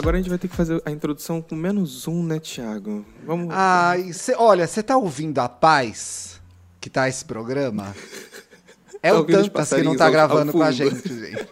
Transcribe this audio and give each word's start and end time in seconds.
Agora 0.00 0.16
a 0.16 0.20
gente 0.20 0.30
vai 0.30 0.38
ter 0.38 0.48
que 0.48 0.56
fazer 0.56 0.80
a 0.86 0.90
introdução 0.90 1.42
com 1.42 1.54
menos 1.54 2.08
um, 2.08 2.24
né, 2.24 2.40
Thiago? 2.40 3.04
Vamos. 3.22 3.48
Ai, 3.50 4.14
cê, 4.14 4.34
olha, 4.34 4.66
você 4.66 4.82
tá 4.82 4.96
ouvindo 4.96 5.38
a 5.40 5.48
paz 5.48 6.40
que 6.80 6.88
tá 6.88 7.06
esse 7.06 7.24
programa? 7.24 7.94
É 9.02 9.10
Tá 9.12 9.18
o 9.18 9.24
Tantas 9.24 9.70
que 9.70 9.82
não 9.82 9.96
tá 9.96 10.10
gravando 10.10 10.52
com 10.52 10.62
a 10.62 10.70
gente, 10.70 11.08
gente. 11.08 11.48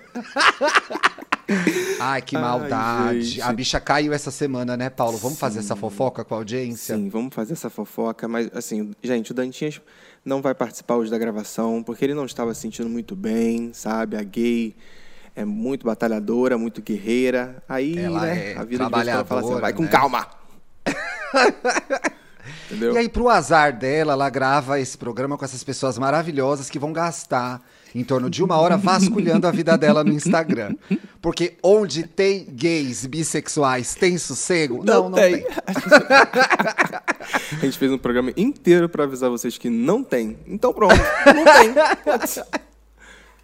Ai, 1.99 2.21
que 2.21 2.37
Ai, 2.37 2.43
maldade. 2.43 3.23
gente. 3.23 3.41
a 3.41 3.51
bicha 3.55 3.81
caiu 3.81 4.13
essa 4.13 4.31
semana, 4.31 4.77
né, 4.77 4.91
Paulo? 4.91 5.17
Vamos 5.17 5.39
fazer 5.39 5.61
essa 5.61 5.75
fofoca 5.75 6.23
com 6.27 6.35
a 6.35 6.39
audiência? 6.39 6.95
Sim, 6.95 7.09
vamos 7.09 7.35
fazer 7.35 7.55
essa 7.55 7.71
fofoca, 7.71 8.29
mas 8.29 8.51
assim, 8.55 8.93
gente, 9.03 9.31
o 9.31 9.35
Dantinhas 9.35 9.81
não 10.23 10.43
vai 10.43 10.55
participar 10.55 10.97
hoje 10.97 11.11
da 11.11 11.17
gravação, 11.17 11.83
porque 11.83 12.05
ele 12.05 12.13
não 12.13 12.27
estava 12.27 12.53
se 12.53 12.61
sentindo 12.61 12.91
muito 12.91 13.17
bem, 13.17 13.73
sabe? 13.73 14.19
A 14.19 14.23
gay 14.23 14.77
é 15.39 15.45
muito 15.45 15.87
batalhadora, 15.87 16.59
muito 16.59 16.83
guerreira. 16.83 17.63
Aí, 17.69 17.97
Ela 17.97 18.23
né, 18.23 18.53
é 18.55 18.57
a 18.59 18.65
vida 18.65 18.85
de 18.85 18.91
vez 18.91 19.07
em 19.07 19.13
quando 19.13 19.27
fala 19.27 19.41
assim, 19.41 19.61
vai 19.61 19.73
com 19.73 19.85
né? 19.85 19.89
calma. 19.89 20.27
Entendeu? 22.67 22.95
E 22.95 22.99
aí, 22.99 23.09
pro 23.09 23.29
azar 23.29 23.73
dela, 23.79 24.15
ela 24.15 24.29
grava 24.29 24.81
esse 24.81 24.99
programa 24.99 25.39
com 25.39 25.45
essas 25.45 25.63
pessoas 25.63 25.97
maravilhosas 25.97 26.69
que 26.69 26.79
vão 26.79 26.93
gastar 26.93 27.63
em 27.95 28.03
torno 28.03 28.29
de 28.29 28.43
uma 28.43 28.57
hora 28.57 28.77
vasculhando 28.77 29.47
a 29.47 29.53
vida 29.53 29.79
dela 29.79 30.03
no 30.03 30.13
Instagram. 30.13 30.75
Porque 31.23 31.57
onde 31.63 32.03
tem 32.03 32.45
gays 32.45 33.07
bissexuais, 33.07 33.95
tem 33.95 34.19
sossego? 34.19 34.83
Não, 34.85 35.09
não, 35.09 35.19
tem. 35.19 35.47
A 37.53 37.65
gente 37.65 37.79
fez 37.79 37.93
um 37.93 37.99
programa 37.99 38.33
inteiro 38.37 38.89
pra 38.89 39.05
avisar 39.05 39.31
vocês 39.31 39.57
que 39.57 39.71
não 39.71 40.03
tem. 40.03 40.37
Então 40.47 40.73
pronto, 40.73 40.97
não 41.27 41.45
tem. 41.45 41.75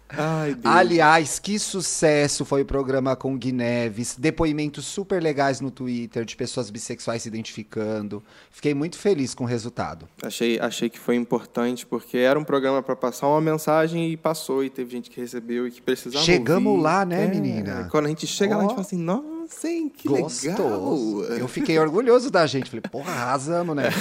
Ai, 0.07 0.53
Deus. 0.53 0.75
Aliás, 0.75 1.39
que 1.39 1.57
sucesso 1.57 2.45
foi 2.45 2.61
o 2.61 2.65
programa 2.65 3.15
com 3.15 3.33
o 3.33 3.37
Gui 3.37 3.51
Neves. 3.51 4.15
Depoimentos 4.17 4.85
super 4.85 5.21
legais 5.21 5.59
no 5.59 5.71
Twitter 5.71 6.23
de 6.23 6.35
pessoas 6.35 6.69
bissexuais 6.69 7.23
se 7.23 7.27
identificando. 7.27 8.23
Fiquei 8.51 8.73
muito 8.73 8.97
feliz 8.97 9.33
com 9.33 9.43
o 9.43 9.47
resultado. 9.47 10.07
Achei, 10.21 10.59
achei 10.59 10.89
que 10.89 10.99
foi 10.99 11.15
importante, 11.15 11.85
porque 11.85 12.17
era 12.17 12.37
um 12.39 12.43
programa 12.43 12.83
para 12.83 12.95
passar 12.95 13.27
uma 13.27 13.41
mensagem 13.41 14.11
e 14.11 14.15
passou, 14.15 14.63
e 14.63 14.69
teve 14.69 14.91
gente 14.91 15.09
que 15.09 15.19
recebeu 15.19 15.67
e 15.67 15.71
que 15.71 15.81
precisava 15.81 16.23
Chegamos 16.23 16.71
ouvir. 16.71 16.83
lá, 16.83 17.03
né, 17.03 17.23
É, 17.25 17.27
menina? 17.27 17.87
Quando 17.91 18.05
a 18.05 18.09
gente 18.09 18.27
chega 18.27 18.55
lá, 18.55 18.59
a 18.59 18.63
gente 18.67 18.75
fala 18.75 18.81
assim, 18.85 18.97
nossa, 18.97 19.67
hein, 19.67 19.91
que 19.93 20.07
Gostoso. 20.07 21.21
legal. 21.21 21.37
Eu 21.39 21.47
fiquei 21.47 21.79
orgulhoso 21.79 22.29
da 22.29 22.45
gente. 22.45 22.69
Falei, 22.69 22.83
porra, 22.91 23.11
arrasamos, 23.11 23.75
né? 23.75 23.89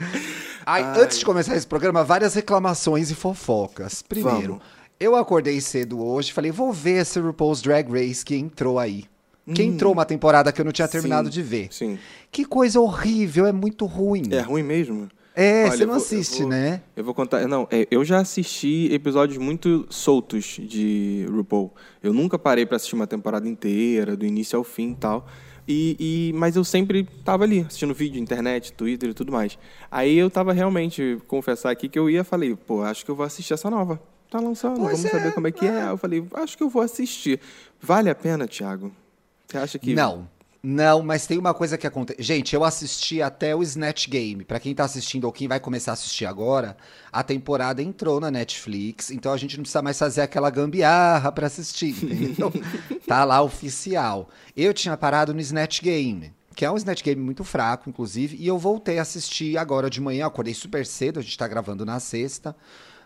Ai, 0.64 0.82
Antes 1.00 1.18
de 1.18 1.24
começar 1.24 1.56
esse 1.56 1.66
programa, 1.66 2.02
várias 2.02 2.34
reclamações 2.34 3.10
e 3.10 3.14
fofocas. 3.14 4.02
Primeiro, 4.02 4.54
Vamos. 4.54 4.62
eu 4.98 5.14
acordei 5.14 5.60
cedo 5.60 6.04
hoje, 6.04 6.32
falei, 6.32 6.50
vou 6.50 6.72
ver 6.72 7.02
esse 7.02 7.20
RuPaul's 7.20 7.62
Drag 7.62 7.88
Race 7.90 8.24
que 8.24 8.34
entrou 8.36 8.78
aí. 8.78 9.04
Que 9.54 9.62
entrou 9.62 9.92
uma 9.92 10.04
temporada 10.04 10.50
que 10.50 10.60
eu 10.60 10.64
não 10.64 10.72
tinha 10.72 10.88
terminado 10.88 11.28
Hum. 11.28 11.32
Sim, 11.32 11.38
de 11.40 11.42
ver. 11.42 11.68
Sim. 11.70 11.98
Que 12.32 12.44
coisa 12.44 12.80
horrível, 12.80 13.46
é 13.46 13.52
muito 13.52 13.86
ruim. 13.86 14.24
É 14.32 14.40
ruim 14.40 14.64
mesmo? 14.64 15.08
É, 15.38 15.64
Olha, 15.64 15.70
você 15.76 15.82
eu 15.82 15.86
não 15.86 15.94
vou- 15.94 16.02
eu 16.02 16.06
assiste, 16.06 16.40
vou- 16.40 16.48
né? 16.48 16.82
Eu 16.96 17.04
vou 17.04 17.12
contar. 17.12 17.46
Não, 17.46 17.68
é, 17.70 17.86
eu 17.90 18.02
já 18.02 18.20
assisti 18.20 18.88
episódios 18.90 19.36
muito 19.36 19.86
soltos 19.90 20.58
de 20.58 21.26
RuPaul. 21.30 21.74
Eu 22.02 22.14
nunca 22.14 22.38
parei 22.38 22.64
pra 22.64 22.76
assistir 22.76 22.94
uma 22.94 23.06
temporada 23.06 23.46
inteira, 23.46 24.16
do 24.16 24.24
início 24.24 24.56
ao 24.56 24.64
fim 24.64 24.92
e 24.92 24.96
tal. 24.96 25.26
E, 25.68 25.96
e- 25.98 26.32
mas 26.38 26.56
eu 26.56 26.64
sempre 26.64 27.06
tava 27.22 27.44
ali, 27.44 27.60
assistindo 27.60 27.92
vídeo, 27.92 28.18
internet, 28.18 28.72
Twitter 28.72 29.10
e 29.10 29.14
tudo 29.14 29.30
mais. 29.30 29.58
Aí 29.90 30.16
eu 30.16 30.30
tava 30.30 30.54
realmente, 30.54 31.18
confessar 31.28 31.70
aqui 31.70 31.86
que 31.88 31.98
eu 31.98 32.08
ia, 32.08 32.24
falei, 32.24 32.56
pô, 32.56 32.82
acho 32.82 33.04
que 33.04 33.10
eu 33.10 33.14
vou 33.16 33.26
assistir 33.26 33.52
essa 33.52 33.68
nova. 33.68 34.00
Tá 34.30 34.40
lançando, 34.40 34.76
Pois 34.80 34.92
vamos 34.98 35.04
é, 35.04 35.08
saber 35.10 35.32
como 35.34 35.46
é 35.48 35.52
que 35.52 35.66
é. 35.66 35.90
Eu 35.90 35.98
falei, 35.98 36.24
acho 36.34 36.56
que 36.56 36.62
eu 36.62 36.70
vou 36.70 36.80
assistir. 36.82 37.38
Vale 37.80 38.08
a 38.08 38.14
pena, 38.14 38.46
Thiago? 38.48 38.90
Você 39.46 39.58
acha 39.58 39.78
que. 39.78 39.92
Não. 39.94 40.28
Não, 40.68 41.00
mas 41.00 41.28
tem 41.28 41.38
uma 41.38 41.54
coisa 41.54 41.78
que 41.78 41.86
acontece. 41.86 42.20
Gente, 42.20 42.52
eu 42.52 42.64
assisti 42.64 43.22
até 43.22 43.54
o 43.54 43.62
Snatch 43.62 44.08
Game. 44.08 44.44
Pra 44.44 44.58
quem 44.58 44.74
tá 44.74 44.82
assistindo 44.82 45.22
ou 45.22 45.30
quem 45.32 45.46
vai 45.46 45.60
começar 45.60 45.92
a 45.92 45.94
assistir 45.94 46.26
agora, 46.26 46.76
a 47.12 47.22
temporada 47.22 47.80
entrou 47.80 48.18
na 48.18 48.32
Netflix, 48.32 49.12
então 49.12 49.32
a 49.32 49.36
gente 49.36 49.56
não 49.56 49.62
precisa 49.62 49.80
mais 49.80 49.96
fazer 49.96 50.22
aquela 50.22 50.50
gambiarra 50.50 51.30
pra 51.30 51.46
assistir, 51.46 51.94
entendeu? 52.04 52.52
tá 53.06 53.24
lá 53.24 53.40
oficial. 53.42 54.28
Eu 54.56 54.74
tinha 54.74 54.96
parado 54.96 55.32
no 55.32 55.38
Snatch 55.38 55.82
Game, 55.82 56.32
que 56.56 56.64
é 56.64 56.70
um 56.70 56.76
Snatch 56.76 57.04
Game 57.04 57.22
muito 57.22 57.44
fraco, 57.44 57.88
inclusive, 57.88 58.36
e 58.36 58.48
eu 58.48 58.58
voltei 58.58 58.98
a 58.98 59.02
assistir 59.02 59.56
agora 59.56 59.88
de 59.88 60.00
manhã. 60.00 60.26
Acordei 60.26 60.52
super 60.52 60.84
cedo, 60.84 61.20
a 61.20 61.22
gente 61.22 61.38
tá 61.38 61.46
gravando 61.46 61.86
na 61.86 62.00
sexta. 62.00 62.56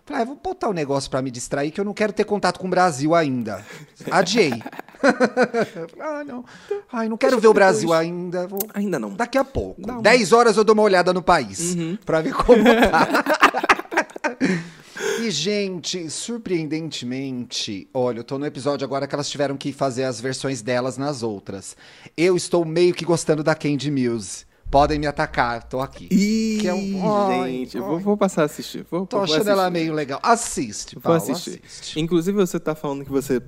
Falei, 0.04 0.22
ah, 0.22 0.24
vou 0.24 0.36
botar 0.36 0.68
um 0.68 0.72
negócio 0.72 1.10
pra 1.10 1.22
me 1.22 1.30
distrair, 1.30 1.70
que 1.70 1.80
eu 1.80 1.84
não 1.84 1.94
quero 1.94 2.12
ter 2.12 2.24
contato 2.24 2.58
com 2.58 2.66
o 2.66 2.70
Brasil 2.70 3.14
ainda. 3.14 3.64
Adiei. 4.10 4.52
ah, 6.00 6.24
não. 6.24 6.44
Ai, 6.92 7.08
não 7.08 7.16
quero 7.16 7.38
ver 7.38 7.48
o 7.48 7.54
Brasil 7.54 7.92
ainda. 7.92 8.46
Vou... 8.46 8.60
Ainda 8.74 8.98
não. 8.98 9.14
Daqui 9.14 9.38
a 9.38 9.44
pouco. 9.44 9.80
Uma- 9.82 10.02
10 10.02 10.32
horas 10.32 10.56
eu 10.56 10.64
dou 10.64 10.74
uma 10.74 10.82
olhada 10.82 11.12
no 11.12 11.22
país. 11.22 11.76
Pra 12.04 12.20
ver 12.20 12.34
como 12.34 12.64
tá. 12.64 13.08
E, 15.22 15.30
gente, 15.30 16.08
surpreendentemente, 16.08 17.88
olha, 17.92 18.20
eu 18.20 18.24
tô 18.24 18.38
no 18.38 18.46
episódio 18.46 18.86
agora 18.86 19.06
que 19.06 19.14
elas 19.14 19.28
tiveram 19.28 19.54
que 19.54 19.70
fazer 19.70 20.04
as 20.04 20.18
versões 20.18 20.62
delas 20.62 20.96
nas 20.96 21.22
outras. 21.22 21.76
Eu 22.16 22.36
estou 22.36 22.64
meio 22.64 22.94
que 22.94 23.04
gostando 23.04 23.42
da 23.42 23.54
Candy 23.54 23.90
Muse. 23.90 24.46
Podem 24.70 24.98
me 25.00 25.06
atacar, 25.06 25.64
tô 25.64 25.80
aqui. 25.80 26.06
Ih, 26.12 26.58
Que 26.60 26.68
é 26.68 26.74
um- 26.74 27.26
Ai, 27.42 27.50
gente, 27.50 27.76
ai. 27.76 27.82
vou, 27.82 27.98
vou 27.98 28.16
passar 28.16 28.42
a 28.42 28.44
assistir. 28.44 28.86
Vou, 28.90 29.04
Tô 29.04 29.16
vou 29.16 29.24
achando 29.24 29.36
assistir. 29.38 29.50
ela 29.50 29.68
meio 29.70 29.92
legal. 29.92 30.20
Assiste, 30.22 30.94
Vou 30.94 31.02
Paulo, 31.02 31.16
assistir. 31.18 31.60
assiste. 31.66 31.98
Inclusive, 31.98 32.36
você 32.36 32.60
tá 32.60 32.74
falando 32.74 33.04
que 33.04 33.10
você 33.10 33.42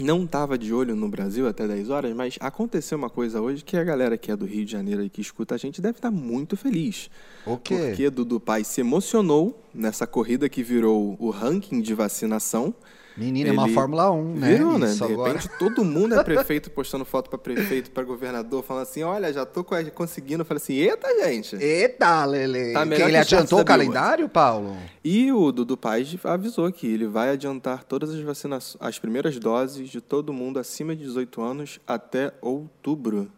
não 0.00 0.26
tava 0.26 0.58
de 0.58 0.72
olho 0.74 0.96
no 0.96 1.08
Brasil 1.08 1.46
até 1.48 1.66
10 1.66 1.90
horas, 1.90 2.14
mas 2.14 2.36
aconteceu 2.40 2.98
uma 2.98 3.08
coisa 3.10 3.40
hoje 3.40 3.62
que 3.64 3.76
a 3.76 3.84
galera 3.84 4.16
que 4.18 4.30
é 4.32 4.36
do 4.36 4.46
Rio 4.46 4.64
de 4.64 4.72
Janeiro 4.72 5.02
e 5.04 5.08
que 5.08 5.20
escuta 5.20 5.54
a 5.54 5.58
gente 5.58 5.80
deve 5.80 5.98
estar 5.98 6.10
muito 6.10 6.56
feliz. 6.56 7.08
O 7.46 7.56
quê? 7.56 7.76
Porque 7.88 8.10
Dudu 8.10 8.40
Pai 8.40 8.64
se 8.64 8.80
emocionou 8.80 9.62
nessa 9.72 10.06
corrida 10.08 10.48
que 10.48 10.62
virou 10.62 11.16
o 11.20 11.30
ranking 11.30 11.80
de 11.80 11.94
vacinação. 11.94 12.74
Menina, 13.18 13.50
é 13.50 13.52
uma 13.52 13.64
Ele 13.66 13.74
Fórmula 13.74 14.10
1, 14.10 14.34
né? 14.36 14.48
Virou, 14.54 14.78
né? 14.78 14.86
Isso 14.86 15.06
De 15.06 15.12
agora. 15.12 15.32
repente, 15.32 15.50
todo 15.58 15.84
mundo 15.84 16.14
é 16.14 16.22
prefeito 16.24 16.70
postando 16.70 17.04
foto 17.04 17.28
para 17.28 17.38
prefeito, 17.38 17.90
para 17.90 18.04
governador, 18.04 18.62
falando 18.62 18.84
assim: 18.84 19.02
olha, 19.02 19.32
já 19.32 19.44
tô 19.44 19.64
co- 19.64 19.74
conseguindo. 19.94 20.42
Eu 20.42 20.46
falei 20.46 20.62
assim: 20.62 20.74
eita, 20.74 21.08
gente. 21.24 21.56
Eita, 21.56 22.24
Lele. 22.24 22.72
Tá 22.72 22.82
ele 22.86 23.16
adiantou 23.16 23.60
o 23.60 23.64
calendário, 23.64 24.28
Paulo? 24.28 24.76
E 25.04 25.32
o 25.32 25.50
Dudu 25.50 25.76
Paz 25.76 26.16
avisou 26.24 26.70
que 26.72 26.86
ele 26.86 27.06
vai 27.06 27.30
adiantar 27.30 27.84
todas 27.84 28.10
as 28.14 28.20
vacinas, 28.20 28.76
as 28.78 28.98
primeiras 28.98 29.38
doses 29.38 29.88
de 29.90 30.00
todo 30.00 30.32
mundo 30.32 30.58
acima 30.58 30.94
de 30.94 31.02
18 31.04 31.40
anos 31.42 31.80
até 31.86 32.32
outubro. 32.40 33.28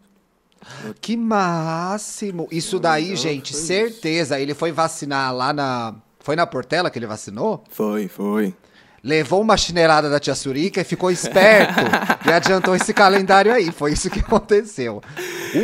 Que 1.00 1.16
máximo! 1.16 2.46
Isso 2.50 2.78
daí, 2.78 3.16
gente, 3.16 3.56
certeza. 3.56 4.38
Ele 4.38 4.52
foi 4.54 4.72
vacinar 4.72 5.34
lá 5.34 5.52
na. 5.52 5.94
Foi 6.22 6.36
na 6.36 6.46
Portela 6.46 6.90
que 6.90 6.98
ele 6.98 7.06
vacinou? 7.06 7.64
Foi, 7.70 8.06
foi. 8.08 8.54
Levou 9.02 9.40
uma 9.40 9.56
chinelada 9.56 10.10
da 10.10 10.20
tia 10.20 10.34
Surica 10.34 10.80
e 10.80 10.84
ficou 10.84 11.10
esperto 11.10 11.80
e 12.28 12.30
adiantou 12.32 12.74
esse 12.76 12.92
calendário 12.92 13.50
aí. 13.52 13.72
Foi 13.72 13.92
isso 13.92 14.10
que 14.10 14.20
aconteceu. 14.20 15.00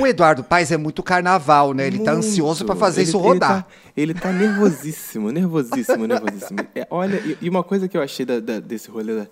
O 0.00 0.06
Eduardo 0.06 0.42
Paes 0.42 0.72
é 0.72 0.76
muito 0.78 1.02
carnaval, 1.02 1.74
né? 1.74 1.86
Ele 1.86 1.98
tá 1.98 2.12
Muito. 2.12 2.26
ansioso 2.26 2.64
pra 2.64 2.74
fazer 2.74 3.02
Ele- 3.02 3.08
isso 3.08 3.19
ele 3.19 3.26
rodar. 3.26 3.62
tá- 3.64 3.69
Ele 3.97 4.14
tá, 4.14 4.32
nervosíssimo, 4.32 5.30
nervosíssimo, 5.30 6.06
nervosíssimo. 6.06 6.58
É, 6.74 6.86
olha, 6.91 7.16
e, 7.19 7.36
e 7.42 7.48
uma 7.50 7.62
coisa 7.62 7.86
que 7.88 7.97
eu 7.97 8.02
achei 8.02 8.24
da- 8.24 8.41
da- 8.41 8.58
desse 8.60 8.91
rolê 8.91 9.14
da, 9.14 9.26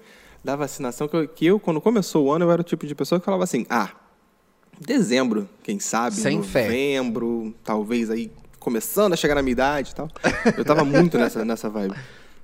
da 0.45 0.57
vacinação, 0.57 1.09
que 1.09 1.17
eu, 1.17 1.27
que 1.29 1.47
eu, 1.47 1.59
quando 1.59 1.81
começou 1.81 2.27
o 2.27 2.33
ano, 2.33 2.45
eu 2.45 2.51
era 2.53 2.61
o 2.61 2.65
tipo 2.65 2.87
de 2.87 2.95
pessoa 2.95 3.19
que 3.19 3.25
falava 3.25 3.45
assim, 3.45 3.65
ah, 3.71 3.89
dezembro, 4.81 5.49
quem 5.63 5.79
sabe, 5.79 6.17
Sem 6.17 6.43
fé. 6.43 6.65
novembro, 6.65 7.55
talvez 7.65 8.11
aí 8.11 8.31
começando 8.59 9.13
a 9.13 9.17
chegar 9.17 9.35
na 9.35 9.43
minha 9.43 9.53
idade 9.53 9.93
e 9.93 9.95
tal. 9.95 10.09
Eu 10.57 10.65
tava 10.65 10.85
muito 10.85 11.17
nessa, 11.19 11.45
nessa 11.45 11.69
vibe. 11.69 11.95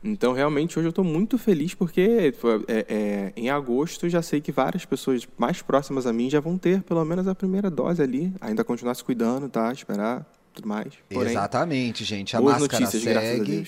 Então, 0.03 0.33
realmente, 0.33 0.79
hoje 0.79 0.89
eu 0.89 0.93
tô 0.93 1.05
muito 1.05 1.37
feliz 1.37 1.75
porque 1.75 2.33
é, 2.69 2.87
é, 2.89 3.33
em 3.37 3.51
agosto 3.51 4.09
já 4.09 4.23
sei 4.23 4.41
que 4.41 4.51
várias 4.51 4.85
pessoas 4.85 5.29
mais 5.37 5.61
próximas 5.61 6.07
a 6.07 6.13
mim 6.13 6.31
já 6.31 6.41
vão 6.41 6.57
ter 6.57 6.83
pelo 6.83 7.05
menos 7.05 7.29
a 7.29 7.35
primeira 7.35 7.71
dose 7.71 8.03
ali. 8.03 8.33
Ainda 8.41 8.65
continuar 8.65 8.95
se 8.95 9.05
cuidando, 9.05 9.49
tá? 9.49 9.71
Esperar, 9.73 10.27
tudo 10.55 10.67
mais. 10.67 10.95
Porém, 11.09 11.33
Exatamente, 11.33 12.05
gente. 12.05 12.35
A 12.35 12.41
boas 12.41 12.61
máscara 12.61 12.85
notícias, 12.85 13.03
segue. 13.03 13.67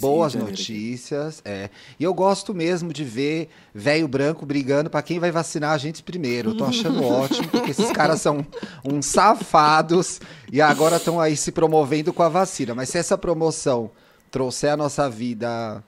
Boas 0.00 0.36
aqui. 0.36 0.44
notícias, 0.44 1.40
é. 1.44 1.70
E 1.98 2.04
eu 2.04 2.12
gosto 2.12 2.52
mesmo 2.52 2.92
de 2.92 3.04
ver 3.04 3.48
velho 3.72 4.06
branco 4.06 4.44
brigando 4.44 4.90
pra 4.90 5.00
quem 5.00 5.18
vai 5.18 5.30
vacinar 5.30 5.70
a 5.70 5.78
gente 5.78 6.02
primeiro. 6.02 6.50
Eu 6.50 6.56
tô 6.56 6.64
achando 6.64 7.02
ótimo, 7.06 7.48
porque 7.48 7.70
esses 7.70 7.90
caras 7.92 8.20
são 8.20 8.44
uns 8.84 9.06
safados 9.06 10.20
e 10.52 10.60
agora 10.60 10.96
estão 10.96 11.18
aí 11.18 11.36
se 11.36 11.52
promovendo 11.52 12.12
com 12.12 12.22
a 12.22 12.28
vacina. 12.28 12.74
Mas 12.74 12.90
se 12.90 12.98
essa 12.98 13.16
promoção 13.16 13.90
trouxer 14.30 14.72
a 14.72 14.76
nossa 14.76 15.08
vida 15.08 15.82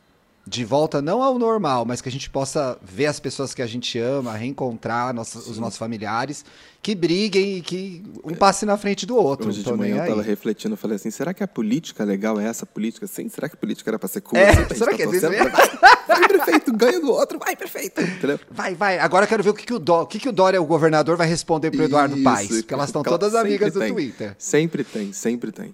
de 0.47 0.65
volta 0.65 1.01
não 1.01 1.23
ao 1.23 1.39
normal, 1.39 1.85
mas 1.85 2.01
que 2.01 2.09
a 2.09 2.13
gente 2.13 2.29
possa 2.29 2.77
ver 2.83 3.07
as 3.07 3.21
pessoas 3.21 3.55
que 3.55 3.63
a 3.63 3.67
gente 3.67 3.99
ama, 3.99 4.37
reencontrar 4.37 5.15
nossos, 5.15 5.47
os 5.47 5.59
nossos 5.59 5.79
familiares, 5.79 6.45
que 6.83 6.95
briguem 6.95 7.59
e 7.59 7.61
que 7.61 8.03
um 8.25 8.35
passe 8.35 8.67
na 8.67 8.77
frente 8.77 9.07
do 9.07 9.17
outro. 9.17 9.49
Hoje 9.49 9.63
de 9.63 9.73
manhã 9.73 9.97
eu 9.97 10.03
aí. 10.03 10.09
tava 10.09 10.23
refletindo, 10.23 10.73
eu 10.73 10.77
falei 10.77 10.97
assim, 10.97 11.11
será 11.11 11.33
que 11.33 11.45
a 11.45 11.49
política 11.49 12.03
legal 12.05 12.41
é 12.41 12.47
essa 12.47 12.65
política? 12.67 13.07
Sim, 13.07 13.29
será 13.29 13.49
que 13.49 13.55
a 13.55 13.59
política 13.59 13.91
era 13.91 13.99
pra 13.99 14.09
ser 14.09 14.23
cool? 14.23 14.39
É, 14.39 14.51
assim, 14.51 14.75
será 14.75 14.91
tá 14.91 14.97
que 14.97 15.03
é 15.03 15.07
desse 15.07 15.27
Vai, 16.09 16.27
prefeito, 16.27 16.73
ganha 16.73 17.01
do 17.01 17.13
outro, 17.13 17.39
vai, 17.39 17.55
prefeito. 17.55 18.01
Entendeu? 18.01 18.41
Vai, 18.51 18.75
vai. 18.75 18.99
Agora 18.99 19.25
eu 19.25 19.29
quero 19.29 19.43
ver 19.45 19.51
o 19.51 19.55
que, 19.55 19.65
que 19.65 19.75
o 19.75 19.79
Dó, 19.79 20.03
o 20.03 20.07
que, 20.07 20.19
que 20.19 20.29
o 20.29 20.33
Dória, 20.33 20.61
o 20.61 20.67
governador, 20.67 21.17
vai 21.17 21.29
responder 21.29 21.71
pro 21.71 21.85
Eduardo 21.85 22.17
Isso, 22.17 22.25
Paes. 22.25 22.49
Porque 22.49 22.75
elas 22.75 22.89
estão 22.89 23.03
todas 23.03 23.35
amigas 23.37 23.73
do 23.73 23.79
tem. 23.79 23.93
Twitter. 23.93 24.35
Sempre 24.37 24.83
tem, 24.83 25.13
sempre 25.13 25.53
tem. 25.53 25.73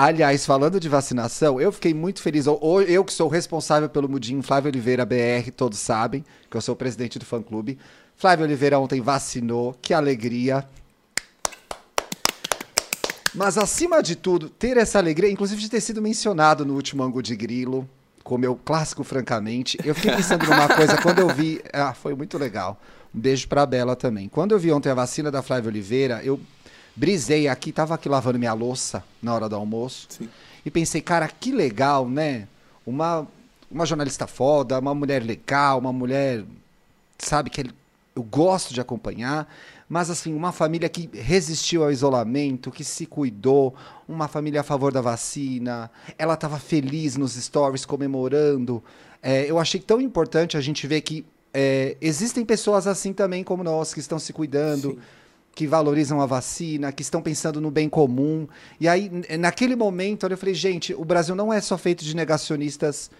Aliás, 0.00 0.46
falando 0.46 0.78
de 0.78 0.88
vacinação, 0.88 1.60
eu 1.60 1.72
fiquei 1.72 1.92
muito 1.92 2.22
feliz. 2.22 2.46
Eu, 2.46 2.60
eu 2.86 3.04
que 3.04 3.12
sou 3.12 3.26
responsável 3.26 3.88
pelo 3.88 4.08
Mudinho, 4.08 4.40
Flávio 4.44 4.70
Oliveira 4.70 5.04
BR, 5.04 5.50
todos 5.56 5.80
sabem 5.80 6.24
que 6.48 6.56
eu 6.56 6.60
sou 6.60 6.74
o 6.74 6.76
presidente 6.76 7.18
do 7.18 7.24
fã-clube. 7.24 7.76
Flávio 8.14 8.44
Oliveira 8.44 8.78
ontem 8.78 9.00
vacinou, 9.00 9.76
que 9.82 9.92
alegria. 9.92 10.64
Mas 13.34 13.58
acima 13.58 14.00
de 14.00 14.14
tudo, 14.14 14.48
ter 14.48 14.76
essa 14.76 15.00
alegria, 15.00 15.32
inclusive 15.32 15.60
de 15.60 15.68
ter 15.68 15.80
sido 15.80 16.00
mencionado 16.00 16.64
no 16.64 16.74
último 16.74 17.02
ângulo 17.02 17.20
de 17.20 17.34
grilo, 17.34 17.84
com 18.22 18.38
meu 18.38 18.54
clássico, 18.54 19.02
francamente. 19.02 19.76
Eu 19.84 19.96
fiquei 19.96 20.12
pensando 20.12 20.46
numa 20.46 20.68
coisa 20.68 20.96
quando 21.02 21.18
eu 21.18 21.28
vi. 21.28 21.60
Ah, 21.72 21.92
foi 21.92 22.14
muito 22.14 22.38
legal. 22.38 22.80
Um 23.12 23.18
beijo 23.18 23.48
pra 23.48 23.66
Bela 23.66 23.96
também. 23.96 24.28
Quando 24.28 24.52
eu 24.52 24.60
vi 24.60 24.70
ontem 24.70 24.90
a 24.90 24.94
vacina 24.94 25.28
da 25.28 25.42
Flávia 25.42 25.70
Oliveira, 25.70 26.20
eu 26.22 26.38
brisei 26.98 27.46
aqui, 27.46 27.70
tava 27.70 27.94
aqui 27.94 28.08
lavando 28.08 28.38
minha 28.38 28.52
louça 28.52 29.04
na 29.22 29.32
hora 29.32 29.48
do 29.48 29.54
almoço. 29.54 30.08
Sim. 30.10 30.28
E 30.66 30.70
pensei, 30.70 31.00
cara, 31.00 31.28
que 31.28 31.52
legal, 31.52 32.08
né? 32.08 32.48
Uma, 32.84 33.26
uma 33.70 33.86
jornalista 33.86 34.26
foda, 34.26 34.78
uma 34.80 34.94
mulher 34.94 35.22
legal, 35.22 35.78
uma 35.78 35.92
mulher, 35.92 36.44
sabe, 37.16 37.50
que 37.50 37.70
eu 38.16 38.22
gosto 38.22 38.74
de 38.74 38.80
acompanhar. 38.80 39.48
Mas, 39.88 40.10
assim, 40.10 40.34
uma 40.34 40.50
família 40.50 40.88
que 40.88 41.08
resistiu 41.14 41.84
ao 41.84 41.92
isolamento, 41.92 42.70
que 42.70 42.82
se 42.82 43.06
cuidou, 43.06 43.74
uma 44.08 44.26
família 44.26 44.60
a 44.60 44.64
favor 44.64 44.92
da 44.92 45.00
vacina. 45.00 45.90
Ela 46.18 46.34
estava 46.34 46.58
feliz 46.58 47.16
nos 47.16 47.34
stories, 47.34 47.86
comemorando. 47.86 48.82
É, 49.22 49.48
eu 49.48 49.58
achei 49.58 49.80
tão 49.80 50.00
importante 50.00 50.56
a 50.56 50.60
gente 50.60 50.86
ver 50.86 51.00
que 51.00 51.24
é, 51.54 51.96
existem 52.00 52.44
pessoas 52.44 52.86
assim 52.86 53.12
também 53.12 53.42
como 53.42 53.62
nós, 53.62 53.94
que 53.94 54.00
estão 54.00 54.18
se 54.18 54.32
cuidando 54.32 54.90
Sim. 54.90 54.98
Que 55.54 55.66
valorizam 55.66 56.20
a 56.20 56.26
vacina, 56.26 56.92
que 56.92 57.02
estão 57.02 57.20
pensando 57.20 57.60
no 57.60 57.70
bem 57.70 57.88
comum. 57.88 58.46
E 58.80 58.88
aí, 58.88 59.10
naquele 59.38 59.74
momento, 59.74 60.26
eu 60.26 60.38
falei, 60.38 60.54
gente, 60.54 60.94
o 60.94 61.04
Brasil 61.04 61.34
não 61.34 61.52
é 61.52 61.60
só 61.60 61.76
feito 61.76 62.04
de 62.04 62.14
negacionistas 62.14 63.10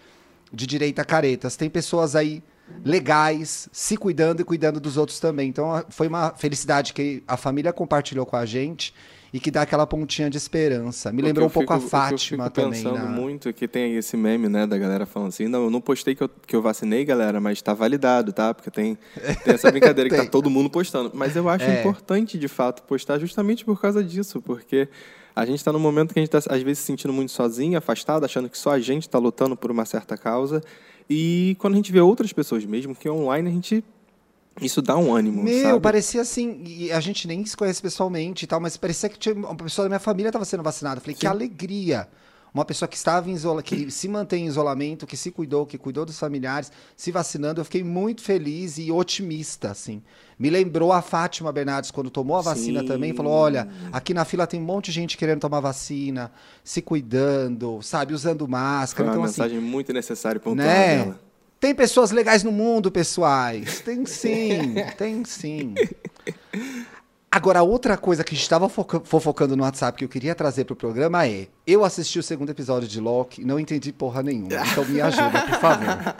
de 0.51 0.65
direita 0.65 1.03
caretas. 1.03 1.55
Tem 1.55 1.69
pessoas 1.69 2.15
aí 2.15 2.41
legais, 2.85 3.67
se 3.71 3.97
cuidando 3.97 4.41
e 4.41 4.45
cuidando 4.45 4.79
dos 4.79 4.95
outros 4.95 5.19
também. 5.19 5.49
Então, 5.49 5.83
foi 5.89 6.07
uma 6.07 6.31
felicidade 6.31 6.93
que 6.93 7.23
a 7.27 7.35
família 7.35 7.73
compartilhou 7.73 8.25
com 8.25 8.35
a 8.35 8.45
gente 8.45 8.93
e 9.33 9.39
que 9.39 9.51
dá 9.51 9.61
aquela 9.61 9.85
pontinha 9.85 10.29
de 10.29 10.37
esperança. 10.37 11.11
Me 11.11 11.21
O 11.21 11.25
lembrou 11.25 11.47
um 11.47 11.49
pouco 11.49 11.71
fico- 11.71 11.73
a 11.73 11.77
o 11.77 11.79
que 11.79 11.85
eu 11.85 11.89
Fátima 11.89 12.43
fico 12.45 12.55
também. 12.55 12.83
pensando 12.83 12.97
na- 12.99 13.05
muito 13.05 13.49
é 13.49 13.53
que 13.53 13.67
tem 13.67 13.95
esse 13.95 14.17
meme, 14.17 14.49
né, 14.49 14.65
da 14.65 14.77
galera 14.77 15.05
falando 15.05 15.29
assim, 15.29 15.47
não, 15.47 15.65
eu 15.65 15.69
não 15.69 15.79
postei 15.81 16.15
que 16.15 16.23
eu, 16.23 16.29
que 16.29 16.55
eu 16.55 16.61
vacinei, 16.61 17.05
galera, 17.05 17.39
mas 17.39 17.61
tá 17.61 17.73
validado, 17.73 18.33
tá? 18.33 18.53
Porque 18.53 18.71
tem, 18.71 18.97
tem 19.45 19.53
essa 19.53 19.69
brincadeira 19.71 20.09
que 20.09 20.15
tá 20.15 20.25
todo 20.25 20.49
mundo 20.49 20.69
postando. 20.69 21.11
Mas 21.13 21.35
eu 21.35 21.47
acho 21.47 21.65
É. 21.65 21.79
importante, 21.79 22.37
de 22.37 22.47
fato, 22.47 22.83
postar 22.83 23.19
justamente 23.19 23.63
por 23.63 23.79
causa 23.79 24.03
disso, 24.03 24.41
porque 24.41 24.89
a 25.35 25.45
gente 25.45 25.57
está 25.59 25.71
num 25.71 25.79
momento 25.79 26.13
que 26.13 26.19
a 26.19 26.23
gente 26.23 26.35
está, 26.35 26.53
às 26.53 26.61
vezes, 26.61 26.79
se 26.79 26.85
sentindo 26.85 27.13
muito 27.13 27.31
sozinho, 27.31 27.77
afastado, 27.77 28.25
achando 28.25 28.49
que 28.49 28.57
só 28.57 28.71
a 28.71 28.79
gente 28.79 29.03
está 29.03 29.17
lutando 29.19 29.55
por 29.55 29.69
uma 29.71 29.85
certa 29.85 30.17
causa. 30.17 30.61
E 31.09 31.55
quando 31.59 31.73
a 31.73 31.77
gente 31.77 31.91
vê 31.91 31.99
outras 32.01 32.33
pessoas, 32.33 32.65
mesmo 32.65 32.93
que 32.95 33.09
online, 33.09 33.47
a 33.49 33.51
gente... 33.51 33.83
Isso 34.61 34.81
dá 34.81 34.97
um 34.97 35.13
ânimo, 35.15 35.43
Meu, 35.43 35.63
sabe? 35.69 35.79
parecia 35.79 36.21
assim, 36.21 36.61
e 36.65 36.91
a 36.91 36.99
gente 36.99 37.27
nem 37.27 37.45
se 37.45 37.55
conhece 37.55 37.81
pessoalmente 37.81 38.43
e 38.43 38.47
tal, 38.47 38.59
mas 38.59 38.75
parecia 38.77 39.07
que 39.09 39.17
tinha 39.17 39.33
uma 39.35 39.55
pessoa 39.55 39.85
da 39.85 39.89
minha 39.89 39.99
família 39.99 40.29
estava 40.29 40.45
sendo 40.45 40.63
vacinada. 40.63 40.99
Falei, 40.99 41.15
que 41.15 41.21
Sim. 41.21 41.27
alegria! 41.27 42.07
Uma 42.51 42.65
pessoa 42.65 42.89
que 42.89 42.95
estava 42.97 43.29
em 43.29 43.33
isola, 43.33 43.61
que 43.61 43.91
se 43.91 44.07
mantém 44.07 44.45
em 44.45 44.47
isolamento, 44.47 45.05
que 45.05 45.15
se 45.15 45.29
cuidou, 45.29 45.67
que 45.67 45.77
cuidou 45.77 46.03
dos 46.03 46.17
familiares, 46.17 46.71
se 46.97 47.11
vacinando, 47.11 47.61
eu 47.61 47.65
fiquei 47.65 47.83
muito 47.83 48.23
feliz 48.23 48.79
e 48.79 48.91
otimista, 48.91 49.69
assim. 49.69 50.01
Me 50.37 50.49
lembrou 50.49 50.91
a 50.91 50.99
Fátima 50.99 51.51
Bernardes 51.51 51.91
quando 51.91 52.09
tomou 52.09 52.37
a 52.37 52.41
vacina 52.41 52.79
Sim. 52.79 52.87
também, 52.87 53.13
falou: 53.13 53.31
olha, 53.31 53.69
aqui 53.93 54.15
na 54.15 54.25
fila 54.25 54.47
tem 54.47 54.59
um 54.59 54.63
monte 54.63 54.85
de 54.85 54.93
gente 54.93 55.15
querendo 55.15 55.41
tomar 55.41 55.59
vacina, 55.59 56.31
se 56.63 56.81
cuidando, 56.81 57.83
sabe, 57.83 58.15
usando 58.15 58.39
Foi 58.39 58.47
máscara. 58.49 59.09
uma 59.09 59.13
Então, 59.13 59.23
assim, 59.25 59.41
mensagem 59.41 59.59
muito 59.61 59.93
necessária 59.93 60.39
pontual 60.39 60.67
né? 60.67 61.03
dela. 61.03 61.19
Tem 61.59 61.75
pessoas 61.75 62.11
legais 62.11 62.43
no 62.43 62.51
mundo, 62.51 62.89
pessoais. 62.89 63.81
Tem 63.81 64.05
sim, 64.05 64.75
tem 64.97 65.25
sim. 65.25 65.75
Agora, 67.31 67.61
outra 67.61 67.95
coisa 67.95 68.23
que 68.23 68.33
a 68.33 68.35
gente 68.35 68.43
estava 68.43 68.67
fofocando 68.67 69.55
no 69.55 69.61
WhatsApp 69.63 69.97
que 69.99 70.03
eu 70.03 70.09
queria 70.09 70.33
trazer 70.33 70.65
pro 70.65 70.75
programa 70.75 71.27
é: 71.27 71.47
eu 71.67 71.83
assisti 71.83 72.17
o 72.17 72.23
segundo 72.23 72.49
episódio 72.49 72.87
de 72.87 72.99
Loki 72.99 73.41
e 73.41 73.45
não 73.45 73.59
entendi 73.59 73.91
porra 73.91 74.23
nenhuma. 74.23 74.49
Então 74.71 74.85
me 74.85 74.99
ajuda, 74.99 75.41
por 75.41 75.59
favor. 75.59 76.15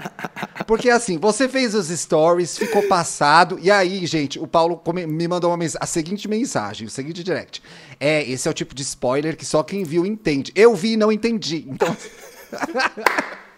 Porque 0.67 0.89
assim, 0.89 1.17
você 1.17 1.49
fez 1.49 1.73
os 1.73 1.87
stories, 1.87 2.57
ficou 2.57 2.83
passado, 2.83 3.57
e 3.59 3.71
aí, 3.71 4.05
gente, 4.05 4.37
o 4.37 4.45
Paulo 4.45 4.79
me 4.93 5.27
mandou 5.27 5.51
uma 5.51 5.65
a 5.79 5.85
seguinte 5.87 6.27
mensagem, 6.27 6.85
o 6.85 6.91
seguinte 6.91 7.23
direct. 7.23 7.63
É, 7.99 8.29
esse 8.29 8.47
é 8.47 8.51
o 8.51 8.53
tipo 8.53 8.75
de 8.75 8.83
spoiler 8.83 9.35
que 9.35 9.45
só 9.45 9.63
quem 9.63 9.83
viu 9.83 10.05
entende. 10.05 10.51
Eu 10.53 10.75
vi 10.75 10.93
e 10.93 10.97
não 10.97 11.11
entendi. 11.11 11.65
Então. 11.67 11.95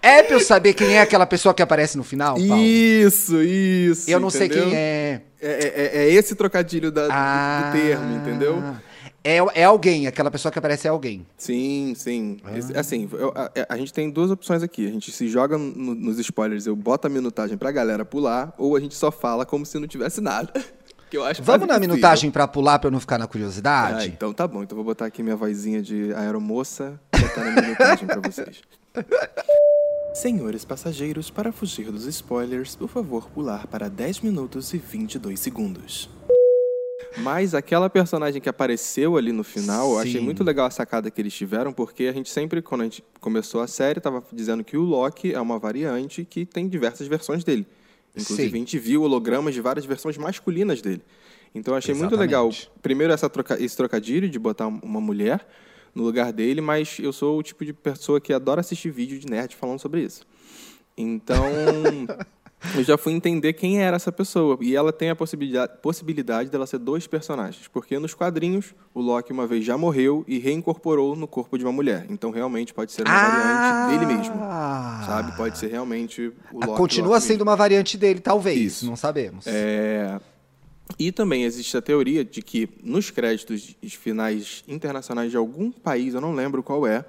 é 0.00 0.22
pra 0.22 0.36
eu 0.36 0.40
saber 0.40 0.74
quem 0.74 0.94
é 0.96 1.00
aquela 1.00 1.26
pessoa 1.26 1.54
que 1.54 1.62
aparece 1.62 1.96
no 1.96 2.04
final, 2.04 2.34
Paulo? 2.36 2.62
Isso, 2.62 3.40
isso. 3.42 4.10
Eu 4.10 4.18
não 4.20 4.30
sei 4.30 4.46
entendeu? 4.46 4.64
quem 4.70 4.76
é. 4.76 5.22
É, 5.40 5.50
é- 5.50 6.04
é 6.04 6.12
esse 6.12 6.34
trocadilho 6.34 6.90
da, 6.92 7.06
do- 7.06 7.12
Ah, 7.12 7.70
do 7.72 7.78
termo, 7.78 8.16
entendeu? 8.16 8.62
É, 9.24 9.36
é 9.54 9.64
alguém, 9.64 10.06
aquela 10.08 10.30
pessoa 10.30 10.50
que 10.50 10.58
aparece 10.58 10.86
é 10.86 10.90
alguém. 10.90 11.24
Sim, 11.36 11.94
sim. 11.96 12.38
Ah. 12.44 12.58
Esse- 12.58 12.76
Assim, 12.76 13.08
eu- 13.12 13.32
a, 13.36 13.50
a 13.68 13.76
gente 13.76 13.92
tem 13.92 14.10
duas 14.10 14.30
opções 14.30 14.62
aqui. 14.64 14.86
A 14.86 14.90
gente 14.90 15.10
se 15.12 15.28
joga 15.28 15.56
no- 15.58 15.94
nos 15.94 16.18
spoilers, 16.18 16.66
eu 16.66 16.74
boto 16.74 17.06
a 17.06 17.10
minutagem 17.10 17.56
pra 17.56 17.70
galera 17.70 18.04
pular, 18.04 18.52
ou 18.58 18.76
a 18.76 18.80
gente 18.80 18.94
só 18.96 19.10
fala 19.12 19.44
como 19.46 19.64
se 19.66 19.78
não 19.78 19.86
tivesse 19.86 20.20
nada. 20.20 20.52
Que 21.12 21.18
eu 21.18 21.26
acho 21.26 21.42
Vamos 21.42 21.68
na 21.68 21.78
minutagem 21.78 22.30
pra 22.30 22.48
pular 22.48 22.78
pra 22.78 22.86
eu 22.88 22.90
não 22.90 22.98
ficar 22.98 23.18
na 23.18 23.26
Ah, 23.26 23.28
curiosidade? 23.28 24.06
então 24.08 24.32
tá 24.32 24.48
bom. 24.48 24.62
Então 24.62 24.74
vou 24.74 24.82
botar 24.82 25.04
aqui 25.04 25.22
minha 25.22 25.36
vozinha 25.36 25.82
de 25.82 26.10
aeromoça 26.14 26.98
botar 27.14 27.44
na 27.44 27.60
minutagem 27.60 28.06
pra 28.06 28.18
vocês. 28.18 28.62
Senhores 30.14 30.64
passageiros, 30.64 31.30
para 31.30 31.50
fugir 31.50 31.90
dos 31.90 32.04
spoilers, 32.06 32.76
por 32.76 32.88
favor, 32.88 33.28
pular 33.30 33.66
para 33.66 33.88
10 33.88 34.20
minutos 34.20 34.72
e 34.74 34.78
22 34.78 35.40
segundos. 35.40 36.10
Mas 37.18 37.54
aquela 37.54 37.90
personagem 37.90 38.40
que 38.40 38.48
apareceu 38.48 39.16
ali 39.16 39.32
no 39.32 39.42
final, 39.42 39.92
eu 39.92 39.98
achei 39.98 40.20
Sim. 40.20 40.24
muito 40.24 40.44
legal 40.44 40.66
a 40.66 40.70
sacada 40.70 41.10
que 41.10 41.20
eles 41.20 41.34
tiveram, 41.34 41.72
porque 41.72 42.04
a 42.04 42.12
gente 42.12 42.30
sempre, 42.30 42.62
quando 42.62 42.82
a 42.82 42.84
gente 42.84 43.02
começou 43.20 43.60
a 43.60 43.66
série, 43.66 43.98
estava 43.98 44.22
dizendo 44.32 44.62
que 44.62 44.76
o 44.76 44.82
Loki 44.82 45.32
é 45.32 45.40
uma 45.40 45.58
variante 45.58 46.24
que 46.24 46.46
tem 46.46 46.68
diversas 46.68 47.06
versões 47.06 47.42
dele. 47.44 47.66
Inclusive, 48.14 48.50
Sim. 48.50 48.54
a 48.54 48.58
gente 48.58 48.78
viu 48.78 49.02
hologramas 49.02 49.54
de 49.54 49.60
várias 49.60 49.84
versões 49.84 50.16
masculinas 50.18 50.82
dele. 50.82 51.02
Então, 51.54 51.74
eu 51.74 51.78
achei 51.78 51.94
muito 51.94 52.16
legal. 52.16 52.48
Exatamente. 52.48 52.80
Primeiro, 52.82 53.12
essa 53.12 53.28
troca, 53.28 53.62
esse 53.62 53.76
trocadilho 53.76 54.28
de 54.28 54.38
botar 54.38 54.66
uma 54.66 55.00
mulher 55.00 55.46
no 55.94 56.02
lugar 56.02 56.32
dele, 56.32 56.60
mas 56.60 56.98
eu 56.98 57.12
sou 57.12 57.38
o 57.38 57.42
tipo 57.42 57.64
de 57.64 57.72
pessoa 57.72 58.20
que 58.20 58.32
adora 58.32 58.60
assistir 58.60 58.90
vídeo 58.90 59.18
de 59.18 59.26
nerd 59.26 59.54
falando 59.56 59.78
sobre 59.78 60.00
isso. 60.02 60.24
Então, 60.96 61.44
eu 62.76 62.84
já 62.84 62.96
fui 62.96 63.12
entender 63.12 63.52
quem 63.54 63.80
era 63.82 63.96
essa 63.96 64.12
pessoa. 64.12 64.56
E 64.60 64.76
ela 64.76 64.92
tem 64.92 65.10
a 65.10 65.16
possibilidade, 65.16 65.72
possibilidade 65.82 66.50
dela 66.50 66.66
ser 66.66 66.78
dois 66.78 67.06
personagens. 67.06 67.66
Porque 67.68 67.98
nos 67.98 68.14
quadrinhos, 68.14 68.74
o 68.94 69.00
Loki 69.00 69.32
uma 69.32 69.46
vez 69.46 69.64
já 69.64 69.76
morreu 69.76 70.24
e 70.28 70.38
reincorporou 70.38 71.16
no 71.16 71.26
corpo 71.26 71.58
de 71.58 71.64
uma 71.64 71.72
mulher. 71.72 72.06
Então, 72.08 72.30
realmente, 72.30 72.72
pode 72.72 72.92
ser 72.92 73.02
uma 73.06 73.14
variante 73.14 73.90
dele 73.98 74.14
mesmo. 74.14 74.34
Sabe? 75.06 75.36
Pode 75.36 75.58
ser 75.58 75.68
realmente 75.68 76.28
o 76.52 76.58
Ah, 76.62 76.66
Loki. 76.66 76.78
Continua 76.78 77.14
Loki 77.16 77.26
sendo 77.26 77.42
uma 77.42 77.56
variante 77.56 77.96
dele, 77.98 78.20
talvez. 78.20 78.58
Isso. 78.60 78.86
Não 78.86 78.96
sabemos. 78.96 79.46
é, 79.46 80.20
E 80.98 81.10
também 81.10 81.44
existe 81.44 81.76
a 81.76 81.82
teoria 81.82 82.24
de 82.24 82.42
que 82.42 82.68
nos 82.82 83.10
créditos 83.10 83.76
finais 83.82 84.62
internacionais 84.68 85.30
de 85.30 85.36
algum 85.36 85.70
país, 85.70 86.14
eu 86.14 86.20
não 86.20 86.34
lembro 86.34 86.62
qual 86.62 86.86
é, 86.86 87.04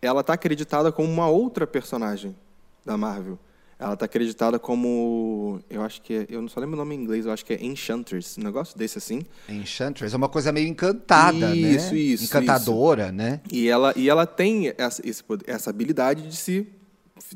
ela 0.00 0.20
está 0.20 0.34
acreditada 0.34 0.92
como 0.92 1.10
uma 1.10 1.28
outra 1.28 1.66
personagem 1.66 2.36
da 2.84 2.96
Marvel. 2.96 3.38
Ela 3.78 3.94
está 3.94 4.04
acreditada 4.04 4.60
como. 4.60 5.60
Eu 5.68 5.82
acho 5.82 6.00
que 6.02 6.14
é. 6.14 6.26
Eu 6.28 6.40
não 6.40 6.48
só 6.48 6.60
lembro 6.60 6.76
o 6.76 6.78
nome 6.78 6.94
em 6.94 7.00
inglês, 7.00 7.26
eu 7.26 7.32
acho 7.32 7.44
que 7.44 7.52
é 7.52 7.64
Enchantress. 7.64 8.38
Um 8.38 8.44
negócio 8.44 8.78
desse 8.78 8.98
assim. 8.98 9.22
Enchantress 9.48 10.14
é 10.14 10.16
uma 10.16 10.28
coisa 10.28 10.52
meio 10.52 10.68
encantada, 10.68 11.54
Isso, 11.56 11.92
né? 11.92 11.98
isso, 11.98 12.24
Encantadora, 12.24 13.10
né? 13.10 13.40
E 13.50 13.68
ela, 13.68 13.92
e 13.96 14.08
ela 14.08 14.24
tem 14.24 14.72
essa, 14.78 15.02
esse 15.04 15.24
essa 15.48 15.70
habilidade 15.70 16.28
de 16.28 16.36
se 16.36 16.68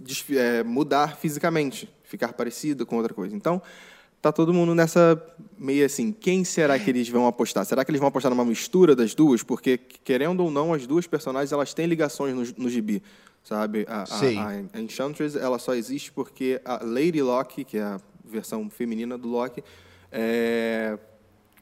de, 0.00 0.38
é, 0.38 0.62
mudar 0.62 1.16
fisicamente, 1.16 1.88
ficar 2.05 2.33
parecido 2.33 2.87
com 2.87 2.97
outra 2.97 3.12
coisa. 3.12 3.35
Então, 3.35 3.61
tá 4.26 4.33
todo 4.33 4.52
mundo 4.52 4.75
nessa 4.75 5.23
meio 5.59 5.87
assim, 5.87 6.12
quem 6.12 6.45
será 6.45 6.78
que 6.78 6.90
eles 6.90 7.09
vão 7.09 7.26
apostar? 7.26 7.64
Será 7.64 7.85
que 7.85 7.90
eles 7.90 8.00
vão 8.00 8.09
apostar 8.09 8.30
numa 8.30 8.45
mistura 8.45 8.95
das 8.95 9.14
duas? 9.14 9.42
Porque, 9.42 9.78
querendo 9.78 10.42
ou 10.42 10.50
não, 10.50 10.73
as 10.73 10.87
duas 10.87 11.06
personagens 11.06 11.52
elas 11.52 11.73
têm 11.73 11.87
ligações 11.87 12.35
no, 12.35 12.64
no 12.64 12.68
gibi. 12.68 13.02
sabe? 13.42 13.87
A, 13.88 14.02
a, 14.02 14.76
a 14.76 14.80
Enchantress, 14.80 15.38
ela 15.38 15.59
só 15.59 15.75
existe 15.75 16.12
porque 16.12 16.61
a 16.64 16.85
Lady 16.85 17.23
Locke, 17.23 17.64
que 17.64 17.78
é 17.78 17.83
a 17.83 18.00
versão 18.25 18.68
feminina 18.68 19.16
do 19.16 19.28
Loki, 19.28 19.62
é, 20.11 20.99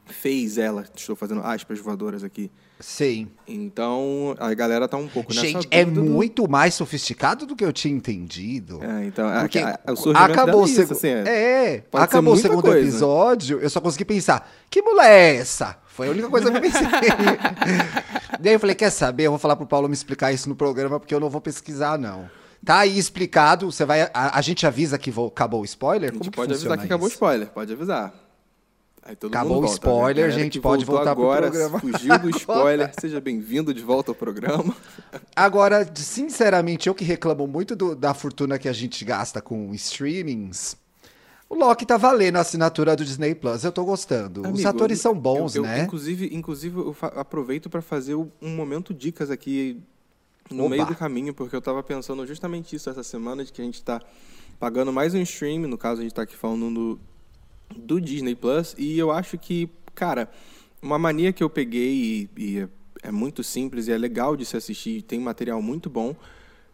fez 0.05 0.57
ela. 0.57 0.85
Estou 0.95 1.15
fazendo 1.15 1.41
aspas 1.41 1.79
voadoras 1.79 2.23
aqui. 2.23 2.51
Sim. 2.79 3.29
Então, 3.47 4.35
a 4.37 4.53
galera 4.53 4.87
tá 4.87 4.97
um 4.97 5.07
pouco 5.07 5.33
nessa 5.33 5.45
Gente, 5.47 5.67
é 5.71 5.85
do- 5.85 6.03
muito 6.03 6.49
mais 6.49 6.73
sofisticado 6.73 7.45
do 7.45 7.55
que 7.55 7.63
eu 7.63 7.71
tinha 7.71 7.93
entendido. 7.93 8.83
É, 8.83 9.05
então, 9.05 9.33
é- 9.33 9.39
Porque 9.39 9.59
é- 9.59 9.79
é 9.85 9.91
o 9.91 9.95
surgimento 9.95 10.31
acabou 10.33 10.61
o 10.61 10.65
é 10.65 10.67
segundo. 10.67 10.91
assim, 10.91 11.07
é. 11.07 11.23
é, 11.27 11.83
acabou 11.93 12.33
o 12.33 12.37
segundo 12.37 12.61
coisa. 12.63 12.79
episódio, 12.79 13.59
eu 13.59 13.69
só 13.69 13.79
consegui 13.79 14.03
pensar, 14.05 14.51
que 14.69 14.81
mulher 14.81 15.09
é 15.09 15.35
essa? 15.37 15.77
Foi 15.85 16.07
a 16.09 16.11
única 16.11 16.27
coisa 16.29 16.51
que 16.51 16.57
eu 16.57 16.61
pensei. 16.61 16.81
Daí 18.39 18.53
eu 18.53 18.59
falei, 18.59 18.75
quer 18.75 18.89
saber? 18.89 19.23
Eu 19.23 19.31
vou 19.31 19.39
falar 19.39 19.55
pro 19.55 19.65
Paulo 19.65 19.87
me 19.87 19.93
explicar 19.93 20.33
isso 20.33 20.49
no 20.49 20.55
programa, 20.55 20.99
porque 20.99 21.15
eu 21.15 21.19
não 21.19 21.29
vou 21.29 21.39
pesquisar, 21.41 21.97
não. 21.97 22.29
Tá 22.65 22.79
aí 22.79 22.97
explicado, 22.97 23.71
você 23.71 23.85
vai. 23.85 24.01
A, 24.13 24.37
a 24.37 24.41
gente 24.41 24.65
avisa 24.65 24.97
que 24.97 25.11
vo- 25.11 25.27
acabou 25.27 25.61
o 25.61 25.65
spoiler? 25.65 26.09
A 26.09 26.13
gente 26.13 26.31
pode 26.31 26.51
avisar 26.53 26.77
que 26.79 26.85
acabou 26.85 27.07
o 27.07 27.11
spoiler, 27.11 27.47
pode 27.49 27.71
avisar. 27.71 28.13
Acabou 29.05 29.59
o 29.59 29.61
né? 29.61 29.67
spoiler, 29.67 30.27
Galera 30.27 30.31
gente, 30.43 30.59
pode 30.59 30.83
voltar 30.83 31.13
pro 31.13 31.25
agora, 31.25 31.51
programa. 31.51 31.79
Fugiu 31.79 32.17
do 32.17 32.27
spoiler, 32.35 32.91
seja 32.99 33.21
bem-vindo 33.21 33.71
de 33.71 33.81
volta 33.83 34.09
ao 34.09 34.15
programa. 34.15 34.75
Agora, 35.35 35.87
sinceramente, 35.95 36.87
eu 36.89 36.95
que 36.95 37.05
reclamo 37.05 37.45
muito 37.45 37.75
do- 37.75 37.95
da 37.95 38.15
fortuna 38.15 38.57
que 38.57 38.67
a 38.67 38.73
gente 38.73 39.05
gasta 39.05 39.39
com 39.43 39.71
streamings. 39.75 40.75
O 41.47 41.53
Loki 41.53 41.85
tá 41.85 41.97
valendo 41.97 42.37
a 42.37 42.39
assinatura 42.39 42.95
do 42.95 43.05
Disney 43.05 43.35
Plus, 43.35 43.63
eu 43.63 43.71
tô 43.71 43.85
gostando. 43.85 44.41
Os 44.41 44.47
Amigo, 44.47 44.67
atores 44.67 44.99
são 44.99 45.13
bons, 45.13 45.53
eu- 45.55 45.63
eu, 45.63 45.69
né? 45.69 45.83
Inclusive, 45.83 46.35
inclusive 46.35 46.75
eu 46.79 46.95
aproveito 47.01 47.69
para 47.69 47.83
fazer 47.83 48.15
um 48.15 48.27
momento 48.41 48.91
dicas 48.91 49.29
aqui 49.29 49.79
no 50.49 50.61
Oba. 50.65 50.69
meio 50.71 50.85
do 50.87 50.95
caminho, 50.95 51.31
porque 51.31 51.55
eu 51.55 51.59
estava 51.59 51.83
pensando 51.83 52.25
justamente 52.25 52.75
isso 52.75 52.89
essa 52.89 53.03
semana, 53.03 53.45
de 53.45 53.53
que 53.53 53.61
a 53.61 53.65
gente 53.65 53.75
está 53.75 54.01
pagando 54.59 54.91
mais 54.91 55.13
um 55.13 55.21
stream, 55.21 55.67
no 55.67 55.77
caso 55.77 55.99
a 55.99 56.03
gente 56.03 56.11
está 56.13 56.23
aqui 56.23 56.35
falando 56.35 56.73
do, 56.73 56.99
do 57.75 58.01
Disney 58.01 58.35
Plus, 58.35 58.75
e 58.77 58.97
eu 58.97 59.11
acho 59.11 59.37
que, 59.37 59.69
cara, 59.93 60.29
uma 60.81 60.99
mania 60.99 61.31
que 61.31 61.43
eu 61.43 61.49
peguei 61.49 62.29
e, 62.37 62.41
e 62.41 62.59
é, 62.59 62.69
é 63.03 63.11
muito 63.11 63.43
simples 63.43 63.87
e 63.87 63.91
é 63.91 63.97
legal 63.97 64.35
de 64.35 64.45
se 64.45 64.57
assistir, 64.57 65.01
tem 65.01 65.19
material 65.19 65.61
muito 65.61 65.89
bom, 65.89 66.15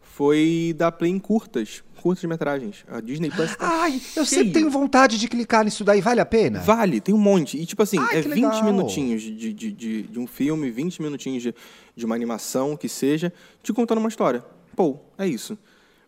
foi 0.01 0.73
dar 0.77 0.91
play 0.91 1.09
em 1.09 1.19
curtas, 1.19 1.83
curtas 2.01 2.23
metragens. 2.25 2.83
A 2.87 2.99
Disney 2.99 3.29
Plus 3.29 3.55
tá 3.55 3.83
Ai, 3.83 3.95
eu 3.95 4.25
cheio. 4.25 4.25
sempre 4.25 4.51
tenho 4.51 4.69
vontade 4.69 5.17
de 5.17 5.27
clicar 5.27 5.63
nisso 5.63 5.83
daí, 5.83 6.01
vale 6.01 6.19
a 6.19 6.25
pena? 6.25 6.59
Vale, 6.59 6.99
tem 6.99 7.15
um 7.15 7.17
monte. 7.19 7.57
E, 7.57 7.65
tipo 7.65 7.81
assim, 7.81 7.97
Ai, 7.97 8.19
é 8.19 8.21
que 8.21 8.29
20 8.29 8.35
legal. 8.35 8.63
minutinhos 8.65 9.21
de, 9.21 9.53
de, 9.53 9.71
de, 9.71 10.01
de 10.03 10.19
um 10.19 10.27
filme, 10.27 10.69
20 10.69 11.01
minutinhos 11.01 11.41
de, 11.41 11.55
de 11.95 12.05
uma 12.05 12.13
animação, 12.13 12.75
que 12.75 12.89
seja, 12.89 13.31
te 13.63 13.71
contando 13.71 13.99
uma 13.99 14.09
história. 14.09 14.43
Pô, 14.75 14.99
é 15.17 15.25
isso. 15.25 15.57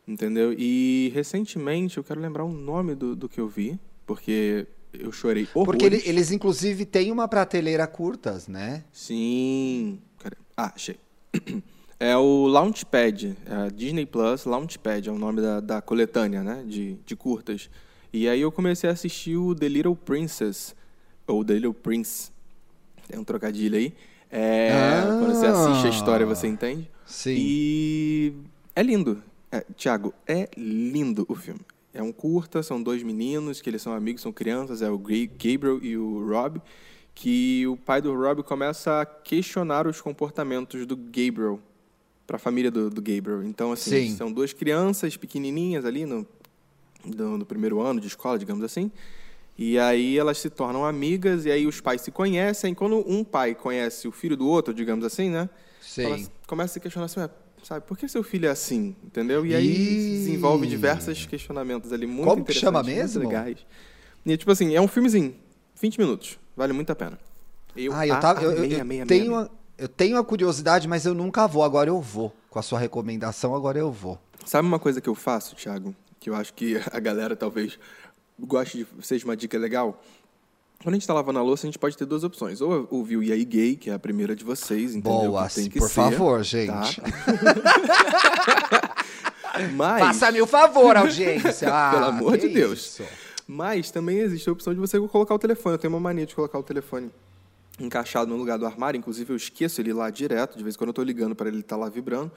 Entendeu? 0.05 0.53
E, 0.57 1.11
recentemente, 1.15 1.97
eu 1.97 2.03
quero 2.03 2.19
lembrar 2.19 2.43
o 2.43 2.51
nome 2.51 2.93
do, 2.93 3.15
do 3.15 3.29
que 3.29 3.39
eu 3.39 3.47
vi, 3.47 3.79
porque 4.05 4.67
eu 4.93 5.11
chorei 5.11 5.47
horrores. 5.53 5.65
Porque 5.65 5.85
ele- 5.85 6.03
eles, 6.05 6.31
inclusive, 6.31 6.85
têm 6.85 7.11
uma 7.11 7.27
prateleira 7.27 7.85
curtas, 7.87 8.47
né? 8.47 8.83
Sim. 8.91 9.99
Ah, 10.55 10.71
achei. 10.75 10.97
É 11.99 12.17
o 12.17 12.47
Launchpad, 12.47 13.37
é 13.45 13.53
a 13.55 13.69
Disney 13.69 14.05
Plus 14.05 14.43
Launchpad, 14.43 15.07
é 15.07 15.11
o 15.11 15.17
nome 15.17 15.39
da, 15.41 15.61
da 15.61 15.81
coletânea, 15.81 16.43
né, 16.43 16.61
de, 16.67 16.97
de 17.05 17.15
curtas. 17.15 17.69
E 18.11 18.27
aí 18.27 18.41
eu 18.41 18.51
comecei 18.51 18.89
a 18.89 18.93
assistir 18.93 19.37
o 19.37 19.55
The 19.55 19.69
Little 19.69 19.95
Princess, 19.95 20.75
ou 21.25 21.45
The 21.45 21.53
Little 21.53 21.73
Prince, 21.73 22.29
tem 23.07 23.17
um 23.17 23.23
trocadilho 23.23 23.77
aí. 23.77 23.93
É, 24.29 24.71
Ah. 24.73 25.17
Quando 25.17 25.33
você 25.33 25.45
assiste 25.45 25.87
a 25.87 25.89
história, 25.91 26.25
você 26.25 26.45
entende. 26.45 26.91
Sim. 27.05 27.35
E 27.37 28.33
é 28.75 28.83
lindo. 28.83 29.23
É, 29.49 29.63
Tiago, 29.77 30.13
é 30.27 30.49
lindo 30.57 31.25
o 31.29 31.35
filme. 31.35 31.61
É 31.93 32.01
um 32.01 32.11
curta, 32.11 32.63
são 32.63 32.81
dois 32.81 33.03
meninos 33.03 33.61
que 33.61 33.69
eles 33.69 33.81
são 33.81 33.93
amigos, 33.93 34.21
são 34.21 34.31
crianças, 34.31 34.81
é 34.81 34.89
o 34.89 34.97
Gabriel 34.97 35.79
e 35.83 35.95
o 35.95 36.27
Rob, 36.27 36.59
que 37.13 37.67
o 37.67 37.77
pai 37.77 38.01
do 38.01 38.13
Rob 38.15 38.41
começa 38.41 39.01
a 39.01 39.05
questionar 39.05 39.85
os 39.85 40.01
comportamentos 40.01 40.87
do 40.87 40.97
Gabriel 40.97 41.59
para 42.25 42.37
a 42.37 42.39
família 42.39 42.71
do, 42.71 42.89
do 42.89 43.01
Gabriel. 43.01 43.43
Então, 43.43 43.71
assim, 43.71 44.07
Sim. 44.07 44.15
são 44.15 44.31
duas 44.31 44.53
crianças 44.53 45.15
pequenininhas 45.15 45.85
ali 45.85 46.05
no, 46.05 46.25
no, 47.05 47.37
no 47.37 47.45
primeiro 47.45 47.79
ano 47.79 47.99
de 47.99 48.07
escola, 48.07 48.39
digamos 48.39 48.63
assim. 48.63 48.91
E 49.55 49.77
aí 49.77 50.17
elas 50.17 50.39
se 50.39 50.49
tornam 50.49 50.83
amigas 50.83 51.45
e 51.45 51.51
aí 51.51 51.67
os 51.67 51.79
pais 51.79 52.01
se 52.01 52.09
conhecem. 52.09 52.73
Quando 52.73 53.07
um 53.07 53.23
pai 53.23 53.53
conhece 53.53 54.07
o 54.07 54.11
filho 54.11 54.35
do 54.35 54.47
outro, 54.47 54.73
digamos 54.73 55.05
assim, 55.05 55.29
né? 55.29 55.47
Sim. 55.79 56.05
Ela 56.05 56.19
começa 56.47 56.71
a 56.71 56.73
se 56.73 56.79
questionar 56.79 57.05
assim, 57.05 57.19
"Ué, 57.19 57.29
sabe, 57.63 57.85
por 57.85 57.97
que 57.97 58.07
seu 58.07 58.23
filho 58.23 58.47
é 58.47 58.49
assim? 58.51 58.95
Entendeu? 59.03 59.45
E 59.45 59.55
aí 59.55 59.65
Ih. 59.67 60.17
desenvolve 60.19 60.67
diversos 60.67 61.25
questionamentos 61.25 61.91
ali 61.91 62.05
muito 62.05 62.27
Como 62.27 62.43
que 62.45 62.53
chama 62.53 62.83
mesmo? 62.83 63.21
legais. 63.21 63.65
E 64.25 64.37
tipo 64.37 64.51
assim, 64.51 64.73
é 64.75 64.79
um 64.81 64.87
filmezinho, 64.87 65.35
20 65.81 65.97
minutos, 65.99 66.39
vale 66.55 66.71
muito 66.73 66.91
a 66.91 66.95
pena. 66.95 67.17
Eu, 67.75 67.91
Ah, 67.93 68.07
eu, 68.07 68.19
tava, 68.19 68.41
eu, 68.41 68.51
eu- 68.51 68.57
amei, 68.59 68.77
eu 68.77 68.81
amei, 68.81 69.01
amei, 69.01 69.05
tenho, 69.19 69.35
amei. 69.35 69.49
a, 69.77 69.81
eu 69.83 69.87
tenho 69.87 70.17
a 70.17 70.23
curiosidade, 70.23 70.87
mas 70.87 71.05
eu 71.05 71.13
nunca 71.13 71.47
vou. 71.47 71.63
Agora 71.63 71.89
eu 71.89 71.99
vou. 71.99 72.31
Com 72.49 72.59
a 72.59 72.61
sua 72.61 72.77
recomendação, 72.77 73.55
agora 73.55 73.79
eu 73.79 73.91
vou. 73.91 74.19
Sabe 74.45 74.67
uma 74.67 74.77
coisa 74.79 75.01
que 75.01 75.09
eu 75.09 75.15
faço, 75.15 75.55
Thiago? 75.55 75.95
Que 76.19 76.29
eu 76.29 76.35
acho 76.35 76.53
que 76.53 76.79
a 76.93 76.99
galera 76.99 77.35
talvez 77.35 77.79
goste 78.39 78.77
de 78.99 79.05
seja 79.05 79.25
uma 79.25 79.35
dica 79.35 79.57
legal. 79.57 80.01
Quando 80.83 80.95
a 80.95 80.97
gente 80.97 81.07
tá 81.07 81.13
lavando 81.13 81.39
a 81.39 81.41
louça, 81.41 81.65
a 81.65 81.67
gente 81.69 81.79
pode 81.79 81.97
ter 81.97 82.05
duas 82.05 82.25
opções. 82.25 82.59
Ou 82.59 82.85
ouvir 82.91 83.15
o 83.15 83.23
Yai 83.23 83.45
Gay, 83.45 83.77
que 83.77 83.89
é 83.89 83.93
a 83.93 83.99
primeira 83.99 84.35
de 84.35 84.43
vocês, 84.43 84.93
entendeu? 84.93 85.31
Boa, 85.31 85.47
que 85.47 85.55
tem 85.55 85.69
que 85.69 85.79
por 85.79 85.87
ser, 85.87 85.95
favor, 85.95 86.43
gente. 86.43 86.99
tá? 87.01 88.95
Mas... 89.75 89.99
Faça-me 90.07 90.41
o 90.41 90.47
favor, 90.47 90.97
audiência. 90.97 91.69
Ah, 91.73 91.91
Pelo 91.93 92.05
amor 92.05 92.37
de 92.37 92.49
Deus. 92.49 92.79
isso. 92.79 93.03
Mas 93.47 93.91
também 93.91 94.17
existe 94.19 94.49
a 94.49 94.51
opção 94.51 94.73
de 94.73 94.79
você 94.79 94.99
colocar 94.99 95.33
o 95.33 95.39
telefone. 95.39 95.75
Eu 95.75 95.79
tenho 95.79 95.93
uma 95.93 95.99
mania 95.99 96.25
de 96.25 96.35
colocar 96.35 96.59
o 96.59 96.63
telefone 96.63 97.09
encaixado 97.79 98.29
no 98.29 98.35
lugar 98.35 98.59
do 98.59 98.65
armário. 98.65 98.97
Inclusive, 98.97 99.31
eu 99.31 99.37
esqueço 99.37 99.79
ele 99.79 99.93
lá 99.93 100.09
direto. 100.09 100.57
De 100.57 100.63
vez 100.63 100.75
em 100.75 100.77
quando 100.77 100.89
eu 100.89 100.93
tô 100.93 101.03
ligando 101.03 101.33
para 101.33 101.47
ele 101.47 101.59
estar 101.61 101.77
lá 101.77 101.87
vibrando. 101.87 102.31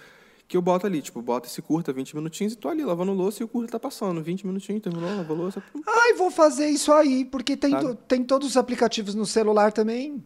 Que 0.49 0.57
eu 0.57 0.63
boto 0.63 0.87
ali, 0.87 1.03
tipo, 1.03 1.21
boto 1.21 1.49
esse 1.49 1.61
curta 1.61 1.93
20 1.93 2.15
minutinhos 2.15 2.53
e 2.53 2.57
tô 2.57 2.69
ali 2.69 2.85
lavando 2.85 3.13
louça 3.13 3.43
e 3.43 3.45
o 3.45 3.49
curta 3.49 3.73
tá 3.73 3.81
passando. 3.81 4.23
20 4.23 4.47
minutinhos, 4.47 4.81
terminou, 4.83 5.17
lavou 5.17 5.37
louça. 5.37 5.61
pum. 5.73 5.81
Ai, 5.87 6.13
vou 6.15 6.31
fazer 6.31 6.69
isso 6.69 6.93
aí, 6.93 7.25
porque 7.25 7.57
tem, 7.57 7.73
to- 7.81 7.95
tem 8.07 8.23
todos 8.23 8.49
os 8.51 8.57
aplicativos 8.57 9.15
no 9.15 9.27
celular 9.27 9.73
também. 9.73 10.23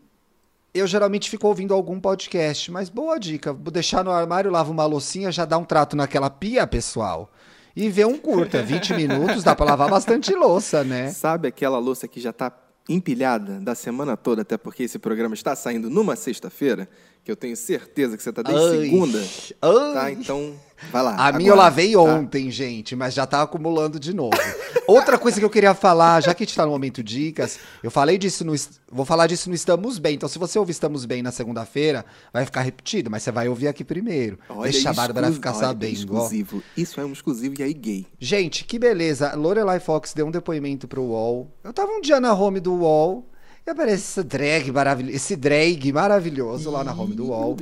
Eu 0.75 0.87
geralmente 0.87 1.29
fico 1.31 1.49
ouvindo 1.49 1.73
algum 1.75 1.99
podcast, 1.99 2.71
mas 2.71 2.89
boa 2.91 3.19
dica. 3.19 3.53
Vou 3.53 3.73
deixar 3.73 4.05
no 4.05 4.11
armário, 4.11 4.51
lavo 4.51 4.71
uma 4.73 4.85
loucinha, 4.85 5.33
já 5.33 5.45
dá 5.45 5.57
um 5.59 5.65
trato 5.65 5.97
naquela 5.97 6.29
pia, 6.31 6.67
pessoal. 6.67 7.33
E 7.75 7.89
vê 7.89 8.05
um 8.05 8.19
curta, 8.19 8.63
20 8.63 8.95
minutos, 8.95 9.43
dá 9.43 9.57
pra 9.57 9.65
lavar 9.65 9.89
bastante 9.89 10.35
louça, 10.35 10.85
né? 10.85 11.11
Sabe 11.13 11.49
aquela 11.49 11.79
louça 11.79 12.07
que 12.07 12.21
já 12.21 12.33
tá 12.33 12.53
empilhada 12.93 13.61
da 13.61 13.75
semana 13.75 14.17
toda, 14.17 14.43
até 14.43 14.59
porque 14.59 14.83
esse 14.83 14.99
programa 14.99 15.35
está 15.35 15.55
saindo 15.55 15.89
numa 15.89 16.17
sexta-feira, 16.17 16.89
que 17.25 17.31
eu 17.31 17.37
tenho 17.37 17.57
certeza 17.57 18.17
que 18.17 18.23
você 18.23 18.33
tá 18.33 18.43
desde 18.43 18.63
Ai. 18.63 18.81
segunda. 18.81 19.19
Ai. 19.63 19.95
Tá, 19.95 20.11
então, 20.11 20.55
vai 20.91 21.03
lá. 21.03 21.29
A 21.29 21.33
minha 21.33 21.51
eu 21.51 21.55
agora, 21.55 21.69
lavei 21.69 21.93
tá? 21.93 22.01
ontem, 22.01 22.51
gente, 22.51 22.95
mas 22.97 23.15
já 23.15 23.27
tá 23.27 23.43
acumulando 23.43 23.99
de 23.99 24.15
novo. 24.15 24.37
Outra 24.87 25.19
coisa 25.19 25.39
que 25.39 25.45
eu 25.45 25.51
queria 25.51 25.75
falar, 25.75 26.21
já 26.21 26.35
que 26.35 26.43
a 26.43 26.47
gente 26.47 26.57
tá 26.57 26.65
no 26.65 26.73
momento 26.73 27.03
dicas, 27.03 27.59
eu 27.83 27.91
falei 27.91 28.19
disso 28.19 28.45
no. 28.45 28.55
Vou 28.91 29.05
falar 29.05 29.27
disso 29.27 29.49
no 29.49 29.55
Estamos 29.55 29.99
Bem. 29.99 30.15
Então, 30.15 30.29
se 30.29 30.39
você 30.39 30.59
ouvir 30.59 30.73
Estamos 30.73 31.05
Bem 31.05 31.23
na 31.23 31.31
segunda-feira, 31.31 32.05
vai 32.33 32.45
ficar 32.45 32.63
repetido, 32.63 33.11
mas 33.11 33.23
você 33.23 33.31
vai 33.31 33.49
ouvir 33.49 33.69
aqui 33.69 33.85
primeiro. 33.85 34.39
Olha, 34.49 34.71
Deixa 34.71 34.91
a 34.91 34.93
Bárbara 34.93 35.31
ficar 35.33 35.51
olha, 35.51 35.61
sabendo. 35.61 35.89
ó. 35.89 35.93
Exclusivo. 35.93 36.63
Isso 36.77 37.01
é 37.01 37.05
um 37.05 37.13
exclusivo 37.13 37.55
e 37.59 37.63
aí 37.63 37.75
gay. 37.75 38.07
Gente, 38.19 38.65
que 38.65 38.79
beleza. 38.79 39.35
Lorelai 39.35 39.81
Fox 39.81 40.13
deu 40.13 40.27
um 40.27 40.31
depoimento 40.31 40.89
pro 40.89 41.03
UOL. 41.03 41.51
Eu 41.63 41.73
tava 41.73 41.93
um 41.93 42.01
dia 42.01 42.19
na 42.21 42.35
home 42.35 42.61
do 42.61 42.75
UOL 42.75 43.31
e 43.67 43.71
aparece 43.71 44.03
esse 44.03 44.23
drag 44.23 44.73
maravilhoso, 44.73 45.17
esse 45.17 45.37
drag 45.37 45.93
maravilhoso 45.93 46.71
lá 46.71 46.83
na 46.83 46.93
home 46.93 47.15
do 47.15 47.27
UOL. 47.27 47.57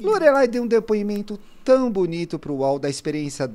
Lorelai 0.00 0.46
deu 0.46 0.62
um 0.62 0.66
depoimento 0.66 1.38
tão 1.64 1.90
bonito 1.90 2.38
pro 2.38 2.54
UOL 2.54 2.78
da 2.78 2.88
experiência 2.88 3.50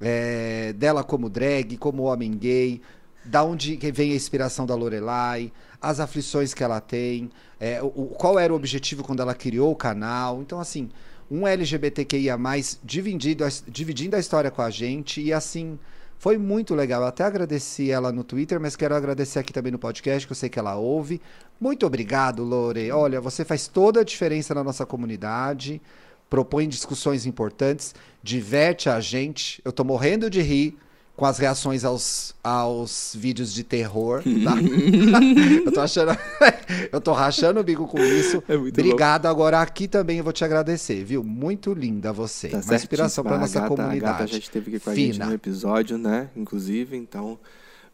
é, 0.00 0.72
dela 0.74 1.02
como 1.02 1.28
drag, 1.28 1.76
como 1.76 2.02
homem 2.02 2.32
gay, 2.32 2.80
da 3.24 3.44
onde 3.44 3.76
vem 3.76 4.12
a 4.12 4.16
inspiração 4.16 4.66
da 4.66 4.74
Lorelai, 4.74 5.52
as 5.80 6.00
aflições 6.00 6.52
que 6.52 6.62
ela 6.62 6.80
tem, 6.80 7.30
é, 7.58 7.80
o, 7.82 8.06
qual 8.18 8.38
era 8.38 8.52
o 8.52 8.56
objetivo 8.56 9.02
quando 9.02 9.20
ela 9.20 9.34
criou 9.34 9.72
o 9.72 9.76
canal. 9.76 10.40
Então, 10.42 10.60
assim, 10.60 10.90
um 11.30 11.46
LGBTQIA+, 11.46 12.36
dividindo 12.82 13.44
a, 13.44 13.48
dividindo 13.66 14.16
a 14.16 14.18
história 14.18 14.50
com 14.50 14.62
a 14.62 14.70
gente 14.70 15.20
e, 15.20 15.32
assim, 15.32 15.78
foi 16.22 16.38
muito 16.38 16.72
legal. 16.72 17.02
Eu 17.02 17.08
até 17.08 17.24
agradeci 17.24 17.90
ela 17.90 18.12
no 18.12 18.22
Twitter, 18.22 18.60
mas 18.60 18.76
quero 18.76 18.94
agradecer 18.94 19.40
aqui 19.40 19.52
também 19.52 19.72
no 19.72 19.78
podcast, 19.78 20.24
que 20.24 20.30
eu 20.30 20.36
sei 20.36 20.48
que 20.48 20.56
ela 20.56 20.76
ouve. 20.76 21.20
Muito 21.60 21.84
obrigado, 21.84 22.44
Lore. 22.44 22.92
Olha, 22.92 23.20
você 23.20 23.44
faz 23.44 23.66
toda 23.66 24.02
a 24.02 24.04
diferença 24.04 24.54
na 24.54 24.62
nossa 24.62 24.86
comunidade, 24.86 25.82
propõe 26.30 26.68
discussões 26.68 27.26
importantes, 27.26 27.92
diverte 28.22 28.88
a 28.88 29.00
gente. 29.00 29.60
Eu 29.64 29.72
tô 29.72 29.82
morrendo 29.82 30.30
de 30.30 30.40
rir 30.40 30.78
com 31.22 31.26
as 31.26 31.38
reações 31.38 31.84
aos, 31.84 32.34
aos 32.42 33.14
vídeos 33.16 33.54
de 33.54 33.62
terror, 33.62 34.24
tá? 34.24 34.56
eu 35.64 35.70
tô 35.70 35.80
achando. 35.80 36.18
eu 36.90 37.00
tô 37.00 37.12
rachando 37.12 37.60
o 37.60 37.62
bico 37.62 37.86
com 37.86 38.02
isso. 38.02 38.42
É 38.48 38.56
Obrigado. 38.56 39.26
Agora 39.26 39.60
aqui 39.60 39.86
também 39.86 40.18
eu 40.18 40.24
vou 40.24 40.32
te 40.32 40.44
agradecer, 40.44 41.04
viu? 41.04 41.22
Muito 41.22 41.72
linda 41.74 42.12
você. 42.12 42.48
Tá 42.48 42.58
Uma 42.58 42.74
inspiração 42.74 43.22
pra 43.22 43.38
certíssimo. 43.38 43.40
nossa 43.40 43.58
a 43.58 43.62
gata, 43.62 43.82
comunidade. 43.82 44.14
A 44.14 44.18
gata 44.18 44.26
já 44.32 44.38
esteve 44.38 44.70
aqui 44.74 44.84
com 44.84 44.90
a 44.90 44.94
gente 44.96 45.12
Fina. 45.12 45.26
no 45.26 45.32
episódio, 45.32 45.96
né? 45.96 46.28
Inclusive, 46.34 46.96
então, 46.96 47.38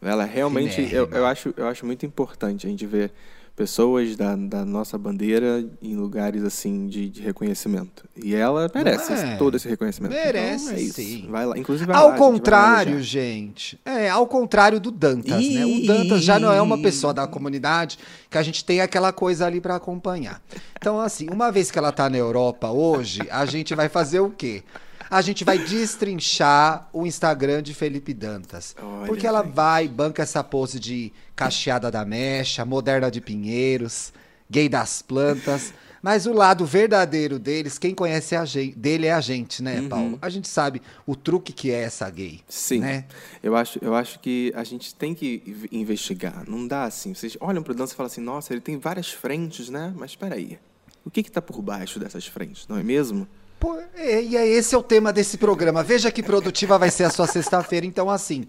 ela 0.01 0.25
realmente, 0.25 0.81
eu, 0.91 1.07
eu, 1.11 1.23
acho, 1.27 1.53
eu 1.55 1.67
acho 1.67 1.85
muito 1.85 2.07
importante 2.07 2.65
a 2.65 2.69
gente 2.71 2.87
ver 2.87 3.11
pessoas 3.59 4.15
da, 4.15 4.37
da 4.37 4.63
nossa 4.63 4.97
bandeira 4.97 5.69
em 5.81 5.93
lugares 5.93 6.45
assim 6.45 6.87
de, 6.87 7.09
de 7.09 7.21
reconhecimento. 7.21 8.05
E 8.15 8.33
ela 8.33 8.71
merece 8.73 9.11
é? 9.11 9.35
todo 9.35 9.57
esse 9.57 9.67
reconhecimento. 9.67 10.13
Merece, 10.13 10.63
então, 10.63 10.77
é 10.77 10.81
isso. 10.81 10.93
sim. 10.93 11.27
Vai 11.29 11.45
lá, 11.45 11.57
inclusive 11.57 11.85
vai 11.85 11.97
lá, 11.97 12.01
Ao 12.03 12.11
vai 12.11 12.17
contrário, 12.17 13.03
gente. 13.03 13.77
É, 13.83 14.09
ao 14.09 14.25
contrário 14.25 14.79
do 14.79 14.89
Dantas, 14.89 15.45
né? 15.45 15.65
O 15.65 15.85
Dantas 15.85 16.23
já 16.23 16.39
não 16.39 16.53
é 16.53 16.61
uma 16.61 16.81
pessoa 16.81 17.13
da 17.13 17.27
comunidade 17.27 17.99
que 18.29 18.37
a 18.37 18.41
gente 18.41 18.63
tem 18.63 18.79
aquela 18.79 19.11
coisa 19.11 19.45
ali 19.45 19.59
pra 19.59 19.75
acompanhar. 19.75 20.41
Então, 20.77 20.97
assim, 20.97 21.27
uma 21.29 21.51
vez 21.51 21.69
que 21.69 21.77
ela 21.77 21.91
tá 21.91 22.09
na 22.09 22.17
Europa 22.17 22.69
hoje, 22.69 23.27
a 23.29 23.45
gente 23.45 23.75
vai 23.75 23.89
fazer 23.89 24.21
o 24.21 24.29
quê? 24.29 24.63
A 25.09 25.21
gente 25.21 25.43
vai 25.43 25.57
destrinchar 25.57 26.87
o 26.93 27.05
Instagram 27.05 27.63
de 27.63 27.73
Felipe 27.73 28.13
Dantas. 28.13 28.75
Olha, 28.81 29.07
porque 29.07 29.25
ela 29.25 29.41
vai, 29.41 29.87
banca 29.87 30.23
essa 30.23 30.43
pose 30.43 30.79
de 30.79 31.11
cacheada 31.35 31.89
da 31.89 32.05
mecha, 32.05 32.63
moderna 32.63 33.09
de 33.09 33.19
Pinheiros, 33.19 34.13
gay 34.49 34.69
das 34.69 35.01
plantas. 35.01 35.73
Mas 36.01 36.25
o 36.25 36.31
lado 36.31 36.65
verdadeiro 36.65 37.37
deles, 37.37 37.77
quem 37.77 37.93
conhece 37.93 38.33
a 38.35 38.45
gente, 38.45 38.77
dele 38.77 39.07
é 39.07 39.11
a 39.11 39.19
gente, 39.19 39.61
né, 39.61 39.81
Paulo? 39.89 40.17
A 40.21 40.29
gente 40.29 40.47
sabe 40.47 40.81
o 41.05 41.13
truque 41.13 41.51
que 41.51 41.71
é 41.71 41.81
essa 41.81 42.09
gay. 42.09 42.35
Uhum. 42.35 42.39
Sim. 42.47 42.79
Né? 42.79 43.05
Eu 43.43 43.53
acho, 43.55 43.79
eu 43.81 43.93
acho 43.93 44.19
que 44.19 44.53
a 44.55 44.63
gente 44.63 44.95
tem 44.95 45.13
que 45.13 45.43
inv- 45.45 45.67
investigar. 45.73 46.43
Não 46.47 46.65
dá 46.65 46.83
assim. 46.85 47.13
Vocês 47.13 47.35
olham 47.41 47.61
para 47.61 47.73
o 47.73 47.75
dança 47.75 47.93
e 47.93 47.97
falam 47.97 48.07
assim, 48.07 48.21
nossa, 48.21 48.53
ele 48.53 48.61
tem 48.61 48.77
várias 48.77 49.11
frentes, 49.11 49.67
né? 49.69 49.93
Mas 49.97 50.11
espera 50.11 50.35
aí. 50.35 50.57
O 51.03 51.11
que 51.11 51.19
está 51.19 51.41
por 51.41 51.61
baixo 51.61 51.99
dessas 51.99 52.25
frentes, 52.27 52.65
não 52.67 52.77
é 52.77 52.83
mesmo? 52.83 53.27
Pô, 53.59 53.77
é, 53.95 54.23
e 54.23 54.37
é 54.37 54.47
esse 54.47 54.73
é 54.73 54.77
o 54.77 54.83
tema 54.83 55.11
desse 55.11 55.37
programa. 55.37 55.83
Veja 55.83 56.11
que 56.11 56.23
produtiva 56.23 56.77
vai 56.77 56.89
ser 56.89 57.03
a 57.03 57.09
sua 57.09 57.27
sexta-feira. 57.27 57.85
Então, 57.85 58.09
assim, 58.09 58.47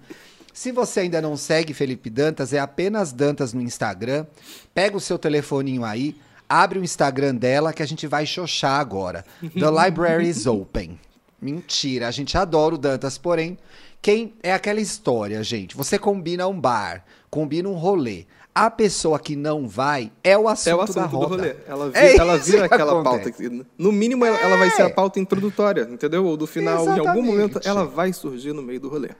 se 0.52 0.71
você 0.71 1.00
ainda 1.00 1.21
não 1.21 1.37
segue 1.37 1.75
Felipe 1.75 2.09
Dantas, 2.09 2.52
é 2.52 2.59
apenas 2.59 3.12
Dantas 3.12 3.52
no 3.52 3.61
Instagram. 3.61 4.26
Pega 4.73 4.97
o 4.97 5.00
seu 5.00 5.19
telefoninho 5.19 5.85
aí, 5.85 6.17
abre 6.49 6.79
o 6.79 6.85
Instagram 6.85 7.35
dela 7.35 7.73
que 7.73 7.83
a 7.83 7.87
gente 7.87 8.07
vai 8.07 8.25
xoxar 8.25 8.81
agora. 8.81 9.25
The 9.40 9.85
Library 9.85 10.29
is 10.29 10.47
Open. 10.47 10.99
Mentira, 11.40 12.07
a 12.07 12.11
gente 12.11 12.37
adora 12.37 12.75
o 12.75 12.79
Dantas, 12.79 13.17
porém, 13.17 13.59
quem 14.02 14.35
é 14.43 14.52
aquela 14.52 14.81
história, 14.81 15.43
gente? 15.43 15.76
Você 15.76 15.99
combina 15.99 16.47
um 16.47 16.61
bar, 16.61 17.05
combina 17.31 17.69
um 17.69 17.75
rolê. 17.75 18.26
A 18.54 18.69
pessoa 18.69 19.19
que 19.19 19.37
não 19.37 19.69
vai 19.69 20.11
é 20.25 20.37
o 20.37 20.49
assunto, 20.49 20.69
É 20.69 20.75
o 20.75 20.80
assunto 20.80 20.97
da 20.97 21.07
do 21.07 21.16
roda. 21.16 21.28
rolê. 21.37 21.54
Ela 21.69 21.87
vira, 21.87 22.00
É 22.00 22.16
ela 22.16 22.37
vira 22.37 22.69
que 22.69 22.75
aquela 22.75 23.00
acontece. 23.00 23.33
pauta. 23.49 23.66
No 23.78 23.92
mínimo, 23.92 24.25
ela, 24.25 24.37
ela 24.38 24.57
vai 24.57 24.71
ser 24.71 24.83
É. 24.83 24.85
a 24.87 24.90
pauta 24.90 25.21
introdutória, 25.21 25.88
entendeu? 25.90 26.25
Ou 26.26 26.37
do 26.37 26.47
final, 26.49 26.85
em 26.85 26.88
algum 26.88 27.00
Exatamente. 27.02 27.26
momento, 27.26 27.61
ela 27.64 27.85
vai 27.85 28.12
surgir 28.12 28.52
no 28.52 28.61
meio 28.62 28.80
do 28.80 28.88
rolê. 28.88 29.11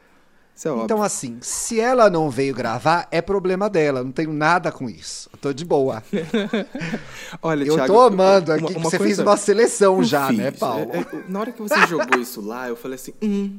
Isso 0.54 0.66
é 0.68 0.72
óbvio. 0.72 0.84
Então, 0.84 1.02
assim, 1.02 1.38
se 1.40 1.80
ela 1.80 2.10
não 2.10 2.28
veio 2.28 2.54
gravar, 2.54 3.06
é 3.10 3.22
problema 3.22 3.70
dela. 3.70 4.02
Não 4.04 4.12
tenho 4.12 4.32
nada 4.32 4.70
com 4.72 4.90
isso. 4.90 5.30
Eu 5.32 5.38
tô 5.38 5.52
de 5.54 5.64
boa. 5.64 6.02
Olha, 7.42 7.64
Eu 7.64 7.75
Thiago, 7.76 7.92
tô 7.94 8.00
amando 8.00 8.52
aqui 8.52 8.62
uma- 8.64 8.70
que 8.72 8.76
uma 8.76 8.84
você 8.90 8.99
fez 8.99 9.16
coisa- 9.16 9.22
uma 9.22 9.37
seleção 9.37 9.99
Eu 9.99 10.04
já, 10.04 10.26
fiz. 10.28 10.38
né, 10.38 10.50
Paulo? 10.50 10.90
É, 10.92 10.99
é, 10.99 11.06
na 11.28 11.40
hora 11.40 11.52
que 11.52 11.62
você 11.62 11.87
jogou 11.87 12.18
isso 12.20 12.40
lá, 12.40 12.68
eu 12.68 12.76
falei 12.76 12.96
assim, 12.96 13.12
hum, 13.22 13.58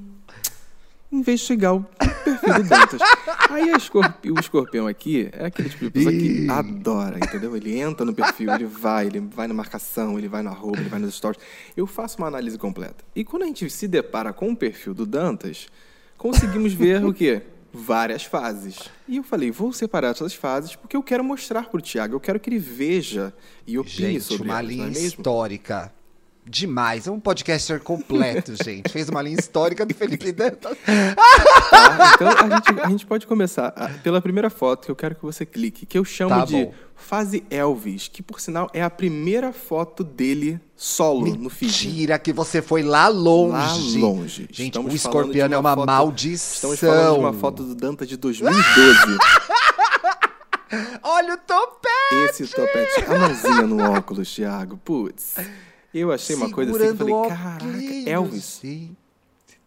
investigar 1.12 1.76
o 1.76 1.84
perfil 2.24 2.54
do 2.56 2.64
Dantas. 2.64 3.02
Aí 3.50 3.70
a 3.70 3.78
escorpi- 3.78 4.32
o 4.32 4.40
escorpião 4.40 4.88
aqui 4.88 5.30
é 5.34 5.46
aquele 5.46 5.70
tipo 5.70 5.86
de 5.86 5.92
pessoa 5.92 6.14
que 6.14 6.48
adora, 6.50 7.18
entendeu? 7.18 7.56
Ele 7.56 7.78
entra 7.80 8.06
no 8.06 8.14
perfil, 8.14 8.52
ele 8.54 8.66
vai, 8.66 9.08
ele 9.08 9.20
vai 9.20 9.48
na 9.48 9.54
marcação, 9.54 10.18
ele 10.18 10.28
vai 10.28 10.42
na 10.42 10.52
arroba, 10.52 10.80
ele 10.80 10.90
vai 10.90 11.00
nos 11.00 11.14
stories. 11.16 11.40
Eu 11.76 11.86
faço 11.86 12.18
uma 12.18 12.28
análise 12.28 12.58
completa. 12.58 13.04
E 13.16 13.24
quando 13.26 13.44
a 13.44 13.46
gente 13.48 13.70
se 13.70 13.88
depara 13.88 14.32
com 14.32 14.52
o 14.52 14.56
perfil 14.56 14.94
do 14.94 15.06
Dantas, 15.06 15.68
conseguimos 16.18 16.74
ver 16.74 17.04
o 17.04 17.14
quê? 17.14 17.42
Várias 17.74 18.26
fases. 18.26 18.80
E 19.08 19.18
eu 19.18 19.24
falei, 19.24 19.50
vou 19.50 19.72
separar 19.72 20.10
essas 20.10 20.34
fases 20.34 20.76
porque 20.76 20.96
eu 20.96 21.02
quero 21.04 21.24
mostrar 21.24 21.70
pro 21.70 21.82
Thiago, 21.82 22.16
eu 22.16 22.20
quero 22.20 22.40
que 22.40 22.50
ele 22.50 22.60
veja 22.60 23.34
e 23.66 23.78
opine 23.78 23.96
Gente, 23.96 24.22
sobre 24.22 24.50
uma 24.50 24.60
elas, 24.60 24.72
linha 24.72 24.88
é 24.88 25.02
histórica. 25.02 25.94
Demais. 26.46 27.08
É 27.08 27.12
um 27.12 27.20
podcaster 27.20 27.80
completo, 27.82 28.54
gente. 28.64 28.90
Fez 28.92 29.08
uma 29.10 29.22
linha 29.22 29.38
histórica 29.40 29.86
do 29.86 29.94
Felipe 29.94 30.30
Dantas. 30.34 30.78
Tá? 31.70 32.12
Então 32.16 32.28
a 32.30 32.50
gente, 32.56 32.80
a 32.82 32.90
gente 32.90 33.06
pode 33.06 33.28
começar 33.28 33.74
ah, 33.76 33.90
pela 34.04 34.22
primeira 34.22 34.50
foto 34.50 34.86
que 34.86 34.92
eu 34.92 34.96
quero 34.96 35.16
que 35.16 35.24
você 35.24 35.46
clique, 35.46 35.86
que 35.86 35.98
eu 35.98 36.04
chamo 36.04 36.32
Tá 36.32 36.46
de 36.46 36.66
bom. 36.66 36.74
fase 36.96 37.44
Elvis, 37.50 38.08
que 38.08 38.22
por 38.24 38.40
sinal 38.42 38.70
é 38.74 38.82
a 38.82 38.90
primeira 38.90 39.54
foto 39.54 40.04
dele 40.04 40.60
solo 40.76 41.36
no 41.36 41.50
feed. 41.50 41.88
Mentira 41.88 42.18
que 42.20 42.34
você 42.34 42.62
foi 42.62 42.82
lá 42.82 43.08
longe. 43.08 44.00
Lá 44.00 44.08
longe. 44.08 44.48
Gente, 44.52 44.66
Estamos 44.70 44.92
o 44.92 44.96
escorpião 44.96 45.48
é 45.54 45.58
uma 45.58 45.76
foto- 45.76 45.86
maldição. 45.86 46.74
Estamos 46.74 46.80
falando 46.80 47.14
de 47.14 47.20
uma 47.20 47.34
foto 47.34 47.64
do 47.64 47.76
Danta 47.76 48.06
de 48.06 48.18
2012. 48.18 48.62
Olha 51.04 51.34
o 51.34 51.38
topete! 51.38 52.16
Esse 52.30 52.48
topete, 52.48 53.04
a 53.06 53.20
mãozinha 53.20 53.62
no 53.68 53.92
óculos, 53.94 54.34
Thiago. 54.34 54.78
Putz. 54.78 55.36
Eu 55.94 56.12
achei 56.12 56.36
uma 56.36 56.50
coisa 56.52 56.72
assim, 56.76 56.86
eu 56.88 56.96
falei, 56.96 57.14
caraca, 57.30 57.66
Elvis. 58.10 58.60
Gente 58.64 58.96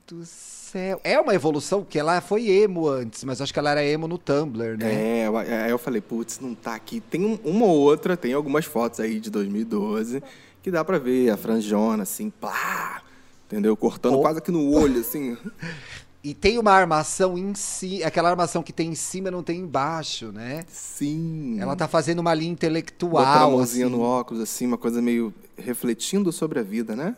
do 0.06 0.24
céu. 0.24 1.00
É 1.04 1.18
uma 1.20 1.34
evolução, 1.34 1.82
porque 1.82 1.98
ela 1.98 2.20
foi 2.20 2.48
emo 2.48 2.88
antes, 2.88 3.24
mas 3.24 3.40
acho 3.40 3.52
que 3.52 3.58
ela 3.58 3.70
era 3.70 3.84
emo 3.84 4.06
no 4.08 4.18
Tumblr, 4.18 4.76
né? 4.78 4.92
É, 5.22 5.26
eu- 5.26 5.36
aí 5.36 5.70
eu 5.70 5.78
falei, 5.78 6.00
putz, 6.00 6.40
não 6.40 6.54
tá 6.54 6.74
aqui. 6.74 7.00
Tem 7.00 7.24
um- 7.24 7.38
uma 7.44 7.64
ou 7.66 7.76
outra, 7.78 8.16
tem 8.16 8.32
algumas 8.32 8.64
fotos 8.64 9.00
aí 9.00 9.18
de 9.20 9.30
2012 9.30 10.22
que 10.62 10.70
dá 10.70 10.84
pra 10.84 10.98
ver 10.98 11.30
a 11.30 11.36
franjona, 11.36 12.02
assim, 12.02 12.28
plá, 12.30 13.02
entendeu? 13.46 13.76
Cortando 13.76 14.18
Oh. 14.18 14.20
quase 14.22 14.38
aqui 14.38 14.50
no 14.50 14.70
olho, 14.72 15.00
assim. 15.00 15.36
E 16.24 16.32
tem 16.32 16.58
uma 16.58 16.72
armação 16.72 17.36
em 17.36 17.54
si, 17.54 18.02
aquela 18.02 18.30
armação 18.30 18.62
que 18.62 18.72
tem 18.72 18.88
em 18.88 18.94
cima 18.94 19.30
não 19.30 19.42
tem 19.42 19.60
embaixo, 19.60 20.32
né? 20.32 20.64
Sim. 20.68 21.60
Ela 21.60 21.76
tá 21.76 21.86
fazendo 21.86 22.20
uma 22.20 22.32
linha 22.32 22.50
Botando 22.50 22.64
a 22.64 22.70
intelectual, 22.70 23.50
mãozinha 23.50 23.86
assim. 23.86 23.94
no 23.94 24.00
óculos, 24.00 24.42
assim, 24.42 24.66
uma 24.66 24.78
coisa 24.78 25.02
meio 25.02 25.34
refletindo 25.54 26.32
sobre 26.32 26.58
a 26.58 26.62
vida, 26.62 26.96
né? 26.96 27.14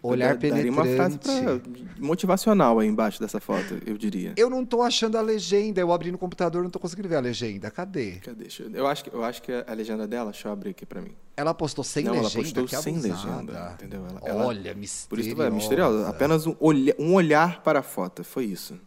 Olhar 0.00 0.32
Eu 0.42 0.50
daria 0.50 0.70
uma 0.70 0.84
frase 0.84 1.18
penetrante. 1.18 1.68
pra- 1.70 1.82
motivacional 1.98 2.78
aí 2.78 2.86
embaixo 2.88 3.18
dessa 3.20 3.40
foto, 3.40 3.78
eu 3.84 3.98
diria. 3.98 4.32
Eu 4.36 4.48
não 4.48 4.64
tô 4.64 4.82
achando 4.82 5.18
a 5.18 5.20
legenda, 5.20 5.80
eu 5.80 5.92
abri 5.92 6.12
no 6.12 6.18
computador, 6.18 6.62
não 6.62 6.70
tô 6.70 6.78
conseguindo 6.78 7.08
ver 7.08 7.16
a 7.16 7.20
legenda. 7.20 7.70
Cadê? 7.70 8.12
Cadê? 8.24 8.46
Eu, 8.60 8.70
eu, 8.74 8.86
acho 8.86 9.04
que, 9.04 9.12
eu 9.14 9.24
acho 9.24 9.42
que 9.42 9.52
a 9.52 9.72
legenda 9.74 10.06
dela, 10.06 10.30
deixa 10.30 10.46
eu 10.48 10.52
abrir 10.52 10.70
aqui 10.70 10.86
pra 10.86 11.00
mim. 11.00 11.12
Ela 11.36 11.52
postou 11.52 11.82
sem 11.84 12.04
Não, 12.04 12.12
ela 12.14 12.22
legenda, 12.22 12.42
postou 12.44 12.64
que 12.66 12.76
sem 12.76 12.96
legenda, 12.98 13.72
entendeu? 13.74 14.04
Ela- 14.08 14.20
ela- 14.24 14.46
Olha, 14.46 14.74
misteriosa. 14.74 15.08
Por 15.08 15.18
isso 15.18 15.42
é 15.42 15.50
misteriosa. 15.50 16.08
Apenas 16.08 16.46
um, 16.46 16.54
olha, 16.60 16.94
um 16.98 17.14
olhar 17.14 17.62
para 17.62 17.80
a 17.80 17.82
foto, 17.82 18.22
foi 18.22 18.44
isso. 18.44 18.78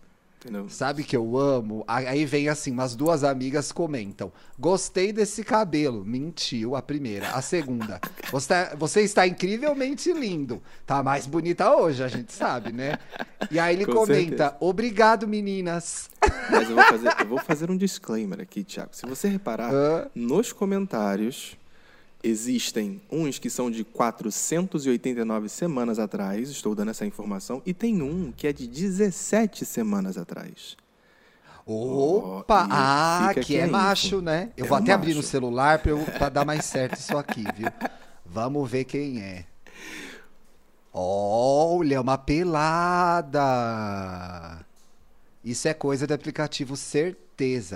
Entendeu? 0.41 0.67
Sabe 0.69 1.03
que 1.03 1.15
eu 1.15 1.37
amo? 1.37 1.83
Aí 1.87 2.25
vem 2.25 2.49
assim, 2.49 2.71
umas 2.71 2.95
duas 2.95 3.23
amigas 3.23 3.71
comentam. 3.71 4.31
Gostei 4.57 5.13
desse 5.13 5.43
cabelo. 5.43 6.03
Mentiu 6.03 6.75
a 6.75 6.81
primeira. 6.81 7.29
A 7.29 7.43
segunda. 7.43 8.01
Você, 8.31 8.53
você 8.77 9.01
está 9.01 9.27
incrivelmente 9.27 10.11
lindo. 10.13 10.61
Tá 10.85 11.03
mais 11.03 11.27
bonita 11.27 11.75
hoje, 11.75 12.01
a 12.01 12.07
gente 12.07 12.31
sabe, 12.31 12.71
né? 12.71 12.97
E 13.51 13.59
aí 13.59 13.75
ele 13.75 13.85
Com 13.85 13.91
comenta: 13.91 14.45
certeza. 14.45 14.57
Obrigado, 14.61 15.27
meninas. 15.27 16.09
Mas 16.49 16.69
eu 16.69 16.75
vou, 16.75 16.85
fazer, 16.85 17.15
eu 17.19 17.27
vou 17.27 17.39
fazer 17.39 17.69
um 17.69 17.75
disclaimer 17.75 18.39
aqui, 18.39 18.63
Thiago. 18.63 18.91
Se 18.93 19.05
você 19.05 19.27
reparar, 19.27 20.09
nos 20.15 20.53
comentários 20.53 21.57
existem 22.23 23.01
uns 23.11 23.39
que 23.39 23.49
são 23.49 23.69
de 23.71 23.83
489 23.83 25.49
semanas 25.49 25.99
atrás, 25.99 26.49
estou 26.49 26.73
dando 26.75 26.91
essa 26.91 27.05
informação, 27.05 27.61
e 27.65 27.73
tem 27.73 28.01
um 28.01 28.31
que 28.31 28.47
é 28.47 28.53
de 28.53 28.67
17 28.67 29.65
semanas 29.65 30.17
atrás. 30.17 30.75
Opa! 31.65 32.65
e 32.65 32.69
ah, 32.71 33.33
que 33.39 33.55
é 33.55 33.67
macho, 33.67 34.21
né? 34.21 34.51
Eu 34.57 34.65
É 34.65 34.67
vou 34.67 34.77
até 34.77 34.91
abrir 34.91 35.11
no 35.11 35.17
macho. 35.17 35.29
celular 35.29 35.79
pra 36.17 36.29
dar 36.29 36.43
mais 36.45 36.65
certo 36.65 36.97
isso 36.99 37.17
aqui, 37.17 37.43
viu? 37.55 37.67
Vamos 38.25 38.69
ver 38.69 38.83
quem 38.85 39.21
é. 39.21 39.45
Olha, 40.93 42.01
uma 42.01 42.17
pelada! 43.31 43.39
Isso 45.43 45.67
é 45.67 45.73
coisa 45.73 46.05
do 46.05 46.13
aplicativo 46.13 46.75
Certeza, 46.75 47.30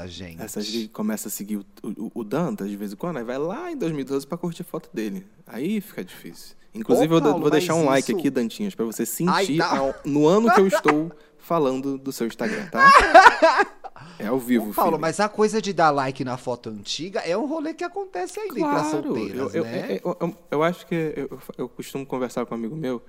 gente. 0.08 0.42
Essas 0.42 0.68
que 0.68 0.88
começa 0.88 1.28
a 1.28 1.32
seguir 1.32 1.58
o, 1.58 1.66
o, 1.84 2.12
o 2.16 2.24
Dantas 2.24 2.70
de 2.70 2.76
vez 2.78 2.94
em 2.94 2.96
quando, 2.96 3.18
aí 3.18 3.24
vai 3.24 3.38
lá 3.38 3.72
em 3.72 3.78
2012 3.78 4.26
para 4.28 4.38
curtir 4.38 4.64
foto 4.64 4.90
dele. 4.94 5.26
Aí 5.48 5.82
fica 5.82 6.04
difícil. 6.04 6.56
Inclusive, 6.74 7.14
Ô, 7.14 7.18
eu 7.18 7.22
Paulo, 7.22 7.40
vou 7.40 7.50
deixar 7.50 7.74
um 7.76 7.86
like 7.86 8.12
isso- 8.12 8.20
aqui, 8.20 8.30
Dantinhas, 8.30 8.76
para 8.76 8.84
você 8.86 9.04
Ai, 9.28 9.46
sentir 9.46 9.58
tá. 9.60 9.78
ao- 9.78 9.96
no 10.04 10.28
ano 10.28 10.52
que 10.54 10.60
eu 10.60 10.68
estou 10.68 11.12
falando 11.38 11.98
do 11.98 12.12
seu 12.12 12.28
Instagram, 12.28 12.68
tá? 12.68 12.86
É 14.20 14.28
ao 14.28 14.40
vivo, 14.40 14.70
Ô, 14.70 14.74
Paulo, 14.74 14.92
filho. 14.92 15.02
mas 15.02 15.20
a 15.20 15.28
coisa 15.28 15.62
de 15.62 15.74
dar 15.74 15.90
like 15.92 16.24
na 16.24 16.38
foto 16.38 16.70
antiga 16.70 17.20
é 17.22 17.36
um 17.38 17.46
rolê 17.48 17.74
que 17.74 17.84
acontece 17.84 18.40
ainda 18.40 18.54
Claro, 18.56 18.90
solteiras, 18.90 19.54
eu, 19.54 19.62
eu, 19.62 19.64
né? 19.64 20.00
eu, 20.04 20.18
eu- 20.22 20.38
eu 20.52 20.64
acho 20.64 20.86
que 20.86 20.96
eu, 21.16 21.40
eu 21.58 21.68
costumo 21.70 22.06
conversar 22.06 22.46
com 22.46 22.56
um 22.56 22.58
amigo 22.58 22.76
meu 22.76 23.02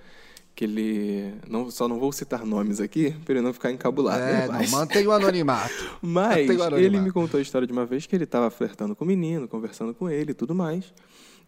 que 0.56 0.64
ele. 0.64 1.34
Não, 1.46 1.70
só 1.70 1.86
não 1.86 2.00
vou 2.00 2.10
citar 2.10 2.46
nomes 2.46 2.80
aqui, 2.80 3.10
para 3.24 3.34
ele 3.34 3.42
não 3.42 3.52
ficar 3.52 3.70
encabulado. 3.70 4.22
É, 4.22 4.48
mas, 4.48 4.72
não, 4.72 4.78
mantém 4.78 5.06
o 5.06 5.12
anonimato. 5.12 5.98
mas 6.00 6.48
o 6.48 6.52
anonimato. 6.52 6.76
ele 6.78 6.98
me 6.98 7.12
contou 7.12 7.38
a 7.38 7.42
história 7.42 7.66
de 7.66 7.72
uma 7.74 7.84
vez 7.84 8.06
que 8.06 8.16
ele 8.16 8.24
estava 8.24 8.50
flertando 8.50 8.96
com 8.96 9.04
o 9.04 9.06
menino, 9.06 9.46
conversando 9.46 9.94
com 9.94 10.08
ele 10.08 10.30
e 10.30 10.34
tudo 10.34 10.54
mais. 10.54 10.94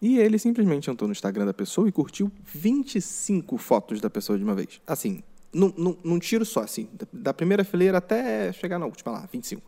E 0.00 0.18
ele 0.18 0.38
simplesmente 0.38 0.90
entrou 0.90 1.08
no 1.08 1.12
Instagram 1.12 1.46
da 1.46 1.54
pessoa 1.54 1.88
e 1.88 1.92
curtiu 1.92 2.30
25 2.44 3.56
fotos 3.56 3.98
da 3.98 4.10
pessoa 4.10 4.38
de 4.38 4.44
uma 4.44 4.54
vez. 4.54 4.78
Assim, 4.86 5.22
num, 5.52 5.72
num, 5.76 5.96
num 6.04 6.18
tiro 6.18 6.44
só, 6.44 6.60
assim. 6.60 6.88
Da, 7.10 7.32
primeira 7.32 7.64
fileira 7.64 7.96
até 7.96 8.52
chegar 8.52 8.78
na 8.78 8.84
última 8.84 9.10
lá, 9.10 9.28
25. 9.32 9.62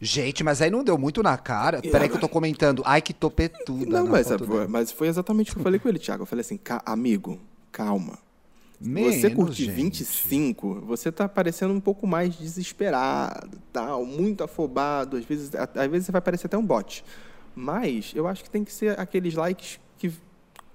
Gente, 0.00 0.42
mas 0.42 0.62
aí 0.62 0.70
não 0.70 0.82
deu 0.82 0.96
muito 0.96 1.22
na 1.22 1.36
cara. 1.36 1.82
Peraí 1.82 2.08
que 2.08 2.16
eu 2.16 2.20
tô 2.20 2.28
comentando. 2.28 2.82
Ai, 2.84 3.02
que 3.02 3.12
topetuda. 3.12 4.00
Não, 4.02 4.06
mas, 4.08 4.26
dele. 4.26 4.66
mas 4.68 4.90
foi 4.90 5.06
exatamente 5.06 5.50
o 5.50 5.54
que 5.54 5.60
eu 5.60 5.62
falei 5.62 5.78
com 5.78 5.88
ele, 5.88 5.98
Thiago. 5.98 6.22
Eu 6.22 6.26
falei 6.26 6.40
assim, 6.40 6.56
"Ca- 6.56 6.82
amigo, 6.84 7.38
calma. 7.70 8.18
Menos, 8.80 9.16
você 9.16 9.30
curtir 9.30 9.64
gente. 9.64 9.74
25, 9.74 10.80
você 10.80 11.10
tá 11.10 11.28
parecendo 11.28 11.72
um 11.72 11.80
pouco 11.80 12.06
mais 12.06 12.34
desesperado, 12.34 13.58
tal, 13.72 14.04
muito 14.04 14.44
afobado, 14.44 15.16
às 15.16 15.24
vezes, 15.24 15.50
às 15.54 15.90
vezes 15.90 16.06
você 16.06 16.12
vai 16.12 16.20
parecer 16.20 16.46
até 16.46 16.58
um 16.58 16.64
bot. 16.64 17.04
Mas 17.54 18.12
eu 18.14 18.26
acho 18.26 18.42
que 18.42 18.50
tem 18.50 18.64
que 18.64 18.72
ser 18.72 18.98
aqueles 18.98 19.34
likes 19.34 19.78
que 19.96 20.12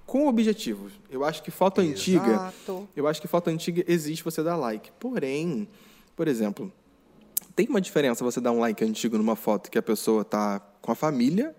com 0.05 0.27
objetivos. 0.27 0.93
Eu 1.09 1.23
acho 1.23 1.43
que 1.43 1.51
foto 1.51 1.81
antiga, 1.81 2.31
Exato. 2.31 2.89
eu 2.95 3.07
acho 3.07 3.21
que 3.21 3.27
foto 3.27 3.49
antiga 3.49 3.83
existe 3.87 4.23
você 4.23 4.41
dar 4.41 4.55
like. 4.55 4.91
Porém, 4.99 5.67
por 6.15 6.27
exemplo, 6.27 6.71
tem 7.55 7.67
uma 7.67 7.79
diferença 7.79 8.23
você 8.23 8.41
dar 8.41 8.51
um 8.51 8.59
like 8.59 8.83
antigo 8.83 9.17
numa 9.17 9.35
foto 9.35 9.69
que 9.69 9.77
a 9.77 9.83
pessoa 9.83 10.25
tá 10.25 10.59
com 10.81 10.91
a 10.91 10.95
família 10.95 11.55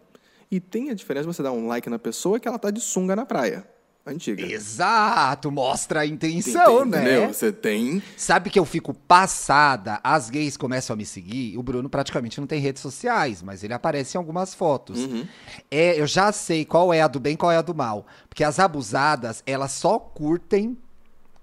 e 0.50 0.58
tem 0.58 0.90
a 0.90 0.94
diferença 0.94 1.26
você 1.26 1.42
dar 1.42 1.52
um 1.52 1.68
like 1.68 1.88
na 1.88 1.98
pessoa 1.98 2.40
que 2.40 2.48
ela 2.48 2.58
tá 2.58 2.70
de 2.70 2.80
sunga 2.80 3.14
na 3.14 3.24
praia. 3.24 3.64
Antiga. 4.10 4.44
Exato, 4.44 5.50
mostra 5.50 6.00
a 6.00 6.06
intenção, 6.06 6.86
Entendeu? 6.86 7.22
né? 7.22 7.28
Você 7.28 7.52
tem. 7.52 8.02
Sabe 8.16 8.50
que 8.50 8.58
eu 8.58 8.64
fico 8.64 8.92
passada, 8.92 10.00
as 10.02 10.28
gays 10.28 10.56
começam 10.56 10.94
a 10.94 10.96
me 10.96 11.06
seguir, 11.06 11.56
o 11.56 11.62
Bruno 11.62 11.88
praticamente 11.88 12.40
não 12.40 12.46
tem 12.46 12.60
redes 12.60 12.82
sociais, 12.82 13.42
mas 13.42 13.62
ele 13.62 13.72
aparece 13.72 14.16
em 14.16 14.18
algumas 14.18 14.54
fotos. 14.54 14.98
Uhum. 15.00 15.26
É, 15.70 16.00
eu 16.00 16.06
já 16.06 16.32
sei 16.32 16.64
qual 16.64 16.92
é 16.92 17.00
a 17.00 17.08
do 17.08 17.20
bem, 17.20 17.36
qual 17.36 17.52
é 17.52 17.56
a 17.56 17.62
do 17.62 17.74
mal, 17.74 18.06
porque 18.28 18.42
as 18.42 18.58
abusadas, 18.58 19.42
elas 19.46 19.72
só 19.72 19.98
curtem 19.98 20.76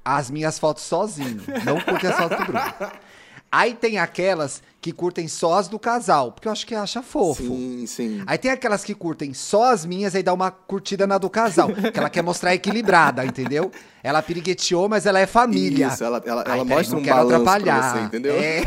as 0.04 0.30
minhas 0.30 0.58
fotos 0.58 0.84
sozinho, 0.84 1.44
não 1.66 1.80
curtem 1.82 2.10
as 2.10 2.18
fotos 2.18 2.38
do 2.38 2.46
Bruno. 2.46 2.74
Aí 3.52 3.74
tem 3.74 3.98
aquelas 3.98 4.62
que 4.88 4.94
curtem 4.94 5.28
só 5.28 5.56
as 5.56 5.68
do 5.68 5.78
casal, 5.78 6.32
porque 6.32 6.48
eu 6.48 6.52
acho 6.52 6.66
que 6.66 6.74
acha 6.74 7.02
fofo. 7.04 7.44
Sim, 7.44 7.86
sim. 7.86 8.24
Aí 8.26 8.38
tem 8.38 8.50
aquelas 8.52 8.86
que 8.86 8.96
curtem 8.96 9.34
só 9.34 9.74
as 9.74 9.86
minhas 9.86 10.16
e 10.16 10.24
dá 10.24 10.34
uma 10.34 10.50
curtida 10.50 11.06
na 11.06 11.18
do 11.18 11.30
casal. 11.30 11.68
que 11.92 12.00
ela 12.00 12.10
quer 12.10 12.22
mostrar 12.24 12.56
equilibrada, 12.56 13.26
entendeu? 13.26 13.70
Ela 14.02 14.22
pirigueteou, 14.22 14.88
mas 14.88 15.06
ela 15.06 15.20
é 15.20 15.26
família. 15.26 15.88
Isso, 15.88 16.02
ela, 16.06 16.24
ela, 16.26 16.44
Ai, 16.48 16.54
ela 16.60 16.66
peraí, 16.66 16.78
mostra 16.78 16.96
não 16.96 17.02
um 17.02 17.04
quero 17.04 17.20
atrapalhar. 17.20 17.94
você, 17.98 18.00
entendeu? 18.06 18.34
É. 18.38 18.62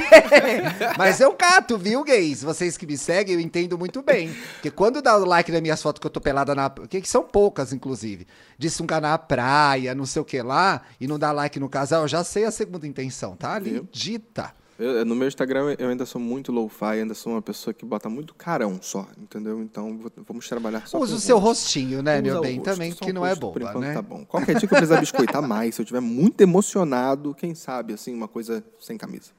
Mas 0.99 1.19
eu 1.21 1.33
cato, 1.33 1.79
viu, 1.79 2.05
gays? 2.05 2.43
Vocês 2.43 2.77
que 2.77 2.87
me 2.87 2.99
seguem, 2.99 3.37
eu 3.37 3.41
entendo 3.41 3.79
muito 3.79 4.03
bem. 4.03 4.31
Porque 4.55 4.71
quando 4.71 5.01
dá 5.01 5.17
o 5.17 5.25
like 5.25 5.51
nas 5.51 5.63
minhas 5.63 5.81
fotos 5.81 5.99
que 6.01 6.07
eu 6.07 6.11
tô 6.11 6.21
pelada 6.21 6.55
na. 6.55 6.69
Que 6.69 7.09
são 7.09 7.23
poucas, 7.23 7.73
inclusive. 7.73 8.27
De 8.59 8.69
sunga 8.69 9.01
na 9.01 9.17
praia, 9.17 9.95
não 9.95 10.05
sei 10.05 10.21
o 10.21 10.25
que 10.25 10.43
lá, 10.43 10.83
e 11.01 11.07
não 11.07 11.19
dá 11.19 11.33
like 11.33 11.59
no 11.59 11.69
casal, 11.71 12.03
eu 12.03 12.09
já 12.09 12.23
sei 12.23 12.45
a 12.45 12.51
segunda 12.51 12.87
intenção, 12.87 13.35
tá? 13.35 13.55
Ali, 13.55 13.71
Viu? 13.71 13.89
dita. 13.91 14.53
Eu- 14.79 15.05
no 15.05 15.15
meu 15.15 15.29
Instagram 15.29 15.77
eu 15.79 15.89
ainda 15.91 16.07
sou 16.11 16.21
muito 16.21 16.51
low-fi, 16.53 16.85
ainda 17.01 17.15
sou 17.15 17.33
uma 17.33 17.43
pessoa 17.43 17.73
que 17.73 17.85
bota 17.85 18.09
muito 18.09 18.35
carão 18.35 18.79
só, 18.83 19.07
entendeu? 19.17 19.63
Então 19.63 19.97
v- 19.99 20.11
vamos 20.27 20.49
trabalhar 20.49 20.87
só 20.87 20.99
Usa 20.99 21.15
o 21.17 21.21
seu 21.21 21.39
rosto. 21.39 21.63
rostinho, 21.63 22.03
né, 22.03 22.21
meu 22.21 22.41
bem? 22.41 22.57
rosto, 22.57 22.65
Também, 22.71 22.93
o 22.93 23.13
não 23.13 23.25
é 23.25 23.29
rosto, 23.31 23.51
por 23.53 23.63
enquanto 23.63 23.81
né? 23.81 23.95
Tá 23.95 24.03
bom. 24.03 24.25
Qualquer 24.25 24.57
dia 24.57 24.69
que 24.69 24.75
eu 24.75 24.79
precisar 24.79 24.99
biscoitar 25.01 25.43
mais, 25.43 25.75
se 25.75 25.81
eu 25.81 25.85
estiver 25.85 26.01
muito 26.01 26.41
emocionado, 26.41 27.35
quem 27.35 27.55
sabe, 27.55 27.93
assim, 27.95 28.15
uma 28.15 28.29
coisa 28.29 28.65
sem 28.81 28.97
camisa. 28.99 29.31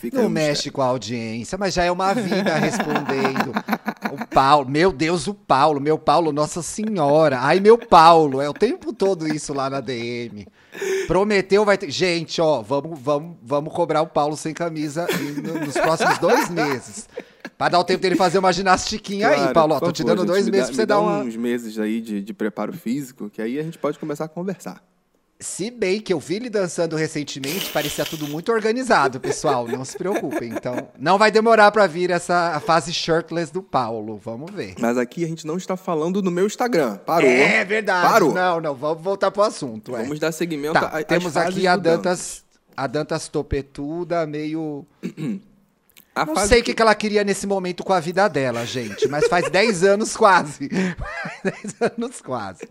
Fica 0.00 0.22
Não 0.22 0.28
mexe 0.28 0.50
mistério. 0.50 0.72
com 0.74 0.82
a 0.82 0.86
audiência, 0.86 1.58
mas 1.58 1.74
já 1.74 1.82
é 1.82 1.90
uma 1.90 2.14
vida 2.14 2.54
respondendo. 2.56 3.52
O 4.12 4.26
Paulo, 4.26 4.68
meu 4.68 4.92
Deus, 4.92 5.26
o 5.26 5.34
Paulo, 5.34 5.80
meu 5.80 5.98
Paulo, 5.98 6.32
Nossa 6.32 6.62
Senhora. 6.62 7.38
Ai, 7.40 7.60
meu 7.60 7.76
Paulo, 7.78 8.40
é 8.40 8.48
o 8.48 8.54
tempo 8.54 8.92
todo 8.92 9.26
isso 9.28 9.52
lá 9.54 9.68
na 9.70 9.80
DM. 9.80 10.46
Prometeu, 11.06 11.64
vai 11.64 11.76
ter. 11.78 11.90
Gente, 11.90 12.40
ó, 12.40 12.62
vamos, 12.62 12.98
vamos, 13.00 13.36
vamos 13.42 13.72
cobrar 13.72 14.02
o 14.02 14.06
Paulo 14.06 14.36
sem 14.36 14.52
camisa 14.54 15.06
no- 15.42 15.64
nos 15.66 15.74
próximos 15.74 16.18
dois 16.18 16.48
meses. 16.50 17.08
Pra 17.56 17.68
dar 17.68 17.80
o 17.80 17.84
tempo 17.84 18.00
dele 18.02 18.14
fazer 18.14 18.38
uma 18.38 18.52
ginastiquinha 18.52 19.28
aí, 19.28 19.36
Claro, 19.36 19.54
Paulo. 19.54 19.74
Ó, 19.74 19.80
tô 19.80 19.90
te 19.92 20.04
dando 20.04 20.24
dois 20.24 20.44
me 20.46 20.52
meses 20.52 20.68
dá- 20.68 20.72
pra 20.72 20.74
você 20.76 20.82
me 20.82 20.86
dar 20.86 20.94
dá 20.94 21.00
uma. 21.00 21.18
uns 21.20 21.36
meses 21.36 21.78
aí 21.78 22.00
de, 22.00 22.22
de 22.22 22.32
preparo 22.32 22.72
físico, 22.72 23.28
que 23.28 23.42
aí 23.42 23.58
a 23.58 23.62
gente 23.62 23.78
pode 23.78 23.98
começar 23.98 24.26
a 24.26 24.28
conversar. 24.28 24.80
Se 25.40 25.70
bem 25.70 26.00
que 26.00 26.12
eu 26.12 26.18
vi 26.18 26.34
ele 26.34 26.50
dançando 26.50 26.96
recentemente, 26.96 27.70
parecia 27.70 28.04
tudo 28.04 28.26
muito 28.26 28.50
organizado, 28.50 29.20
pessoal. 29.20 29.68
Não 29.68 29.84
se 29.84 29.96
preocupem. 29.96 30.50
Então, 30.50 30.88
não 30.98 31.16
vai 31.16 31.30
demorar 31.30 31.70
pra 31.70 31.86
vir 31.86 32.10
essa 32.10 32.60
fase 32.66 32.92
shirtless 32.92 33.52
do 33.52 33.62
Paulo. 33.62 34.20
Vamos 34.24 34.50
ver. 34.50 34.74
Mas 34.80 34.98
aqui 34.98 35.24
a 35.24 35.28
gente 35.28 35.46
não 35.46 35.56
está 35.56 35.76
falando 35.76 36.20
do 36.20 36.30
meu 36.30 36.44
Instagram. 36.44 36.96
Parou. 36.96 37.30
É 37.30 37.64
verdade. 37.64 38.10
Parou. 38.12 38.34
Não, 38.34 38.60
não, 38.60 38.74
vamos 38.74 39.00
voltar 39.02 39.30
pro 39.30 39.42
assunto. 39.44 39.94
é. 39.94 40.02
Vamos 40.02 40.18
dar 40.18 40.32
seguimento 40.32 40.74
Tá, 40.74 40.86
a- 40.88 41.04
temos 41.04 41.36
aqui 41.36 41.68
a 41.68 41.76
Dantas, 41.76 42.42
a 42.76 42.86
Dantas 42.88 43.28
topetuda, 43.28 44.26
meio. 44.26 44.84
A 46.22 46.26
Não 46.26 46.36
sei 46.46 46.60
o 46.60 46.64
que, 46.64 46.74
que 46.74 46.82
ela 46.82 46.94
queria 46.94 47.22
nesse 47.24 47.46
momento 47.46 47.82
com 47.84 47.92
a 47.92 48.00
vida 48.00 48.26
dela, 48.28 48.64
gente, 48.66 49.06
mas 49.08 49.26
faz 49.28 49.48
10 49.50 49.84
anos 49.84 50.16
quase. 50.16 50.68
10 50.68 50.94
anos 51.96 52.20
quase. 52.20 52.68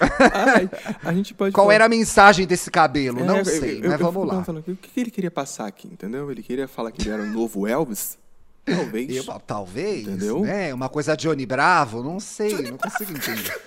Ai, 0.00 0.68
a 1.04 1.12
gente 1.12 1.34
pode 1.34 1.52
Qual 1.54 1.66
falar- 1.66 1.74
era 1.74 1.84
a 1.86 1.88
mensagem 1.88 2.46
desse 2.46 2.70
cabelo? 2.70 3.20
É, 3.20 3.24
não 3.24 3.38
eu- 3.38 3.44
sei, 3.44 3.78
eu- 3.82 3.90
mas 3.90 4.00
eu 4.00 4.10
vamos 4.12 4.26
lá. 4.28 4.40
aqui, 4.40 4.70
o 4.72 4.76
que 4.76 5.00
ele 5.00 5.10
queria 5.10 5.30
passar 5.30 5.66
aqui, 5.66 5.88
entendeu? 5.88 6.30
Ele 6.30 6.42
queria 6.42 6.68
falar 6.68 6.90
que 6.92 7.02
ele 7.02 7.10
era 7.10 7.22
o 7.22 7.26
novo 7.26 7.66
Elvis? 7.66 8.18
Talvez. 8.64 9.16
Eu, 9.16 9.24
talvez, 9.46 10.06
Entendeu? 10.06 10.40
né? 10.40 10.74
Uma 10.74 10.90
coisa 10.90 11.16
Johnny 11.16 11.46
Bravo, 11.46 12.02
não 12.02 12.20
sei, 12.20 12.70
não 12.70 12.76
consigo 12.76 13.12
entender. 13.12 13.58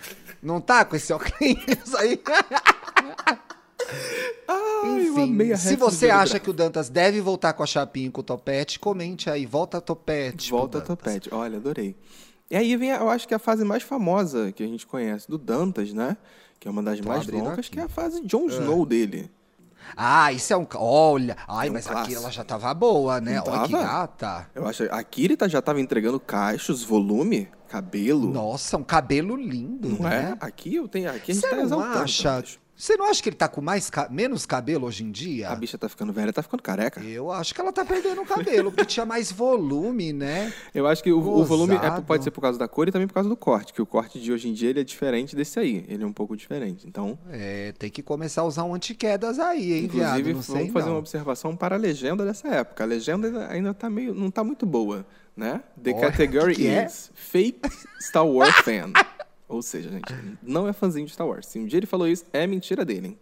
Não 0.43 0.61
tá 0.61 0.85
com 0.85 0.95
esse 0.95 1.11
óculos 1.11 1.33
aí? 1.97 2.21
Ai, 4.47 5.07
eu 5.07 5.15
amei 5.21 5.47
Enfim, 5.47 5.53
a 5.53 5.57
se 5.57 5.75
você 5.75 6.09
acha 6.09 6.39
que 6.39 6.49
o 6.49 6.53
Dantas 6.53 6.89
deve 6.89 7.21
voltar 7.21 7.53
com 7.53 7.63
a 7.63 7.65
chapinha 7.65 8.07
e 8.07 8.11
com 8.11 8.21
o 8.21 8.23
topete, 8.23 8.79
comente 8.79 9.29
aí, 9.29 9.45
volta 9.45 9.79
topete. 9.79 10.49
Volta. 10.51 10.81
Topete. 10.81 11.29
Olha, 11.33 11.57
adorei. 11.57 11.95
E 12.49 12.55
aí 12.55 12.75
vem, 12.75 12.91
a- 12.91 12.97
eu 12.97 13.09
acho 13.09 13.27
que 13.27 13.33
a 13.33 13.39
fase 13.39 13.63
mais 13.63 13.83
famosa 13.83 14.51
que 14.51 14.63
a 14.63 14.67
gente 14.67 14.85
conhece 14.85 15.29
do 15.29 15.37
Dantas, 15.37 15.93
né? 15.93 16.17
Que 16.59 16.67
é 16.67 16.71
uma 16.71 16.83
das 16.83 16.99
Tô 16.99 17.07
mais 17.07 17.25
longas, 17.27 17.59
aqui. 17.59 17.71
que 17.71 17.79
é 17.79 17.83
a 17.83 17.87
fase 17.89 18.21
Jon 18.25 18.47
Snow 18.47 18.85
dele. 18.85 19.31
Ah, 19.95 20.31
isso 20.31 20.53
é 20.53 20.57
um. 20.57 20.67
Olha, 20.75 21.35
ai, 21.47 21.67
É 21.67 21.69
um 21.69 21.73
mas 21.73 21.85
aqui 21.87 21.93
clássico. 21.95 22.21
ela 22.21 22.31
já 22.31 22.43
tava 22.43 22.73
boa, 22.73 23.19
né? 23.19 23.35
Não 23.35 23.51
Olha 23.53 23.63
que 23.65 23.71
tava? 23.71 23.83
gata. 23.83 24.49
Eu 24.53 24.67
acho 24.67 24.83
a 24.91 25.03
Kirita 25.03 25.49
já 25.49 25.59
estava 25.59 25.81
entregando 25.81 26.19
caixos, 26.19 26.83
volume, 26.83 27.47
cabelo. 27.67 28.31
Nossa, 28.31 28.77
um 28.77 28.83
cabelo 28.83 29.35
lindo, 29.35 29.89
Não 29.89 29.99
né? 30.09 30.37
é? 30.39 30.45
Aqui 30.45 30.75
eu 30.75 30.87
tenho, 30.87 31.09
aqui 31.09 31.31
a 31.31 31.33
gente 31.33 31.41
Você 31.43 31.49
tá 31.49 31.55
não 31.55 31.63
exaltando. 31.63 31.99
acha? 31.99 32.43
Você 32.81 32.97
não 32.97 33.05
acha 33.05 33.21
que 33.21 33.29
ele 33.29 33.35
tá 33.35 33.47
com 33.47 33.61
mais 33.61 33.91
menos 34.09 34.43
cabelo 34.43 34.87
hoje 34.87 35.03
em 35.03 35.11
dia? 35.11 35.49
A 35.49 35.55
bicha 35.55 35.77
tá 35.77 35.87
ficando 35.87 36.11
velha, 36.11 36.33
tá 36.33 36.41
ficando 36.41 36.63
careca. 36.63 36.99
Eu 37.01 37.31
acho 37.31 37.53
que 37.53 37.61
ela 37.61 37.71
tá 37.71 37.85
perdendo 37.85 38.21
o 38.21 38.25
cabelo, 38.25 38.71
porque 38.71 38.85
tinha 38.85 39.05
mais 39.05 39.31
volume, 39.31 40.11
né? 40.11 40.51
Eu 40.73 40.87
acho 40.87 41.03
que 41.03 41.11
o, 41.11 41.19
o 41.19 41.45
volume 41.45 41.75
é, 41.75 42.01
pode 42.01 42.23
ser 42.23 42.31
por 42.31 42.41
causa 42.41 42.57
da 42.57 42.67
cor 42.67 42.87
e 42.87 42.91
também 42.91 43.07
por 43.07 43.13
causa 43.13 43.29
do 43.29 43.37
corte, 43.37 43.71
que 43.71 43.83
o 43.83 43.85
corte 43.85 44.19
de 44.19 44.31
hoje 44.33 44.49
em 44.49 44.53
dia 44.53 44.71
ele 44.71 44.79
é 44.79 44.83
diferente 44.83 45.35
desse 45.35 45.59
aí. 45.59 45.85
Ele 45.87 46.03
é 46.03 46.07
um 46.07 46.11
pouco 46.11 46.35
diferente. 46.35 46.87
Então, 46.87 47.19
É, 47.29 47.71
tem 47.77 47.91
que 47.91 48.01
começar 48.01 48.41
a 48.41 48.45
usar 48.45 48.63
um 48.63 48.73
antiquedas 48.73 49.37
aí, 49.37 49.73
hein, 49.73 49.87
viado? 49.87 50.19
inclusive, 50.27 50.51
Não 50.51 50.57
vamos 50.61 50.73
fazer 50.73 50.85
não. 50.87 50.93
uma 50.93 50.99
observação 50.99 51.55
para 51.55 51.75
a 51.75 51.77
legenda 51.77 52.25
dessa 52.25 52.47
época. 52.47 52.83
A 52.83 52.87
legenda 52.87 53.47
ainda- 53.47 53.75
tá 53.75 53.91
meio, 53.91 54.11
não 54.15 54.31
tá 54.31 54.43
muito 54.43 54.65
boa, 54.65 55.05
né? 55.37 55.61
The 55.83 55.91
Olha, 55.93 56.01
category 56.09 56.55
que 56.55 56.63
que 56.63 56.67
é? 56.67 56.85
is 56.87 57.11
fake 57.13 57.61
Star 58.01 58.25
Wars 58.25 58.55
fan. 58.65 58.91
Ou 59.51 59.61
seja, 59.61 59.89
gente, 59.89 60.13
não 60.41 60.67
é 60.67 60.73
fãzinho 60.73 61.05
de 61.05 61.11
Star 61.11 61.27
Wars. 61.27 61.45
Se 61.47 61.59
um 61.59 61.65
dia 61.65 61.77
ele 61.77 61.85
falou 61.85 62.07
isso, 62.07 62.25
é 62.31 62.47
mentira 62.47 62.85
dele, 62.85 63.07
hein? 63.09 63.17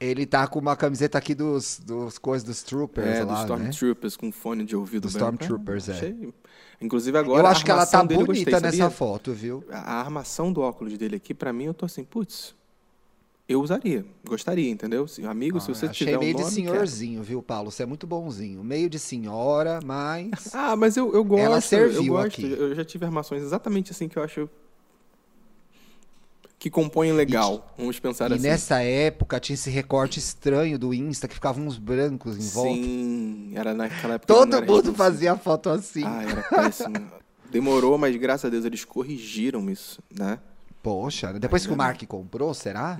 Ele 0.00 0.24
tá 0.26 0.46
com 0.46 0.60
uma 0.60 0.76
camiseta 0.76 1.18
aqui 1.18 1.34
dos, 1.34 1.80
dos 1.84 2.18
coisas 2.18 2.46
dos 2.46 2.62
Troopers 2.62 3.18
É, 3.18 3.24
lá, 3.24 3.42
dos 3.44 3.58
né? 3.58 3.70
Stormtroopers 3.70 4.16
com 4.16 4.30
fone 4.30 4.64
de 4.64 4.76
ouvido 4.76 5.02
Dos 5.02 5.14
branco. 5.14 5.42
Stormtroopers, 5.42 5.88
é. 5.88 5.92
achei- 5.92 6.34
Inclusive 6.80 7.18
agora 7.18 7.42
Eu 7.42 7.46
acho 7.46 7.64
que 7.64 7.70
ela 7.72 7.84
tá 7.84 8.04
dele 8.04 8.24
bonita 8.24 8.50
gostei, 8.52 8.70
nessa 8.70 8.90
foto, 8.90 9.32
viu? 9.32 9.64
a 9.72 9.94
armação 10.00 10.52
do 10.52 10.60
óculos 10.60 10.96
dele 10.96 11.16
aqui, 11.16 11.34
pra 11.34 11.52
mim, 11.52 11.64
eu 11.64 11.74
tô 11.74 11.84
assim, 11.86 12.04
putz, 12.04 12.54
eu 13.48 13.60
usaria, 13.60 14.04
gostaria, 14.24 14.70
entendeu? 14.70 15.08
Se, 15.08 15.24
amigo, 15.26 15.58
se 15.58 15.70
Ah, 15.70 15.74
você 15.74 15.86
achei 15.86 16.06
tiver 16.06 16.18
um 16.18 16.20
meio 16.20 16.32
nome, 16.34 16.44
de 16.44 16.50
quero. 16.52 16.68
senhorzinho, 16.68 17.22
viu, 17.24 17.42
Paulo? 17.42 17.70
Você 17.72 17.82
é 17.82 17.86
muito 17.86 18.06
bonzinho. 18.06 18.62
Meio 18.62 18.88
de 18.88 18.98
senhora, 18.98 19.80
mas. 19.84 20.30
Ah, 20.54 20.76
mas 20.76 20.96
eu, 20.96 21.12
eu 21.12 21.24
gosto, 21.24 21.42
Ela 21.42 21.60
serviu 21.60 22.04
eu 22.04 22.12
gosto. 22.12 22.26
aqui. 22.28 22.52
Eu 22.52 22.74
já 22.74 22.84
tive 22.84 23.04
armações 23.04 23.42
exatamente 23.42 23.90
assim 23.90 24.06
que 24.08 24.16
eu 24.18 24.22
acho 24.22 24.48
que 26.58 26.68
compõem 26.68 27.12
legal, 27.12 27.72
vamos 27.78 28.00
pensar 28.00 28.30
e 28.30 28.34
assim. 28.34 28.42
nessa 28.42 28.82
época 28.82 29.38
tinha 29.38 29.54
esse 29.54 29.70
recorte 29.70 30.18
estranho 30.18 30.78
do 30.78 30.92
Insta 30.92 31.28
que 31.28 31.34
ficavam 31.34 31.64
uns 31.64 31.78
brancos 31.78 32.36
em 32.36 32.48
volta. 32.50 32.72
Sim, 32.74 33.52
era 33.54 33.72
naquela 33.72 34.14
época. 34.14 34.34
Todo 34.34 34.62
mundo 34.62 34.92
fazia 34.92 35.36
foto 35.36 35.70
assim. 35.70 36.02
Ah, 36.04 36.24
era 36.24 36.42
péssimo. 36.42 37.12
Demorou, 37.50 37.96
mas 37.96 38.14
graças 38.16 38.46
a 38.46 38.48
Deus 38.48 38.64
eles 38.64 38.84
corrigiram 38.84 39.70
isso, 39.70 40.02
né? 40.10 40.38
Poxa, 40.82 41.32
depois 41.34 41.66
que 41.66 41.72
o 41.72 41.76
Mark 41.76 42.02
comprou, 42.06 42.52
será? 42.52 42.98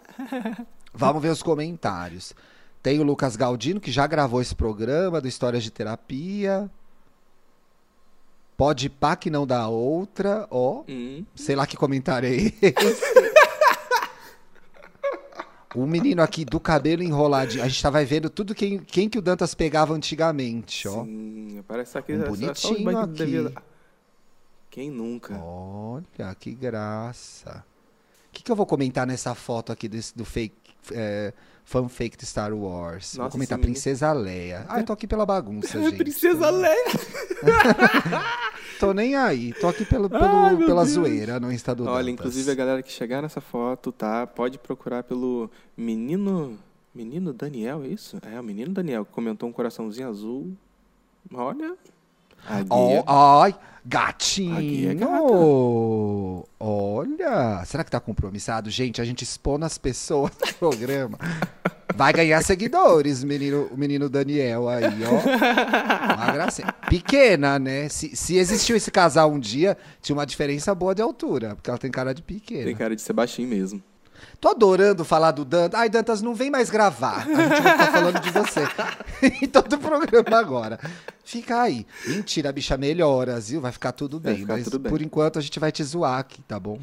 Vamos 0.92 1.22
ver 1.22 1.30
os 1.30 1.42
comentários. 1.42 2.34
Tem 2.82 2.98
o 2.98 3.02
Lucas 3.02 3.36
Galdino, 3.36 3.80
que 3.80 3.90
já 3.90 4.06
gravou 4.06 4.40
esse 4.40 4.54
programa 4.54 5.20
do 5.20 5.28
Histórias 5.28 5.62
de 5.62 5.70
Terapia. 5.70 6.70
Pode 8.60 8.90
pá 8.90 9.16
que 9.16 9.30
não 9.30 9.46
dá 9.46 9.68
outra, 9.68 10.46
ó. 10.50 10.84
Hum. 10.86 11.24
Sei 11.34 11.56
lá 11.56 11.66
que 11.66 11.78
comentário 11.78 12.28
é 12.28 12.32
esse. 12.34 12.60
O 15.74 15.86
menino 15.86 16.20
aqui 16.20 16.44
do 16.44 16.60
cabelo 16.60 17.02
enroladinho. 17.02 17.62
A 17.64 17.68
gente 17.68 17.82
tava 17.82 18.04
vendo 18.04 18.28
tudo 18.28 18.54
quem, 18.54 18.78
quem 18.80 19.08
que 19.08 19.18
o 19.18 19.22
Dantas 19.22 19.54
pegava 19.54 19.94
antigamente, 19.94 20.86
ó. 20.86 21.04
Sim, 21.04 21.64
parece 21.66 21.96
aqui. 21.96 22.12
Um 22.12 22.22
bonitinho 22.24 22.98
aqui. 22.98 23.12
devia- 23.14 23.54
Quem 24.68 24.90
nunca? 24.90 25.38
Olha, 25.42 26.34
que 26.38 26.52
graça. 26.52 27.64
O 28.28 28.32
que, 28.32 28.42
que 28.42 28.52
eu 28.52 28.56
vou 28.56 28.66
comentar 28.66 29.06
nessa 29.06 29.34
foto 29.34 29.72
aqui 29.72 29.88
desse, 29.88 30.14
do 30.14 30.24
fake, 30.26 30.54
é, 30.92 31.32
fan 31.70 31.88
fake 31.88 32.16
de 32.16 32.26
Star 32.26 32.52
Wars? 32.52 33.14
vou 33.14 33.24
Nossa, 33.24 33.32
comentar 33.32 33.58
esse 33.58 33.66
menino- 33.66 33.74
Princesa 33.74 34.12
Leia. 34.12 34.66
Ah, 34.68 34.80
eu 34.80 34.84
tô 34.84 34.92
aqui 34.92 35.06
pela 35.06 35.24
bagunça, 35.24 35.78
gente. 35.80 35.96
Princesa 35.98 36.50
Leia! 36.50 36.84
Tô 38.80 38.92
nem 38.94 39.14
aí. 39.14 39.52
Tô 39.52 39.68
aqui 39.68 39.84
pelo, 39.84 40.08
pelo- 40.08 40.24
Ai, 40.24 40.56
pela 40.56 40.82
Deus. 40.84 40.94
zoeira 40.94 41.38
no 41.38 41.52
Insta 41.52 41.74
do 41.74 41.84
Olha, 41.84 41.96
Dantas. 41.96 42.08
inclusive 42.08 42.50
a 42.50 42.54
galera 42.54 42.82
que 42.82 42.90
chegar 42.90 43.20
nessa 43.20 43.40
foto, 43.40 43.92
tá? 43.92 44.26
Pode 44.26 44.58
procurar 44.58 45.02
pelo 45.02 45.50
menino. 45.76 46.58
Menino 46.94 47.32
Daniel, 47.32 47.84
é 47.84 47.88
isso? 47.88 48.16
É, 48.22 48.40
o 48.40 48.42
menino 48.42 48.72
Daniel 48.72 49.04
que 49.04 49.12
comentou 49.12 49.48
um 49.48 49.52
coraçãozinho 49.52 50.08
azul. 50.08 50.52
Olha. 51.32 51.76
Ai, 52.48 52.60
A 52.60 52.62
guia 52.62 52.98
é 52.98 54.94
gatinho! 54.94 54.94
gata. 54.98 56.48
Olha, 56.58 57.62
será 57.64 57.82
que 57.84 57.90
tá 57.90 57.98
compromissado? 58.00 58.70
Gente, 58.70 59.00
a 59.00 59.04
gente 59.04 59.22
expõe 59.22 59.62
as 59.64 59.78
pessoas 59.78 60.30
no 60.40 60.52
programa. 60.54 61.18
Vai 61.94 62.12
ganhar 62.12 62.42
seguidores, 62.42 63.24
menino, 63.24 63.68
o 63.70 63.76
menino 63.76 64.08
Daniel 64.08 64.68
aí, 64.68 64.84
ó. 65.04 66.14
Uma 66.14 66.32
gracinha. 66.32 66.72
Pequena, 66.88 67.58
né? 67.58 67.88
Se, 67.88 68.14
se 68.14 68.36
existiu 68.36 68.76
esse 68.76 68.90
casal 68.90 69.30
um 69.30 69.38
dia, 69.40 69.76
tinha 70.00 70.14
uma 70.16 70.24
diferença 70.26 70.74
boa 70.74 70.94
de 70.94 71.02
altura, 71.02 71.56
porque 71.56 71.68
ela 71.68 71.78
tem 71.78 71.90
cara 71.90 72.14
de 72.14 72.22
pequena. 72.22 72.64
Tem 72.64 72.76
cara 72.76 72.94
de 72.94 73.02
ser 73.02 73.12
baixinho 73.12 73.48
mesmo. 73.48 73.82
Tô 74.40 74.48
adorando 74.48 75.04
falar 75.04 75.30
do 75.32 75.44
Dantas. 75.44 75.80
Ai, 75.80 75.88
Dantas, 75.88 76.22
não 76.22 76.34
vem 76.34 76.50
mais 76.50 76.70
gravar. 76.70 77.22
A 77.22 77.24
gente 77.24 77.62
vai 77.62 77.72
ficar 77.72 77.92
falando 77.92 78.20
de 78.20 78.30
você 78.30 78.60
em 79.42 79.48
todo 79.48 79.72
o 79.74 79.78
programa 79.78 80.38
agora. 80.38 80.78
Fica 81.30 81.62
aí. 81.62 81.86
Mentira, 82.06 82.48
a 82.48 82.52
bicha 82.52 82.76
melhora, 82.76 83.38
viu? 83.38 83.60
Vai 83.60 83.72
ficar 83.72 83.92
tudo 83.92 84.18
bem. 84.18 84.36
ficar 84.38 84.54
mas 84.54 84.64
tudo 84.64 84.78
bem. 84.78 84.90
por 84.90 85.00
enquanto 85.00 85.38
a 85.38 85.42
gente 85.42 85.58
vai 85.60 85.70
te 85.70 85.82
zoar 85.84 86.18
aqui, 86.18 86.42
tá 86.42 86.58
bom? 86.58 86.78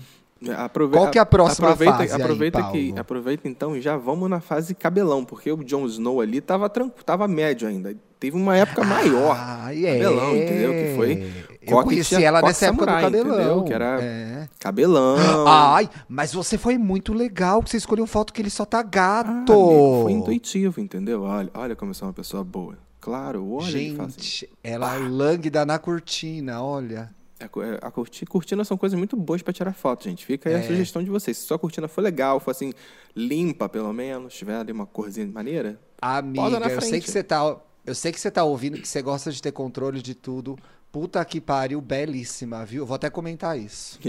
Aprove- 0.55 0.93
Qual 0.93 1.09
que 1.09 1.17
é 1.17 1.21
a 1.21 1.25
próxima 1.25 1.69
aproveita, 1.69 1.97
fase 1.97 2.13
aí, 2.13 2.21
aproveita 2.21 2.61
que 2.71 2.83
Paulo? 2.85 2.99
Aproveita 2.99 3.47
então 3.47 3.75
e 3.75 3.81
já 3.81 3.97
vamos 3.97 4.29
na 4.29 4.39
fase 4.39 4.75
cabelão, 4.75 5.25
porque 5.25 5.51
o 5.51 5.63
Jon 5.63 5.85
Snow 5.87 6.21
ali 6.21 6.39
tava, 6.41 6.69
tranquilo, 6.69 7.03
tava 7.03 7.27
médio 7.27 7.67
ainda. 7.67 7.95
Teve 8.19 8.37
uma 8.37 8.55
época 8.55 8.83
maior. 8.83 9.35
Ah, 9.35 9.73
é. 9.75 9.93
cabelão, 9.99 10.35
entendeu? 10.37 10.71
Que 10.73 10.93
foi 10.95 11.33
Eu 11.61 11.73
coque- 11.73 11.89
conheci 11.89 12.23
ela 12.23 12.39
coque 12.39 12.49
nessa 12.51 12.65
época 12.67 12.85
do 12.85 12.89
samurai, 12.91 13.03
cabelão. 13.03 13.35
entendeu? 13.35 13.63
Que 13.63 13.73
era- 13.73 13.99
É. 14.03 14.49
Cabelão. 14.59 15.17
Ai, 15.47 15.89
mas 16.07 16.33
você 16.33 16.55
foi 16.57 16.77
muito 16.77 17.13
legal 17.13 17.61
que 17.63 17.69
você 17.71 17.77
escolheu 17.77 18.05
foto 18.05 18.31
que 18.31 18.39
ele 18.41 18.49
só 18.51 18.63
tá 18.63 18.79
Ah, 18.79 18.83
gato. 18.83 19.51
amigo, 19.53 20.01
foi 20.03 20.11
intuitivo, 20.11 20.79
entendeu? 20.79 21.23
Olha, 21.23 21.49
olha 21.55 21.75
como 21.75 21.89
eu 21.91 21.95
sou 21.95 22.07
uma 22.07 22.13
pessoa 22.13 22.43
boa. 22.43 22.77
Claro, 23.07 23.49
olha. 23.53 23.71
Gente, 23.71 24.49
ela 24.61 24.93
é 24.95 24.99
lânguida 24.99 25.65
na 25.65 25.79
cortina, 25.79 26.61
olha. 26.61 27.09
A, 27.39 27.47
co- 27.47 27.63
é, 27.63 27.77
a 27.81 27.89
corti- 27.89 28.25
cortina 28.25 28.65
são 28.65 28.75
coisas 28.75 28.97
muito 28.97 29.15
boas 29.15 29.41
pra 29.41 29.53
tirar 29.53 29.71
foto, 29.71 30.03
gente. 30.03 30.25
Fica 30.25 30.49
aí 30.49 30.55
É. 30.55 30.59
a 30.59 30.63
sugestão 30.63 31.01
de 31.01 31.09
vocês. 31.09 31.37
Se 31.37 31.45
sua 31.45 31.57
cortina 31.57 31.87
for 31.87 32.01
legal, 32.01 32.39
for 32.41 32.51
assim, 32.51 32.73
limpa 33.15 33.69
pelo 33.69 33.93
menos, 33.93 34.33
tiver 34.33 34.57
ali 34.57 34.73
uma 34.73 34.85
corzinha 34.85 35.25
maneira, 35.25 35.79
Amiga, 36.01 36.57
eu 36.69 36.81
sei 36.81 36.99
que 36.99 37.09
você 37.09 37.23
tá, 37.23 37.55
eu 37.85 37.95
sei 37.95 38.11
que 38.11 38.19
você 38.19 38.29
tá 38.29 38.43
ouvindo 38.43 38.77
que 38.77 38.87
você 38.87 39.01
gosta 39.01 39.31
de 39.31 39.41
ter 39.41 39.53
controle 39.53 40.01
de 40.01 40.13
tudo. 40.13 40.57
Puta 40.91 41.23
que 41.23 41.39
pariu, 41.39 41.79
belíssima, 41.79 42.65
viu? 42.65 42.85
Vou 42.85 42.95
até 42.95 43.09
comentar 43.09 43.57
isso. 43.57 43.99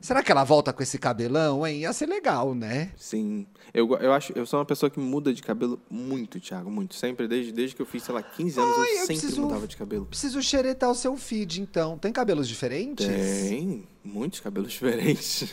Será 0.00 0.22
que 0.22 0.32
ela 0.32 0.44
volta 0.44 0.72
com 0.72 0.82
esse 0.82 0.98
cabelão, 0.98 1.66
hein? 1.66 1.80
Ia 1.80 1.92
ser 1.92 2.06
legal, 2.06 2.54
né? 2.54 2.90
Sim. 2.96 3.46
Eu, 3.74 3.86
eu 3.98 4.12
acho, 4.14 4.32
eu 4.34 4.46
sou 4.46 4.58
uma 4.58 4.64
pessoa 4.64 4.88
que 4.88 4.98
muda 4.98 5.32
de 5.32 5.42
cabelo 5.42 5.78
muito, 5.90 6.40
Thiago, 6.40 6.70
muito. 6.70 6.94
Sempre, 6.94 7.28
desde, 7.28 7.52
desde 7.52 7.76
que 7.76 7.82
eu 7.82 7.86
fiz, 7.86 8.02
sei 8.02 8.14
lá, 8.14 8.22
15 8.22 8.58
anos, 8.58 8.74
Ai, 8.78 8.80
eu 8.80 8.84
eu 8.84 8.90
sempre 9.00 9.06
preciso- 9.20 9.42
mudava 9.42 9.66
de 9.68 9.76
cabelo. 9.76 10.06
Preciso 10.06 10.42
xeretar 10.42 10.90
o 10.90 10.94
seu 10.94 11.14
feed, 11.18 11.60
então. 11.60 11.98
Tem 11.98 12.10
cabelos 12.10 12.48
diferentes? 12.48 13.06
Tem 13.06 13.86
muitos 14.02 14.40
cabelos 14.40 14.72
diferentes. 14.72 15.44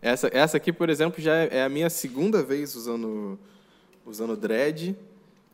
essa, 0.00 0.30
essa 0.32 0.56
aqui, 0.56 0.72
por 0.72 0.88
exemplo, 0.88 1.20
já 1.20 1.34
é, 1.34 1.48
é 1.58 1.62
a 1.64 1.68
minha 1.68 1.90
segunda 1.90 2.42
vez 2.44 2.76
usando, 2.76 3.36
usando 4.06 4.36
dread. 4.36 4.96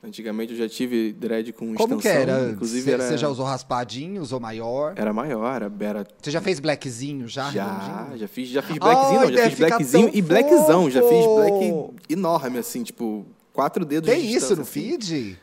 Antigamente 0.04 0.52
eu 0.52 0.58
já 0.58 0.68
tive 0.68 1.12
dread 1.12 1.52
com 1.52 1.66
Como 1.74 1.94
extensão. 1.94 1.98
que 1.98 2.08
era? 2.08 2.50
Inclusive 2.50 2.82
Você 2.82 2.90
era, 2.90 3.16
já 3.16 3.28
usou 3.28 3.46
raspadinho, 3.46 4.20
usou 4.20 4.40
maior? 4.40 4.94
era 4.96 5.12
maior, 5.12 5.62
era, 5.62 5.72
era 5.80 6.06
Você 6.20 6.30
já 6.30 6.40
fez 6.40 6.58
blackzinho 6.58 7.28
já? 7.28 7.50
Já, 7.52 8.10
já 8.16 8.26
fiz, 8.26 8.48
já 8.48 8.62
fiz 8.62 8.78
blackzinho, 8.78 9.20
Ai, 9.20 9.26
não, 9.26 9.32
já 9.32 9.48
fiz 9.50 9.58
blackzinho 9.60 10.10
e 10.12 10.20
blackzão, 10.20 10.90
já 10.90 11.00
fiz 11.02 11.24
fofo. 11.24 11.36
black 11.36 12.12
enorme, 12.12 12.58
assim, 12.58 12.82
tipo, 12.82 13.24
quatro 13.52 13.84
dedos 13.84 14.10
Tem 14.10 14.20
de 14.20 14.34
isso 14.34 14.56
no 14.56 14.62
assim. 14.62 14.70
feed? 14.72 15.38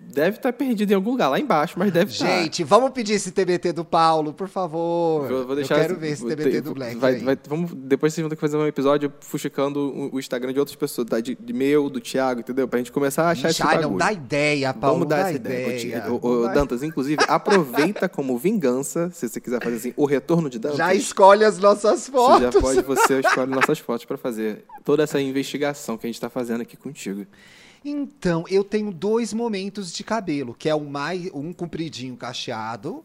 Deve 0.00 0.36
estar 0.38 0.52
perdido 0.52 0.90
em 0.90 0.94
algum 0.94 1.10
lugar, 1.10 1.28
lá 1.28 1.38
embaixo, 1.38 1.74
mas 1.78 1.92
deve 1.92 2.10
estar. 2.12 2.26
Gente, 2.26 2.64
vamos 2.64 2.90
pedir 2.90 3.14
esse 3.14 3.30
TBT 3.30 3.72
do 3.72 3.84
Paulo, 3.84 4.32
por 4.32 4.48
favor. 4.48 5.28
Vou, 5.28 5.46
vou 5.46 5.56
deixar 5.56 5.76
eu 5.76 5.80
quero 5.82 5.96
ver 5.98 6.08
esse 6.12 6.24
TBT 6.26 6.60
do 6.62 6.74
Black 6.74 6.96
vai- 6.96 7.18
vai- 7.18 7.38
vamos, 7.48 7.72
depois 7.74 8.12
vocês 8.14 8.22
vão 8.22 8.28
ter 8.30 8.36
que 8.36 8.40
fazer 8.40 8.56
um 8.56 8.66
episódio 8.66 9.12
fuxicando 9.20 9.80
o, 9.80 10.14
o 10.14 10.18
Instagram 10.18 10.52
de 10.52 10.58
outras 10.58 10.76
pessoas, 10.76 11.06
tá? 11.08 11.20
de, 11.20 11.34
de 11.34 11.52
meu, 11.52 11.90
do 11.90 12.00
Thiago, 12.00 12.40
entendeu? 12.40 12.66
Pra 12.68 12.78
gente 12.78 12.90
começar 12.92 13.24
a 13.24 13.30
achar 13.30 13.48
Ixi, 13.50 13.60
esse 13.60 13.62
ai, 13.62 13.76
bagulho. 13.76 13.90
não 13.90 13.96
dá 13.98 14.12
ideia, 14.12 14.72
Paulo. 14.74 14.96
Vamos 15.00 15.08
dar 15.08 15.18
essa 15.28 15.32
ideia. 15.32 15.78
ideia. 15.80 16.12
Ô, 16.12 16.34
Não 16.36 16.42
dá- 16.42 16.52
Dantas, 16.54 16.82
inclusive, 16.84 17.22
aproveita 17.28 18.08
como 18.08 18.38
vingança, 18.38 19.10
se 19.12 19.28
você 19.28 19.40
quiser 19.40 19.62
fazer 19.62 19.76
assim, 19.76 19.92
o 19.96 20.04
retorno 20.06 20.48
de 20.48 20.58
Dantas. 20.58 20.78
Já 20.78 20.94
escolhe 20.94 21.44
as 21.44 21.58
nossas 21.58 22.00
Você 22.00 22.10
fotos. 22.10 22.40
já 22.54 22.60
pode, 22.60 22.82
você 22.82 23.20
escolhe 23.20 23.50
nossas 23.50 23.78
fotos 23.78 24.04
pra 24.04 24.16
fazer 24.16 24.64
toda 24.84 25.02
essa 25.02 25.20
investigação 25.20 25.96
que 25.98 26.06
a 26.06 26.08
gente 26.08 26.20
tá 26.20 26.30
fazendo 26.30 26.60
aqui 26.62 26.76
contigo. 26.76 27.26
Então, 27.84 28.44
eu 28.48 28.62
tenho 28.62 28.92
dois 28.92 29.32
momentos 29.32 29.92
de 29.92 30.04
cabelo, 30.04 30.54
que 30.54 30.68
é 30.68 30.74
um, 30.74 30.84
mais, 30.88 31.30
um 31.34 31.52
compridinho 31.52 32.16
cacheado 32.16 33.04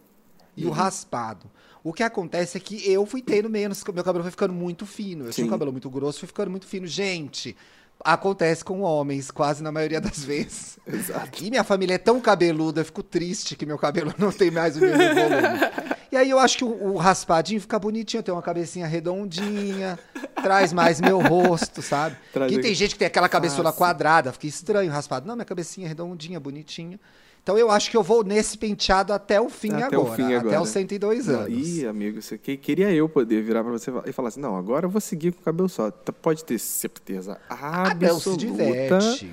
e 0.56 0.64
Uhum. 0.66 0.70
o 0.72 0.74
raspado. 0.74 1.50
O 1.84 1.94
que 1.94 2.04
acontece 2.04 2.58
é 2.58 2.60
que 2.60 2.90
eu 2.92 3.06
fui 3.06 3.22
tendo 3.22 3.50
menos, 3.50 3.84
meu 3.94 4.04
cabelo 4.04 4.24
foi 4.24 4.32
ficando 4.32 4.54
muito 4.54 4.86
fino. 4.86 5.26
Eu 5.26 5.32
tinha 5.32 5.46
um 5.46 5.48
Sim. 5.48 5.52
cabelo 5.52 5.72
muito 5.72 5.90
grosso, 5.90 6.20
foi 6.20 6.28
ficando 6.28 6.52
muito 6.52 6.68
fino. 6.68 6.86
Gente, 6.86 7.56
acontece 8.04 8.64
com 8.64 8.82
homens, 8.82 9.32
quase 9.32 9.64
na 9.64 9.72
maioria 9.72 10.02
das 10.02 10.20
vezes. 10.26 10.78
Exato. 10.86 11.44
E 11.44 11.50
minha 11.50 11.64
família 11.64 11.96
é 11.96 11.98
tão 11.98 12.20
cabeluda, 12.20 12.82
eu 12.82 12.86
fico 12.86 13.02
triste 13.02 13.56
que 13.56 13.66
meu 13.66 13.78
cabelo 13.78 14.14
não 14.20 14.32
tem 14.32 14.52
mais 14.52 14.76
o 14.76 14.82
mesmo 14.82 14.98
volume. 14.98 15.97
E 16.12 16.16
aí 16.18 16.30
eu 16.30 16.40
acho 16.40 16.58
que 16.58 16.64
o, 16.64 16.94
o 16.94 16.98
raspadinho 16.98 17.60
fica 17.60 17.78
bonitinho, 17.78 18.24
tem 18.24 18.34
uma 18.34 18.42
cabecinha 18.42 18.88
redondinha, 18.88 20.00
traz 20.42 20.72
mais 20.74 21.02
meu 21.02 21.20
rosto, 21.20 21.82
sabe? 21.82 22.16
Traz 22.32 22.52
Que 22.52 22.60
tem 22.60 22.74
gente 22.74 22.94
que 22.94 23.00
tem 23.00 23.08
aquela 23.08 23.28
cabeçola 23.30 23.74
quadrada, 23.74 24.32
fica 24.32 24.48
estranho 24.48 24.92
raspado. 24.92 25.28
Não, 25.28 25.36
minha 25.36 25.46
cabecinha 25.46 25.86
é 25.86 25.90
redondinha, 25.90 26.40
bonitinha. 26.40 27.00
Então 27.44 27.58
eu 27.58 27.72
acho 27.72 27.90
que 27.90 27.96
eu 27.96 28.04
vou 28.04 28.26
nesse 28.26 28.58
penteado 28.58 29.14
até 29.14 29.40
o 29.40 29.48
fim 29.50 29.72
Até 29.72 29.84
agora. 29.96 30.00
o 30.02 30.16
fim 30.16 30.34
agora. 30.34 30.48
Até 30.48 30.60
os 30.62 30.68
102 30.70 31.28
Não, 31.28 31.40
anos. 31.42 31.68
Ih, 31.68 31.88
amigo, 31.88 32.22
você 32.22 32.38
que- 32.38 32.58
queria 32.58 32.92
eu 32.92 33.08
poder 33.08 33.42
virar 33.42 33.64
pra 33.64 33.72
você 33.72 33.90
e 34.06 34.12
falar 34.12 34.28
assim, 34.30 34.42
não, 34.42 34.58
agora 34.58 34.86
eu 34.86 34.90
vou 34.90 35.00
seguir 35.00 35.32
com 35.32 35.40
o 35.40 35.44
cabelo 35.44 35.70
só. 35.70 35.90
Pode 36.22 36.44
ter 36.44 36.60
certeza 36.60 37.40
Ah, 37.50 37.94
não, 38.00 38.20
se 38.20 38.30
absoluta 38.30 38.40
diverte. 38.46 39.32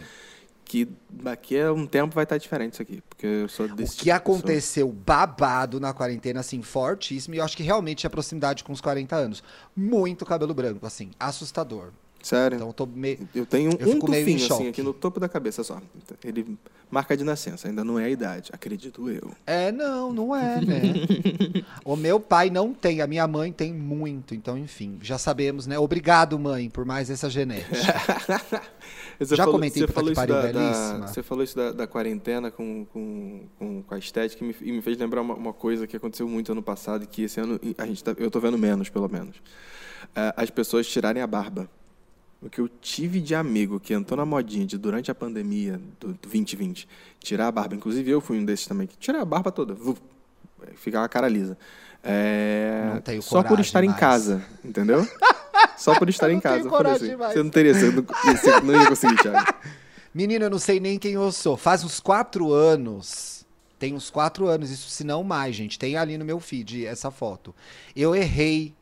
Que 0.65 0.89
daqui 1.11 1.61
a 1.61 1.73
um 1.73 1.87
tempo 1.87 2.15
vai 2.15 2.25
estar 2.25 2.39
diferente 2.39 2.73
isso 2.75 2.83
aqui, 2.83 3.03
porque 3.09 3.27
eu 3.27 3.49
sou 3.49 3.67
O 3.67 3.75
desse 3.75 3.97
que 3.97 4.05
tipo 4.05 4.17
aconteceu 4.17 4.91
babado 4.91 5.79
na 5.79 5.93
quarentena, 5.93 6.41
assim, 6.41 6.63
fortíssimo, 6.63 7.35
e 7.35 7.39
eu 7.39 7.45
acho 7.45 7.57
que 7.57 7.63
realmente 7.63 8.07
é 8.07 8.09
proximidade 8.09 8.65
com 8.65 8.73
os 8.73 8.81
40 8.81 9.15
anos. 9.15 9.43
Muito 9.77 10.25
cabelo 10.25 10.55
branco, 10.55 10.87
assim, 10.87 11.11
assustador. 11.19 11.91
Sério. 12.25 12.57
Então 12.57 12.69
eu 12.69 12.73
tô 12.73 12.87
meio. 12.87 13.29
eu 13.35 13.45
tenho 13.45 13.77
eu 13.79 13.97
um 13.97 14.01
tufinho 14.01 14.47
assim 14.47 14.69
aqui 14.69 14.83
no 14.83 14.95
topo 14.95 15.21
da 15.21 15.29
cabeça 15.29 15.63
só. 15.63 15.79
Ele 16.25 16.57
marca 16.91 17.15
de 17.15 17.23
nascença, 17.23 17.69
ainda 17.69 17.85
não 17.85 17.99
é 17.99 18.05
a 18.05 18.09
idade, 18.09 18.51
acredito 18.53 19.11
eu. 19.11 19.31
É, 19.47 19.71
não, 19.71 20.11
não 20.11 20.35
é, 20.35 20.59
né? 20.61 20.81
o 21.85 21.97
meu 21.97 22.19
pai 22.19 22.49
não 22.49 22.73
tem, 22.73 23.03
a 23.03 23.07
minha 23.07 23.27
mãe 23.29 23.53
tem 23.53 23.75
muito, 23.75 24.35
então, 24.35 24.57
enfim, 24.57 24.99
já 25.03 25.19
sabemos, 25.19 25.67
né? 25.67 25.79
Obrigado, 25.79 26.39
mãe, 26.39 26.71
por 26.71 26.87
mais 26.87 27.11
essa 27.11 27.29
genética. 27.29 27.77
Você 29.19 29.37
Já 29.37 29.45
falou, 29.45 29.59
comentei 29.59 29.83
você 29.83 29.93
falou 29.93 30.11
isso 30.13 30.27
da, 30.27 30.53
da-. 30.53 31.07
Você 31.07 31.23
falou 31.23 31.45
isso 31.45 31.57
da, 31.57 31.73
da 31.73 31.87
quarentena 31.87 32.51
com, 32.51 32.85
com, 32.87 33.41
com, 33.59 33.83
com 33.83 33.95
a 33.95 33.99
estética 33.99 34.45
e 34.45 34.49
me, 34.49 34.57
e 34.61 34.73
me 34.73 34.83
fez 34.83 34.97
lembrar 34.99 35.21
uma, 35.21 35.35
uma 35.35 35.53
coisa 35.53 35.87
que 35.87 35.97
aconteceu 35.97 36.29
muito 36.29 36.53
ano 36.53 36.63
passado 36.63 37.05
e 37.05 37.07
que 37.07 37.23
esse 37.23 37.41
ano 37.41 37.61
a 37.79 37.87
gente 37.87 38.03
tá- 38.03 38.15
eu 38.17 38.31
tô 38.31 38.41
vendo 38.41 38.59
menos, 38.59 38.89
pelo 38.89 39.09
menos. 39.09 39.37
É, 40.15 40.35
as 40.37 40.51
pessoas 40.51 40.87
tirarem 40.87 41.23
a 41.23 41.27
barba. 41.27 41.69
O 42.43 42.51
que 42.51 42.61
eu 42.61 42.69
tive 42.69 43.21
de 43.21 43.35
amigo 43.35 43.81
que 43.81 43.95
entrou 43.95 44.19
na 44.19 44.27
modinha 44.27 44.67
de 44.67 44.77
durante 44.77 45.11
a 45.11 45.15
pandemia 45.15 45.81
do, 45.99 46.09
do 46.09 46.19
2020 46.29 46.87
tirar 47.19 47.49
a 47.49 47.53
barba, 47.53 47.75
inclusive 47.75 48.11
eu 48.11 48.21
fui 48.21 48.39
um 48.39 48.45
desses 48.45 48.67
também, 48.67 48.87
que 48.87 48.99
tira 48.99 49.23
a 49.23 49.25
barba 49.25 49.51
toda, 49.51 49.73
vu, 49.73 49.97
ficava 50.75 51.07
a 51.07 51.09
cara 51.09 51.27
lisa. 51.27 51.57
É, 52.05 53.01
só 53.23 53.43
por 53.43 53.59
estar 53.61 53.83
em 53.83 53.89
mais. 53.89 53.99
casa, 53.99 54.43
entendeu? 54.63 55.09
Só 55.79 55.99
por 55.99 56.09
estar 56.09 56.31
em 56.31 56.39
casa. 56.39 56.69
Assim, 56.69 57.17
você 57.17 57.43
não 57.43 57.51
teria, 57.51 57.75
você 57.75 57.91
não, 57.91 58.03
você 58.03 58.61
não 58.61 58.75
ia 58.75 58.89
conseguir, 58.89 59.17
Thiago. 59.17 59.55
Menino, 60.15 60.45
eu 60.45 60.51
não 60.51 60.59
sei 60.59 60.79
nem 60.79 60.99
quem 60.99 61.13
eu 61.15 61.33
sou. 61.33 61.57
Faz 61.57 61.83
uns 61.83 61.99
quatro 61.99 62.53
anos. 62.53 63.45
Tem 63.79 63.95
uns 63.95 64.11
quatro 64.11 64.47
anos, 64.47 64.71
isso 64.71 64.89
se 64.89 65.03
não 65.03 65.25
mais, 65.25 65.57
gente. 65.57 65.79
Tem 65.79 65.97
ali 65.97 66.17
no 66.17 66.25
meu 66.25 66.39
feed 66.39 66.87
essa 66.87 67.11
foto. 67.11 67.55
Eu 67.97 68.15
errei 68.15 68.75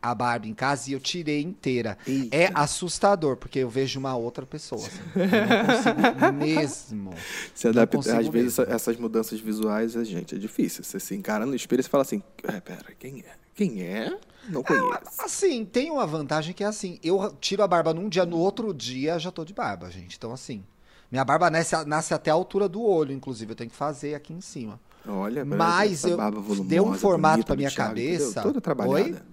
a 0.00 0.14
Barbie 0.14 0.48
em 0.48 0.54
casa 0.54 0.90
e 0.90 0.92
eu 0.92 1.00
tirei 1.00 1.42
inteira. 1.42 1.98
Eita. 2.06 2.36
É 2.36 2.50
assustador, 2.54 3.36
porque 3.36 3.58
eu 3.60 3.68
vejo 3.68 3.98
uma 3.98 4.16
outra 4.16 4.44
pessoa. 4.46 4.86
assim. 4.86 4.98
Eu 5.14 5.26
não 5.26 5.66
consigo 5.66 6.32
mesmo. 6.38 7.14
Se 7.54 7.64
Não 7.66 7.70
adapta, 7.72 7.98
às 7.98 8.04
vezes 8.06 8.30
mesmo. 8.30 8.48
essa- 8.62 8.62
essas 8.74 8.96
mudanças 8.96 9.40
visuais, 9.40 9.96
a 9.96 10.04
gente, 10.04 10.34
é 10.34 10.38
difícil. 10.38 10.84
Você 10.84 10.98
se 11.00 11.14
encara 11.14 11.44
no 11.44 11.54
espelho 11.54 11.80
e 11.80 11.82
você 11.82 11.88
fala 11.88 12.02
assim, 12.02 12.22
é, 12.44 12.60
pera, 12.60 12.86
quem 12.98 13.20
é? 13.20 13.32
Quem 13.54 13.82
é? 13.82 14.16
Não 14.48 14.62
conheço. 14.62 14.88
Assim, 15.18 15.64
tem 15.64 15.90
uma 15.90 16.06
vantagem 16.06 16.54
que 16.54 16.62
é 16.62 16.66
assim, 16.66 16.98
eu 17.02 17.34
tiro 17.40 17.62
a 17.62 17.66
barba 17.68 17.92
num 17.92 18.08
dia, 18.08 18.24
no 18.24 18.38
outro 18.38 18.72
dia 18.72 19.18
já 19.18 19.30
tô 19.32 19.44
de 19.44 19.52
barba, 19.52 19.90
gente. 19.90 20.16
Então, 20.16 20.32
assim, 20.32 20.64
minha 21.10 21.24
barba 21.24 21.50
nasce, 21.50 21.74
nasce 21.84 22.14
até 22.14 22.30
a 22.30 22.34
altura 22.34 22.68
do 22.68 22.82
olho, 22.82 23.12
inclusive, 23.12 23.50
eu 23.52 23.56
tenho 23.56 23.68
que 23.70 23.76
fazer 23.76 24.14
aqui 24.14 24.32
em 24.32 24.40
cima. 24.40 24.78
Olha, 25.06 25.44
Mas 25.44 26.04
eu- 26.04 26.18
deu 26.66 26.86
um 26.86 26.94
formato 26.94 27.44
do 27.44 27.56
minha 27.56 27.70
Thiago, 27.70 27.88
cabeça. 27.90 28.42
Toda 28.42 28.60
trabalhada. 28.60 29.24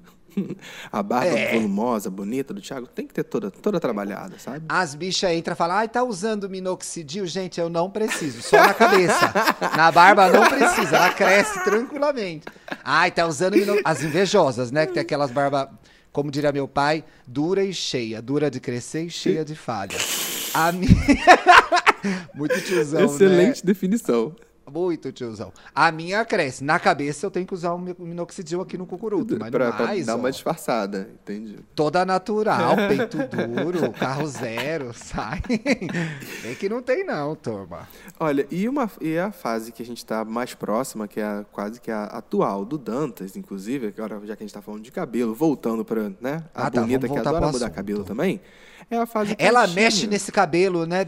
A 0.91 1.01
barba 1.03 1.37
É. 1.37 1.53
volumosa, 1.53 2.09
bonita 2.09 2.53
do 2.53 2.61
Thiago 2.61 2.87
tem 2.87 3.07
que 3.07 3.13
ter 3.13 3.23
toda, 3.23 3.49
toda 3.51 3.79
trabalhada, 3.79 4.37
sabe? 4.37 4.65
As 4.67 4.93
bichas 4.95 5.31
entram 5.31 5.53
e 5.53 5.57
falam, 5.57 5.77
ai, 5.77 5.87
tá 5.87 6.03
usando 6.03 6.49
minoxidil? 6.49 7.25
Gente, 7.25 7.59
eu 7.59 7.69
não 7.69 7.89
preciso, 7.89 8.41
só 8.41 8.57
na 8.57 8.73
cabeça. 8.73 9.33
na 9.75 9.91
barba 9.91 10.27
não 10.29 10.47
precisa, 10.49 10.95
ela 10.97 11.13
cresce 11.13 11.63
tranquilamente. 11.63 12.45
Ai, 12.83 13.11
tá 13.11 13.25
usando 13.25 13.53
minoxidil. 13.53 13.81
As 13.85 14.03
invejosas, 14.03 14.71
né? 14.71 14.85
Que 14.85 14.93
tem 14.93 15.01
aquelas 15.01 15.31
barbas, 15.31 15.67
como 16.11 16.29
diria 16.31 16.51
meu 16.51 16.67
pai, 16.67 17.03
dura 17.25 17.63
e 17.63 17.73
cheia. 17.73 18.21
Dura 18.21 18.49
de 18.51 18.59
crescer 18.59 19.03
e 19.05 19.09
cheia 19.09 19.43
de 19.45 19.55
falha. 19.55 19.97
A 20.53 20.71
minha... 20.71 20.95
Muito 22.33 22.59
tiozão, 22.61 22.99
né? 23.01 23.05
Excelente 23.07 23.65
definição. 23.65 24.35
Muito 24.71 25.11
tiozão. 25.11 25.53
A 25.75 25.91
minha 25.91 26.25
cresce. 26.25 26.63
Na 26.63 26.79
cabeça 26.79 27.25
eu 27.25 27.29
tenho 27.31 27.45
que 27.45 27.53
usar 27.53 27.77
mi- 27.77 27.95
minoxidil 27.99 28.61
aqui 28.61 28.77
no 28.77 28.85
cucuruto, 28.87 29.37
mas 29.39 29.51
pra, 29.51 29.71
mais, 29.71 30.05
dar 30.07 30.15
ó, 30.15 30.17
uma 30.17 30.31
disfarçada, 30.31 31.07
entende? 31.13 31.59
toda 31.75 32.03
natural, 32.03 32.75
peito 32.89 33.17
duro, 33.17 33.91
carro 33.91 34.27
zero, 34.27 34.91
sai. 34.97 35.39
Tem 36.41 36.55
que 36.55 36.67
não 36.67 36.81
tem 36.81 37.03
não, 37.05 37.35
turma. 37.35 37.87
Olha, 38.19 38.47
e, 38.49 38.67
uma, 38.67 38.89
e 38.99 39.17
a 39.17 39.31
fase 39.31 39.71
que 39.71 39.83
a 39.83 39.85
gente 39.85 39.97
está 39.99 40.25
mais 40.25 40.55
próxima, 40.55 41.07
que 41.07 41.19
é 41.19 41.23
a- 41.25 41.45
quase 41.51 41.79
que 41.79 41.91
a 41.91 42.05
atual 42.05 42.65
do 42.65 42.77
Dantas, 42.77 43.35
inclusive, 43.35 43.87
agora 43.95 44.15
já 44.25 44.35
que 44.35 44.43
a 44.43 44.45
gente 44.45 44.49
está 44.49 44.61
falando 44.61 44.81
de 44.81 44.91
cabelo, 44.91 45.35
voltando 45.35 45.85
para 45.85 46.09
né, 46.19 46.43
a 46.53 46.67
Ah, 46.67 46.71
tá, 46.71 46.81
bonita 46.81 47.07
vamos 47.07 47.21
que 47.21 47.27
adora 47.27 47.45
mudar 47.47 47.57
assunto. 47.65 47.71
cabelo 47.75 48.03
também, 48.03 48.41
é 48.89 48.97
a 48.97 49.05
fase 49.05 49.35
Ela 49.37 49.61
caixinha. 49.61 49.83
mexe 49.83 50.07
nesse 50.07 50.31
cabelo, 50.31 50.85
né? 50.85 51.03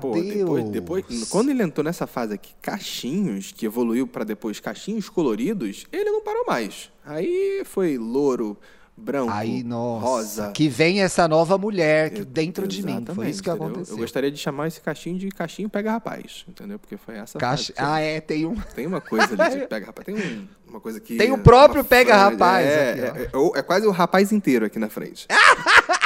Pô, 0.00 0.12
Deus. 0.12 0.24
depois, 0.24 0.64
depois, 0.70 1.28
quando 1.28 1.50
ele 1.50 1.62
entrou 1.62 1.84
nessa 1.84 2.06
fase 2.06 2.34
aqui, 2.34 2.54
cachinhos, 2.62 3.52
que 3.52 3.66
evoluiu 3.66 4.06
para 4.06 4.24
depois 4.24 4.60
cachinhos 4.60 5.08
coloridos, 5.08 5.84
ele 5.92 6.10
não 6.10 6.22
parou 6.22 6.44
mais. 6.46 6.90
Aí 7.04 7.62
foi 7.64 7.96
louro, 7.98 8.56
branco, 8.96 9.30
Aí, 9.32 9.62
nossa, 9.62 10.04
rosa. 10.06 10.50
que 10.52 10.68
vem 10.68 11.00
essa 11.02 11.26
nova 11.28 11.56
mulher 11.56 12.10
que 12.10 12.24
dentro 12.24 12.66
de 12.66 12.84
mim. 12.84 13.04
Foi 13.14 13.28
isso 13.30 13.42
que 13.42 13.48
entendeu? 13.48 13.68
aconteceu. 13.68 13.94
Eu 13.94 13.98
gostaria 14.00 14.30
de 14.30 14.38
chamar 14.38 14.66
esse 14.68 14.80
cachinho 14.80 15.18
de 15.18 15.28
cachinho 15.28 15.68
pega 15.68 15.92
rapaz, 15.92 16.44
entendeu? 16.48 16.78
Porque 16.78 16.96
foi 16.96 17.16
essa 17.16 17.38
Caixa... 17.38 17.72
fase 17.74 17.88
Ah, 17.92 18.00
é, 18.00 18.20
tem 18.20 18.44
um. 18.46 18.54
Tem 18.74 18.86
uma 18.86 19.00
coisa 19.00 19.40
ali 19.40 19.60
de 19.60 19.66
pega 19.68 19.86
rapaz. 19.86 20.04
Tem 20.06 20.14
um- 20.16 20.48
uma 20.68 20.80
coisa 20.80 21.00
que. 21.00 21.16
Tem 21.16 21.30
o 21.32 21.38
próprio 21.38 21.82
pega 21.84 22.14
rapaz 22.16 22.66
É, 22.66 22.90
aqui, 22.90 23.00
é, 23.00 23.30
é, 23.56 23.58
é 23.58 23.62
quase 23.62 23.86
o 23.86 23.90
rapaz 23.90 24.32
inteiro 24.32 24.66
aqui 24.66 24.78
na 24.78 24.88
frente. 24.88 25.26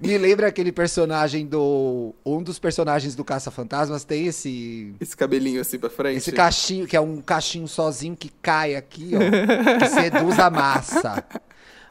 Me 0.00 0.18
lembra 0.18 0.46
aquele 0.48 0.72
personagem 0.72 1.46
do. 1.46 2.14
Um 2.24 2.42
dos 2.42 2.58
personagens 2.58 3.14
do 3.14 3.24
Caça-Fantasmas 3.24 4.04
tem 4.04 4.26
esse. 4.26 4.94
Esse 5.00 5.16
cabelinho 5.16 5.60
assim 5.60 5.78
pra 5.78 5.90
frente. 5.90 6.18
Esse 6.18 6.32
cachinho, 6.32 6.86
que 6.86 6.96
é 6.96 7.00
um 7.00 7.20
cachinho 7.20 7.68
sozinho 7.68 8.16
que 8.16 8.30
cai 8.40 8.74
aqui, 8.74 9.12
ó. 9.14 9.78
que 9.78 9.88
seduz 9.88 10.38
a 10.38 10.50
massa. 10.50 11.24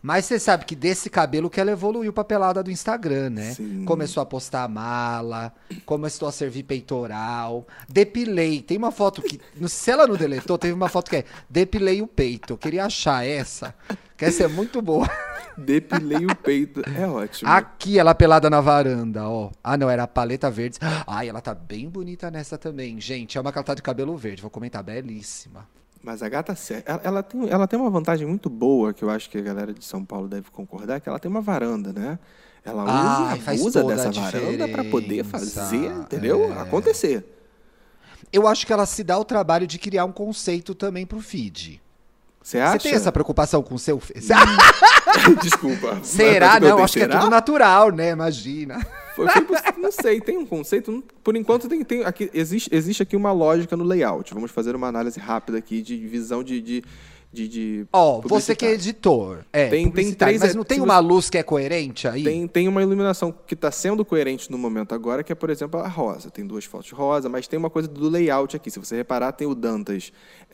Mas 0.01 0.25
você 0.25 0.39
sabe 0.39 0.65
que 0.65 0.75
desse 0.75 1.11
cabelo 1.11 1.49
que 1.49 1.59
ela 1.61 1.71
evoluiu 1.71 2.11
pra 2.11 2.23
pelada 2.23 2.63
do 2.63 2.71
Instagram, 2.71 3.29
né? 3.29 3.53
Sim. 3.53 3.85
Começou 3.85 4.21
a 4.21 4.25
postar 4.25 4.67
mala, 4.67 5.53
começou 5.85 6.27
a 6.27 6.31
servir 6.31 6.63
peitoral, 6.63 7.67
depilei. 7.87 8.63
Tem 8.63 8.77
uma 8.77 8.91
foto 8.91 9.21
que, 9.21 9.39
se 9.67 9.91
ela 9.91 10.07
não 10.07 10.15
deletou, 10.15 10.57
teve 10.57 10.73
uma 10.73 10.89
foto 10.89 11.11
que 11.11 11.17
é 11.17 11.25
depilei 11.47 12.01
o 12.01 12.07
peito. 12.07 12.53
Eu 12.53 12.57
queria 12.57 12.85
achar 12.85 13.23
essa, 13.23 13.75
que 14.21 14.25
essa 14.25 14.43
é 14.43 14.47
muito 14.47 14.81
boa. 14.83 15.09
Depilei 15.57 16.27
o 16.27 16.35
peito. 16.35 16.81
É 16.95 17.07
ótimo. 17.07 17.49
Aqui 17.49 17.97
ela 17.97 18.13
pelada 18.13 18.51
na 18.51 18.61
varanda, 18.61 19.27
ó. 19.27 19.49
Ah, 19.63 19.75
não, 19.75 19.89
era 19.89 20.03
a 20.03 20.07
paleta 20.07 20.49
verde. 20.49 20.77
Ai, 21.07 21.27
ela 21.27 21.41
tá 21.41 21.55
bem 21.55 21.89
bonita 21.89 22.29
nessa 22.29 22.55
também, 22.55 23.01
gente. 23.01 23.37
É 23.37 23.41
uma 23.41 23.51
que 23.51 23.57
ela 23.57 23.65
tá 23.65 23.73
de 23.73 23.81
cabelo 23.81 24.15
verde, 24.15 24.41
vou 24.41 24.51
comentar, 24.51 24.83
belíssima. 24.83 25.67
Mas 26.03 26.21
a 26.21 26.29
gata 26.29 26.55
ela, 26.85 27.01
ela 27.03 27.23
tem, 27.23 27.49
ela 27.49 27.67
tem 27.67 27.79
uma 27.79 27.89
vantagem 27.89 28.27
muito 28.27 28.49
boa, 28.49 28.93
que 28.93 29.03
eu 29.03 29.09
acho 29.09 29.29
que 29.29 29.39
a 29.39 29.41
galera 29.41 29.73
de 29.73 29.83
São 29.83 30.05
Paulo 30.05 30.27
deve 30.27 30.51
concordar, 30.51 31.01
que 31.01 31.09
ela 31.09 31.19
tem 31.19 31.29
uma 31.29 31.41
varanda, 31.41 31.91
né? 31.91 32.19
Ela 32.63 32.85
Ai, 32.87 33.55
usa, 33.55 33.83
usa 33.83 33.83
dessa 33.83 34.11
varanda 34.11 34.67
pra 34.67 34.83
poder 34.83 35.23
fazer, 35.23 35.91
entendeu? 35.91 36.53
É. 36.53 36.61
Acontecer. 36.61 37.25
Eu 38.31 38.47
acho 38.47 38.67
que 38.67 38.71
ela 38.73 38.85
se 38.85 39.03
dá 39.03 39.17
o 39.17 39.25
trabalho 39.25 39.65
de 39.65 39.79
criar 39.79 40.05
um 40.05 40.11
conceito 40.11 40.75
também 40.75 41.07
pro 41.07 41.19
feed. 41.19 41.80
Você 42.41 42.57
Você 42.57 42.59
acha? 42.59 42.79
tem 42.79 42.93
essa 42.93 43.11
preocupação 43.11 43.61
com 43.61 43.75
o 43.75 43.79
seu 43.79 43.99
feed? 43.99 44.25
Desculpa. 45.41 45.99
Será? 46.03 46.53
Não, 46.59 46.69
tenho- 46.71 46.83
acho 46.83 46.93
que 46.93 47.03
é 47.03 47.07
tudo 47.07 47.29
natural, 47.29 47.91
né? 47.91 48.11
Imagina. 48.11 48.85
Foi- 49.15 49.27
não 49.77 49.91
sei, 49.91 50.19
tem 50.21 50.37
um 50.37 50.45
conceito. 50.45 50.91
não- 50.91 51.03
Por 51.23 51.35
enquanto, 51.35 51.67
tem, 51.67 51.83
tem 51.83 52.03
aqui, 52.03 52.29
existe, 52.33 52.69
existe 52.73 53.03
aqui 53.03 53.15
uma 53.15 53.31
lógica 53.31 53.75
no 53.77 53.83
layout. 53.83 54.33
Vamos 54.33 54.51
fazer 54.51 54.75
uma 54.75 54.87
análise 54.87 55.19
rápida 55.19 55.57
aqui 55.57 55.81
de 55.81 55.97
visão 56.07 56.43
de. 56.43 56.61
de, 56.61 56.83
de, 57.33 57.47
de 57.47 57.87
Ó, 57.93 58.19
você 58.21 58.53
que 58.55 58.65
é 58.65 58.73
editor. 58.73 59.39
É, 59.53 59.69
Tem- 59.69 59.89
tem 59.89 60.13
três- 60.13 60.41
mas 60.41 60.53
não 60.53 60.65
tem 60.65 60.81
uma 60.81 60.99
luz 60.99 61.29
que 61.29 61.37
é 61.37 61.43
coerente 61.43 62.07
aí? 62.07 62.23
Tem, 62.23 62.45
tem 62.47 62.67
uma 62.67 62.81
iluminação 62.81 63.33
que 63.47 63.53
está 63.53 63.71
sendo 63.71 64.03
coerente 64.03 64.51
no 64.51 64.57
momento 64.57 64.93
agora, 64.93 65.23
que 65.23 65.31
é, 65.31 65.35
por 65.35 65.49
exemplo, 65.49 65.79
a 65.79 65.87
rosa. 65.87 66.29
Tem 66.29 66.45
duas 66.45 66.65
fotos 66.65 66.91
rosa, 66.91 67.29
mas 67.29 67.47
tem 67.47 67.57
uma 67.57 67.69
coisa 67.69 67.87
do 67.87 68.09
layout 68.09 68.55
aqui. 68.55 68.69
Se 68.69 68.77
você 68.79 68.97
reparar, 68.97 69.31
tem 69.31 69.47
o 69.47 69.55
Dantas. 69.55 70.11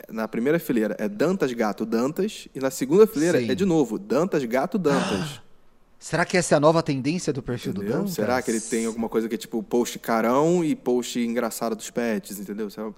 Na 0.07 0.27
primeira 0.27 0.59
fileira 0.59 0.95
é 0.99 1.09
Dantas, 1.09 1.51
Gato, 1.53 1.83
Dantas. 1.85 2.47
E 2.53 2.59
na 2.59 2.69
segunda 2.69 3.07
fileira 3.07 3.39
Sim. 3.39 3.49
é 3.49 3.55
de 3.55 3.65
novo 3.65 3.97
Dantas, 3.97 4.43
Gato, 4.45 4.77
Dantas. 4.77 5.41
Será 5.99 6.23
que 6.25 6.37
essa 6.37 6.53
é 6.53 6.57
a 6.57 6.59
nova 6.59 6.83
tendência 6.83 7.33
do 7.33 7.41
perfil 7.41 7.73
do 7.73 7.81
Entendeu? 7.81 7.97
Dantas? 8.01 8.13
Será 8.13 8.39
que 8.39 8.51
ele 8.51 8.61
tem 8.61 8.85
alguma 8.85 9.09
coisa 9.09 9.27
que 9.27 9.33
é 9.33 9.37
tipo 9.37 9.63
post 9.63 9.97
carão 9.97 10.63
e 10.63 10.75
post 10.75 11.19
engraçado 11.19 11.75
dos 11.75 11.89
pets, 11.89 12.39
entendeu? 12.39 12.69
Será- 12.69 12.91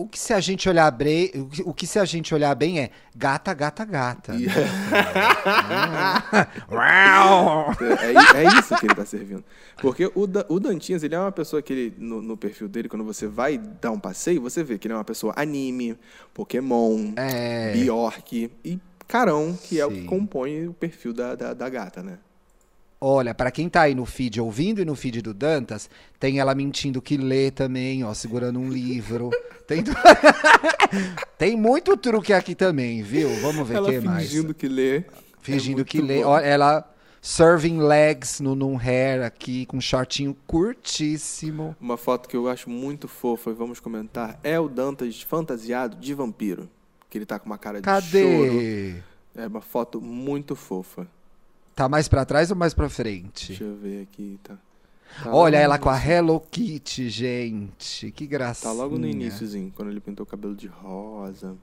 O 0.00 0.06
que 0.06 0.16
se 0.16 0.32
a 0.32 0.38
gente 0.38 0.68
olhar 0.68 0.88
bem, 0.92 1.32
o 1.64 1.74
que, 1.74 1.84
se 1.84 1.98
a 1.98 2.04
gente 2.04 2.32
olhar 2.32 2.54
bem 2.54 2.78
é 2.78 2.90
gata, 3.16 3.52
gata, 3.52 3.84
gata. 3.84 4.32
Uau! 6.70 7.72
É, 7.80 8.44
é 8.44 8.58
isso 8.58 8.76
que 8.76 8.86
ele 8.86 8.92
está 8.92 9.04
servindo. 9.04 9.44
Porque 9.80 10.08
o, 10.14 10.26
Da- 10.26 10.46
o 10.48 10.60
Dantinhas, 10.60 11.02
ele 11.02 11.14
é 11.14 11.18
uma 11.18 11.32
pessoa 11.32 11.60
que 11.60 11.72
ele, 11.72 11.94
no, 11.98 12.22
no 12.22 12.36
perfil 12.36 12.68
dele, 12.68 12.88
quando 12.88 13.04
você 13.04 13.26
vai 13.26 13.58
dar 13.58 13.90
um 13.90 13.98
passeio, 13.98 14.40
você 14.40 14.62
vê 14.62 14.78
que 14.78 14.86
ele 14.86 14.94
é 14.94 14.96
uma 14.96 15.04
pessoa 15.04 15.32
anime, 15.36 15.98
Pokémon, 16.32 17.12
É. 17.16 17.72
Bjork 17.72 18.50
e 18.64 18.78
Carão, 19.06 19.58
que 19.64 19.80
é 19.80 19.86
o 19.86 19.90
que 19.90 20.00
Sim. 20.02 20.06
compõe 20.06 20.68
o 20.68 20.72
perfil 20.74 21.12
da, 21.12 21.34
da, 21.34 21.54
da 21.54 21.68
gata, 21.68 22.02
né? 22.02 22.18
Olha, 23.00 23.32
pra 23.32 23.50
quem 23.52 23.68
tá 23.68 23.82
aí 23.82 23.94
no 23.94 24.04
feed 24.04 24.40
ouvindo 24.40 24.80
e 24.80 24.84
no 24.84 24.96
feed 24.96 25.22
do 25.22 25.32
Dantas, 25.32 25.88
tem 26.18 26.40
ela 26.40 26.52
mentindo 26.52 27.00
que 27.00 27.16
lê 27.16 27.50
também, 27.50 28.02
ó, 28.02 28.12
segurando 28.12 28.58
um 28.58 28.68
livro. 28.68 29.30
Tem, 29.68 29.84
tem 31.38 31.56
muito 31.56 31.96
truque 31.96 32.32
aqui 32.32 32.56
também, 32.56 33.02
viu? 33.02 33.28
Vamos 33.36 33.68
ver 33.68 33.80
o 33.80 33.84
que 33.84 34.00
mais. 34.00 34.28
fingindo 34.28 34.52
que 34.52 34.68
lê. 34.68 35.04
Fingindo 35.40 35.82
É 35.82 35.84
que 35.84 36.00
lê. 36.00 36.24
Olha, 36.24 36.44
ela 36.44 36.92
serving 37.20 37.78
legs 37.80 38.40
no 38.40 38.56
num 38.56 38.76
hair 38.76 39.22
aqui, 39.22 39.66
com 39.66 39.76
um 39.76 39.80
shortinho 39.80 40.36
curtíssimo. 40.46 41.76
Uma 41.80 41.96
foto 41.96 42.28
que 42.28 42.36
eu 42.36 42.48
acho 42.48 42.68
muito 42.68 43.06
fofa 43.06 43.50
e 43.50 43.54
vamos 43.54 43.78
comentar 43.78 44.40
é 44.42 44.58
o 44.58 44.68
Dantas 44.68 45.22
fantasiado 45.22 45.96
de 45.96 46.14
vampiro. 46.14 46.68
Que 47.08 47.18
ele 47.18 47.26
tá 47.26 47.38
com 47.38 47.46
uma 47.46 47.58
cara 47.58 47.80
de 47.80 47.86
choro. 47.86 48.02
Cadê? 48.02 49.02
É 49.36 49.46
uma 49.46 49.60
foto 49.60 50.00
muito 50.00 50.56
fofa. 50.56 51.06
Tá 51.78 51.88
mais 51.88 52.08
pra 52.08 52.24
trás 52.24 52.50
ou 52.50 52.56
mais 52.56 52.74
pra 52.74 52.88
frente? 52.88 53.46
Deixa 53.50 53.62
eu 53.62 53.76
ver 53.76 54.02
aqui, 54.02 54.36
tá. 54.42 54.58
Tá 55.22 55.32
Olha 55.32 55.58
ela 55.58 55.78
com 55.78 55.88
a. 55.88 55.96
Hello 55.96 56.40
Kitty, 56.40 57.08
gente. 57.08 58.10
Que 58.10 58.26
gracinha. 58.26 58.72
Tá 58.72 58.76
logo 58.76 58.98
no 58.98 59.06
iníciozinho, 59.06 59.72
quando 59.76 59.88
ele 59.92 60.00
pintou 60.00 60.24
o 60.24 60.26
cabelo 60.26 60.56
de 60.56 60.66
rosa. 60.66 61.54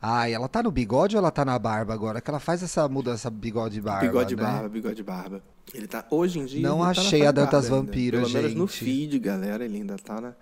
Ai, 0.00 0.32
ela 0.32 0.48
tá 0.48 0.62
no 0.62 0.70
bigode 0.70 1.14
ou 1.14 1.20
ela 1.20 1.30
tá 1.30 1.44
na 1.44 1.58
barba 1.58 1.92
agora? 1.92 2.22
Que 2.22 2.30
ela 2.30 2.40
faz 2.40 2.62
essa 2.62 2.88
mudança 2.88 3.28
bigode 3.28 3.82
barba, 3.82 4.06
bigode 4.06 4.34
né? 4.34 4.42
barba, 4.42 4.68
bigode 4.70 5.02
barba. 5.02 5.42
Ele 5.74 5.86
tá 5.86 6.06
hoje 6.10 6.38
em 6.38 6.46
dia. 6.46 6.66
Não 6.66 6.78
tá 6.78 6.86
achei 6.88 7.18
fase 7.18 7.26
a 7.26 7.30
Dantas. 7.30 7.68
Vampiro, 7.68 8.22
Pelo 8.22 8.30
menos 8.30 8.54
no 8.54 8.66
gente. 8.66 8.82
feed, 8.82 9.18
galera, 9.18 9.62
ele 9.62 9.76
ainda 9.76 9.98
tá 9.98 10.22
na, 10.22 10.32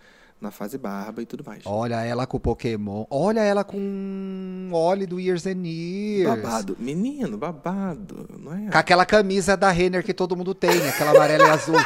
na 0.40 0.50
fase 0.50 0.76
barba 0.76 1.22
e 1.22 1.26
tudo 1.26 1.42
mais. 1.44 1.62
Olha 1.64 2.02
ela 2.04 2.26
com 2.26 2.36
o 2.36 2.40
Pokémon. 2.40 3.04
Olha 3.10 3.40
ela 3.40 3.64
com 3.64 4.68
óleo 4.72 5.06
do 5.06 5.18
Years 5.20 5.46
and 5.46 5.62
Years. 5.66 6.28
Babado. 6.42 6.76
Menino, 6.78 7.36
babado. 7.38 8.28
Não 8.38 8.52
é? 8.54 8.70
Com 8.70 8.78
aquela 8.78 9.06
camisa 9.06 9.56
da 9.56 9.70
Renner 9.70 10.04
que 10.04 10.12
todo 10.14 10.36
mundo 10.36 10.54
tem, 10.54 10.86
aquela 10.88 11.10
amarela 11.12 11.46
e 11.48 11.50
azul. 11.50 11.76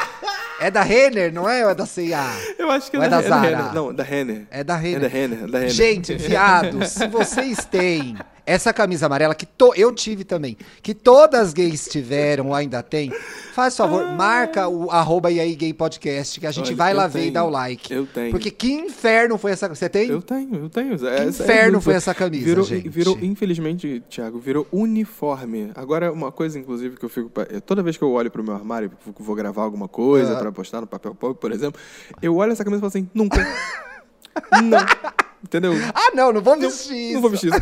É 0.59 0.69
da 0.69 0.83
Renner, 0.83 1.33
não 1.33 1.49
é? 1.49 1.63
Ou 1.65 1.71
é 1.71 1.75
da 1.75 1.87
C&A? 1.87 2.35
Eu 2.59 2.69
acho 2.69 2.91
que 2.91 2.95
é, 2.95 2.99
Ou 2.99 3.05
é 3.05 3.09
da, 3.09 3.19
da 3.19 3.25
é 3.25 3.29
da 3.29 3.35
Zara? 3.35 3.57
Renner. 3.57 3.73
Não, 3.73 3.93
da 3.93 4.03
Renner. 4.03 4.47
É 4.51 4.63
da 4.63 4.75
É 4.75 4.77
Renner. 4.77 5.01
da 5.01 5.07
Renner, 5.07 5.39
da 5.47 5.57
Renner. 5.59 5.69
Gente, 5.73 6.13
viados, 6.15 6.89
se 6.89 7.07
vocês 7.07 7.65
têm 7.65 8.15
essa 8.45 8.73
camisa 8.73 9.05
amarela, 9.05 9.33
que 9.35 9.45
to- 9.45 9.73
eu 9.75 9.93
tive 9.93 10.23
também, 10.23 10.57
que 10.81 10.93
todas 10.93 11.39
as 11.39 11.53
gays 11.53 11.87
tiveram 11.87 12.47
ou 12.47 12.55
ainda 12.55 12.81
tem, 12.83 13.11
faz 13.53 13.75
favor, 13.77 14.05
marca 14.15 14.67
o 14.67 14.89
arroba 14.91 15.31
e 15.31 15.39
aí 15.39 15.55
gay 15.55 15.73
podcast, 15.73 16.39
que 16.39 16.47
a 16.47 16.51
gente 16.51 16.67
Olha, 16.67 16.75
vai 16.75 16.93
lá 16.93 17.07
ver 17.07 17.27
e 17.27 17.31
dá 17.31 17.43
o 17.43 17.49
like. 17.49 17.93
Eu 17.93 18.05
tenho. 18.05 18.31
Porque 18.31 18.49
que 18.51 18.71
inferno 18.73 19.37
foi 19.37 19.51
essa 19.51 19.67
Você 19.69 19.87
tem? 19.89 20.09
Eu 20.09 20.21
tenho, 20.21 20.55
eu 20.55 20.69
tenho. 20.69 20.97
Que 20.97 21.07
Essa- 21.07 21.43
inferno 21.43 21.77
é- 21.77 21.81
foi 21.81 21.93
essa 21.93 22.13
camisa, 22.13 22.43
virou, 22.45 22.65
gente? 22.65 22.89
Virou, 22.89 23.17
infelizmente, 23.21 24.03
Thiago, 24.09 24.39
virou 24.39 24.67
uniforme. 24.71 25.71
Agora, 25.75 26.11
uma 26.11 26.31
coisa, 26.31 26.57
inclusive, 26.59 26.97
que 26.97 27.05
eu 27.05 27.09
fico... 27.09 27.31
Toda 27.65 27.81
vez 27.83 27.95
que 27.97 28.03
eu 28.03 28.11
olho 28.11 28.29
pro 28.31 28.43
meu 28.43 28.53
armário, 28.53 28.91
vou- 29.05 29.15
vou 29.19 29.35
gravar 29.35 29.63
alguma 29.63 29.87
coisa 29.87 30.33
Ah. 30.35 30.39
pra 30.39 30.51
postar 30.51 30.81
no 30.81 30.87
papel 30.87 31.13
pop, 31.15 31.39
por 31.39 31.51
exemplo, 31.51 31.79
eu 32.21 32.35
olho 32.35 32.51
essa 32.51 32.63
camisa 32.63 32.79
e 32.79 32.81
falo 32.81 32.87
assim, 32.89 33.09
nunca. 33.13 33.37
não. 34.63 35.20
Entendeu? 35.43 35.73
Ah, 35.95 36.11
não, 36.13 36.31
não 36.31 36.41
vou 36.41 36.55
vestir 36.57 36.95
isso. 36.95 37.13
Não 37.15 37.21
vou 37.21 37.29
vestir 37.31 37.49
isso. 37.49 37.59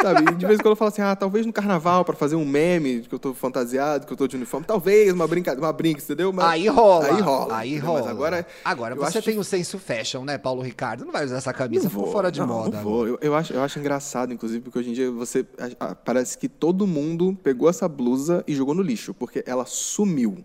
Sabe? 0.00 0.34
De 0.36 0.46
vez 0.46 0.58
em 0.60 0.62
quando 0.62 0.72
eu 0.72 0.76
falo 0.76 0.88
assim, 0.90 1.02
ah, 1.02 1.16
talvez 1.16 1.44
no 1.44 1.52
carnaval, 1.52 2.04
pra 2.04 2.14
fazer 2.14 2.36
um 2.36 2.44
meme 2.44 3.00
que 3.00 3.12
eu 3.14 3.18
tô 3.18 3.34
fantasiado, 3.34 4.06
que 4.06 4.12
eu 4.12 4.16
tô 4.16 4.28
de 4.28 4.36
uniforme, 4.36 4.64
talvez 4.64 5.12
uma 5.12 5.26
brincadeira, 5.26 5.66
uma 5.66 5.72
brinca, 5.72 6.00
entendeu? 6.00 6.32
Mas- 6.32 6.46
Aí 6.46 6.68
rola. 6.68 7.06
Aí 7.06 7.20
rola. 7.20 7.56
Aí 7.56 7.70
entendeu? 7.72 7.86
rola. 7.90 8.00
Mas 8.02 8.10
agora. 8.10 8.46
Agora 8.64 8.94
eu 8.94 9.00
você 9.00 9.20
tem 9.20 9.38
o 9.38 9.44
senso 9.44 9.76
fashion, 9.78 10.24
né, 10.24 10.38
Paulo 10.38 10.62
Ricardo? 10.62 11.04
Não 11.04 11.12
vai 11.12 11.24
usar 11.24 11.36
essa 11.38 11.52
camisa, 11.52 11.84
não 11.84 11.90
vou, 11.90 12.12
fora 12.12 12.30
de 12.30 12.38
não, 12.40 12.46
moda. 12.46 12.76
Não 12.76 12.84
vou. 12.84 13.08
Eu, 13.08 13.18
eu 13.20 13.34
acho, 13.34 13.52
eu 13.52 13.62
acho 13.62 13.78
engraçado, 13.78 14.32
inclusive, 14.32 14.60
porque 14.62 14.78
hoje 14.78 14.90
em 14.90 14.92
dia 14.92 15.10
você. 15.10 15.44
a- 15.80 15.86
a- 15.90 15.94
parece 15.96 16.38
que 16.38 16.48
todo 16.48 16.86
mundo 16.86 17.36
pegou 17.42 17.68
essa 17.68 17.88
blusa 17.88 18.44
e 18.46 18.54
jogou 18.54 18.74
no 18.74 18.82
lixo, 18.82 19.12
porque 19.12 19.42
ela 19.46 19.64
sumiu. 19.66 20.38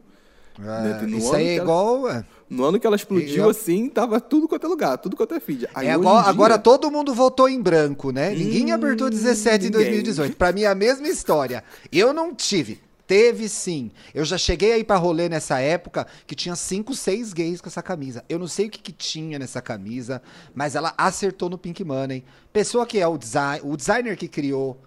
É, 0.60 1.06
isso 1.08 1.34
aí 1.34 1.44
que 1.44 1.50
é 1.52 1.56
ela- 1.56 1.64
igual. 1.64 2.24
No 2.52 2.66
ano 2.66 2.78
que 2.80 2.86
ela 2.86 2.98
explodiu 2.98 3.44
Eu- 3.46 3.50
assim, 3.50 3.88
tava 3.88 4.20
tudo 4.20 4.48
quanto 4.48 4.66
é 4.66 4.70
lugar, 4.70 4.98
tudo 4.98 5.16
quanto 5.16 5.34
é 5.34 5.40
feed. 5.40 5.68
Aí, 5.74 5.88
É 5.88 5.92
agora, 5.92 6.20
em 6.20 6.22
dia- 6.24 6.30
agora 6.30 6.60
todo 6.60 6.92
mundo 6.92 7.14
votou 7.14 7.48
em 7.48 7.62
branco, 7.62 8.12
né? 8.12 8.32
Ninguém 8.36 8.72
apertou 8.74 9.10
17 9.10 9.68
em 9.68 9.70
ninguém. 9.70 9.84
2018. 9.86 10.36
Pra 10.36 10.52
mim 10.52 10.64
é 10.64 10.68
a 10.68 10.76
mesma 10.76 11.08
história. 11.08 11.64
Eu 11.92 12.14
não 12.14 12.36
tive. 12.36 12.80
Teve 13.08 13.50
sim. 13.50 13.92
Eu 14.14 14.24
já 14.24 14.38
cheguei 14.38 14.72
aí 14.74 14.84
pra 14.84 14.96
rolê 14.98 15.28
nessa 15.28 15.60
época 15.60 16.06
que 16.28 16.36
tinha 16.36 16.56
5, 16.56 16.94
6 16.94 17.34
gays 17.34 17.60
com 17.62 17.68
essa 17.68 17.82
camisa. 17.82 18.24
Eu 18.30 18.38
não 18.40 18.48
sei 18.48 18.68
o 18.68 18.70
que, 18.70 18.80
que 18.80 18.92
tinha 18.94 19.38
nessa 19.40 19.62
camisa, 19.62 20.22
mas 20.54 20.76
ela 20.76 20.94
acertou 20.98 21.50
no 21.50 21.58
Pink 21.58 21.84
Money. 21.84 22.24
Pessoa 22.54 22.86
que 22.86 23.00
é 23.00 23.08
o, 23.08 23.18
design, 23.18 23.62
o 23.66 23.76
designer 23.76 24.16
que 24.18 24.28
criou 24.30 24.78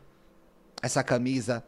essa 0.83 1.03
camisa. 1.03 1.63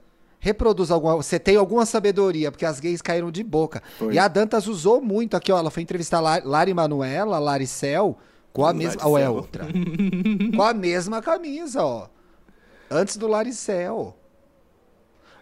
Reproduz 0.46 0.92
alguma. 0.92 1.16
Você 1.16 1.40
tem 1.40 1.56
alguma 1.56 1.84
sabedoria, 1.84 2.52
porque 2.52 2.64
as 2.64 2.78
gays 2.78 3.02
caíram 3.02 3.32
de 3.32 3.42
boca. 3.42 3.82
Foi. 3.98 4.14
E 4.14 4.18
a 4.18 4.28
Dantas 4.28 4.68
usou 4.68 5.00
muito 5.02 5.36
aqui, 5.36 5.50
ó. 5.50 5.58
Ela 5.58 5.72
foi 5.72 5.82
entrevistar 5.82 6.20
La- 6.20 6.40
Lari 6.44 6.72
Manuela, 6.72 7.40
Laricel, 7.40 8.16
com 8.52 8.64
a 8.64 8.72
mesma. 8.72 9.04
Ou 9.08 9.18
é 9.18 9.28
outra? 9.28 9.66
com 10.54 10.62
a 10.62 10.72
mesma 10.72 11.20
camisa, 11.20 11.82
ó. 11.84 12.06
Antes 12.88 13.16
do 13.16 13.26
Laricel. 13.26 14.16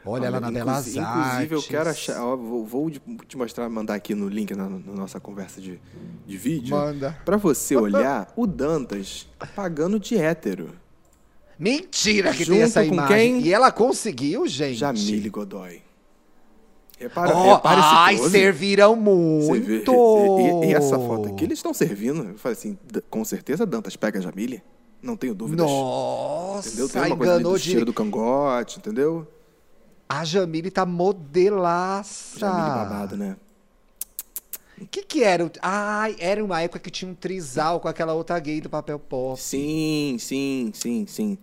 Olha, 0.06 0.26
ela 0.26 0.40
na 0.40 0.50
Belas 0.50 0.86
inclusive, 0.88 1.04
Artes. 1.04 1.50
Eu 1.52 1.62
quero 1.62 1.90
achar. 1.90 2.22
ó, 2.22 2.34
vou, 2.34 2.64
vou 2.64 2.90
te 2.90 3.36
mostrar, 3.36 3.68
mandar 3.68 3.94
aqui 3.94 4.14
no 4.14 4.26
link 4.28 4.54
na, 4.54 4.68
na 4.70 4.78
nossa 4.94 5.20
conversa 5.20 5.60
de, 5.60 5.78
de 6.26 6.36
vídeo. 6.38 6.74
Manda. 6.74 7.18
Pra 7.26 7.36
você 7.36 7.76
olhar 7.76 8.32
o 8.36 8.46
Dantas 8.46 9.28
pagando 9.54 9.98
de 10.00 10.16
hétero. 10.16 10.70
Mentira 11.58 12.32
que 12.32 12.44
Junto 12.44 12.56
tem 12.56 12.62
essa 12.62 12.84
imagem. 12.84 13.16
quem? 13.34 13.42
E 13.42 13.52
ela 13.52 13.70
conseguiu, 13.70 14.46
gente. 14.46 14.76
Jamile 14.76 15.28
Godoy. 15.30 15.82
Repara, 16.98 17.34
Ó, 17.36 17.54
repara 17.56 17.80
esse 17.80 17.88
ai, 18.24 18.28
serviram 18.30 18.96
muito. 18.96 19.92
E, 20.62 20.66
e 20.68 20.74
essa 20.74 20.98
foto 20.98 21.28
aqui, 21.28 21.44
eles 21.44 21.58
estão 21.58 21.74
servindo. 21.74 22.22
Eu 22.30 22.38
falei 22.38 22.56
assim, 22.56 22.78
com 23.10 23.24
certeza 23.24 23.66
Dantas 23.66 23.96
pega 23.96 24.18
a 24.18 24.22
Jamile. 24.22 24.62
Não 25.02 25.16
tenho 25.16 25.34
dúvidas. 25.34 25.66
Nossa, 25.66 26.68
Entendeu? 26.68 26.88
Tem 26.88 27.02
uma 27.02 27.16
coisa 27.16 27.40
do 27.40 27.58
de... 27.58 27.84
do 27.84 27.92
cangote, 27.92 28.78
entendeu? 28.78 29.26
A 30.08 30.24
Jamile 30.24 30.70
tá 30.70 30.86
modelaça. 30.86 32.38
Jamile 32.38 32.68
babado, 32.68 33.16
né? 33.16 33.36
O 34.84 34.88
que 34.88 35.02
que 35.02 35.24
era? 35.24 35.50
Ai, 35.62 36.14
era 36.18 36.44
uma 36.44 36.60
época 36.62 36.78
que 36.78 36.90
tinha 36.90 37.10
um 37.10 37.14
trisal 37.14 37.80
com 37.80 37.88
aquela 37.88 38.12
outra 38.14 38.38
gay 38.38 38.60
do 38.60 38.68
papel 38.70 38.98
pop. 38.98 39.40
Sim, 39.40 40.16
sim, 40.20 40.70
sim, 40.74 41.06
sim. 41.08 41.38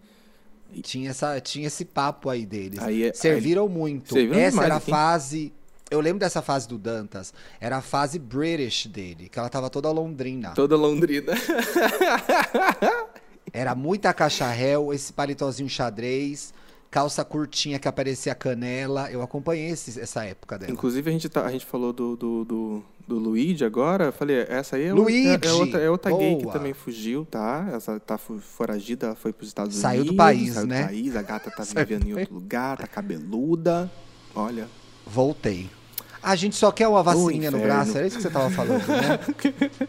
Tinha, 0.82 1.10
essa, 1.10 1.40
tinha 1.42 1.68
esse 1.68 1.84
papo 1.84 2.30
aí 2.30 2.46
deles. 2.46 2.80
Aí 2.80 3.04
é- 3.04 3.14
Serviram 3.14 3.68
muito. 3.68 4.14
Serviram 4.14 4.40
essa 4.40 4.50
demais 4.52 4.66
era 4.66 4.74
a 4.76 4.78
aqui. 4.78 4.92
fase... 4.92 5.54
Eu 5.90 6.00
lembro 6.00 6.20
dessa 6.20 6.42
fase 6.42 6.70
do 6.70 6.78
Dantas. 6.78 7.34
Era 7.60 7.78
a 7.78 7.82
fase 7.82 8.18
British 8.18 8.86
dele, 8.88 9.28
que 9.28 9.38
ela 9.38 9.50
tava 9.50 9.70
toda 9.70 9.92
londrina. 9.92 10.52
Toda 10.52 10.78
londrina. 10.78 11.34
Era 13.54 13.76
muita 13.76 14.14
caixa 14.14 14.48
réu, 14.48 14.94
esse 14.94 15.12
palitozinho 15.12 15.68
xadrez, 15.68 16.54
calça 16.90 17.26
curtinha 17.26 17.78
que 17.80 17.88
aparecia 17.88 18.34
canela. 18.34 19.12
Eu 19.12 19.22
acompanhei 19.22 19.70
esse- 19.72 20.00
essa 20.00 20.24
época 20.24 20.58
dela. 20.58 20.72
Inclusive, 20.72 21.10
a 21.10 21.14
gente, 21.14 21.28
tá, 21.28 21.46
a 21.46 21.52
gente 21.52 21.66
falou 21.66 21.92
do, 21.92 22.16
do, 22.16 22.46
do, 22.46 22.84
do 23.08 23.18
Luigi 23.18 23.64
agora. 23.64 24.06
Eu 24.06 24.12
falei, 24.14 24.46
essa 24.48 24.76
aí 24.76 24.86
é, 24.86 24.94
Luigi! 24.94 25.30
outra, 25.30 25.50
é 25.50 25.54
outra, 25.54 25.82
é 25.82 25.90
outra 25.90 26.18
gay 26.18 26.38
que 26.38 26.52
também 26.52 26.74
fugiu, 26.74 27.26
tá? 27.30 27.68
Essa 27.74 28.00
tá 28.00 28.18
foragida, 28.18 29.16
foi 29.16 29.34
pros 29.34 29.50
Estados 29.50 29.76
Saiu 29.76 30.04
do 30.04 30.10
Unidos. 30.10 30.18
país, 30.18 30.54
saiu 30.54 30.68
né? 30.68 30.82
do 30.82 30.88
país, 30.88 31.16
a 31.16 31.22
gata 31.22 31.52
tá 31.52 31.64
Saiu 31.66 31.86
vivendo 31.86 32.04
do 32.04 32.10
em 32.10 32.14
outro 32.20 32.34
lugar, 32.34 32.78
tá 32.78 32.88
cabeluda. 32.88 33.92
Olha. 34.36 34.68
Voltei. 35.06 35.70
A 36.24 36.36
gente 36.36 36.56
só 36.56 36.72
quer 36.72 36.88
uma 36.88 37.02
vacininha 37.02 37.50
no 37.50 37.58
braço, 37.60 37.98
era 37.98 38.06
isso 38.06 38.18
que 38.18 38.22
você 38.22 38.30
tava 38.30 38.50
falando, 38.52 38.86
né? 38.88 39.20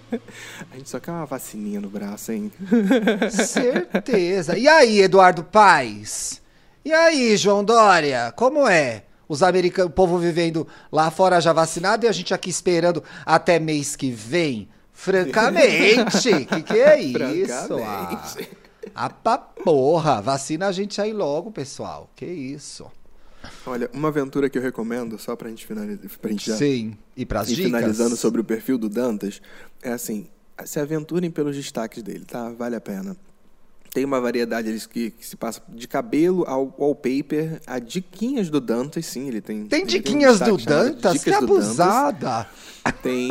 A 0.73 0.77
gente 0.79 0.89
só 0.89 0.99
quer 0.99 1.11
uma 1.11 1.27
vacininha 1.27 1.79
no 1.79 1.91
braço, 1.91 2.33
hein? 2.33 2.51
Certeza. 3.31 4.57
E 4.57 4.67
aí, 4.67 5.03
Eduardo 5.03 5.45
Paes? 5.45 6.41
E 6.83 6.91
aí, 6.91 7.37
João 7.37 7.63
Dória? 7.63 8.33
Como 8.35 8.67
é? 8.67 9.05
Os 9.33 9.43
americanos, 9.43 9.91
o 9.91 9.95
povo 9.95 10.19
vivendo 10.19 10.69
lá 10.93 11.11
fora 11.11 11.41
já 11.41 11.55
vacinado 11.55 12.05
e 12.05 12.09
a 12.09 12.13
gente 12.13 12.35
aqui 12.35 12.51
esperando 12.51 13.03
até 13.25 13.59
mês 13.59 13.97
que 13.97 14.11
vem? 14.11 14.69
Francamente, 14.93 16.45
que 16.45 16.63
que 16.63 16.79
é 16.79 17.01
isso? 17.01 17.79
Ah, 17.83 18.27
a 18.95 19.09
pa 19.09 19.39
porra, 19.39 20.21
vacina 20.21 20.67
a 20.67 20.73
gente 20.73 21.01
aí 21.01 21.15
logo, 21.15 21.51
pessoal. 21.51 22.11
Que 22.15 22.27
isso? 22.27 22.85
Olha, 23.65 23.89
uma 23.95 24.09
aventura 24.09 24.51
que 24.51 24.59
eu 24.59 24.63
recomendo, 24.63 25.19
só 25.19 25.35
pra 25.35 25.49
gente 25.49 25.65
finalizar. 25.65 26.11
Pra 26.21 26.31
gente 26.31 26.51
já 26.51 26.57
Sim. 26.59 26.95
E 27.17 27.25
pras 27.25 27.49
E 27.49 27.55
dicas? 27.55 27.65
finalizando 27.65 28.17
sobre 28.19 28.43
o 28.43 28.45
perfil 28.45 28.77
do 28.77 28.91
Dantas, 28.91 29.41
é 29.83 29.93
assim, 29.93 30.29
se 30.63 30.79
aventurem 30.79 31.31
pelos 31.31 31.57
destaques 31.57 32.03
dele, 32.03 32.27
tá? 32.27 32.51
Vale 32.51 32.77
a 32.77 32.81
pena. 32.83 33.17
Tem 33.93 34.05
uma 34.07 34.21
variedade 34.21 34.71
eles 34.71 34.87
que, 34.87 35.11
que 35.11 35.27
se 35.27 35.37
passa 35.37 35.63
de 35.69 35.87
cabelo 35.87 36.45
ao 36.47 36.75
wallpaper, 36.79 37.61
a 37.67 37.79
diquinhas 37.79 38.49
do 38.49 38.59
Dantas, 38.59 39.05
sim, 39.05 39.29
ele 39.29 39.43
tem. 39.43 39.67
Tem 39.67 39.81
ele 39.81 39.85
um 39.85 39.87
diquinhas 39.87 40.41
do 40.41 40.57
destaque 40.57 40.73
chamado 40.73 40.95
Dantas? 40.95 41.25
Que 41.25 41.31
do 41.31 41.41
Dantas. 41.41 41.51
abusada! 41.51 42.49
Tem. 43.03 43.29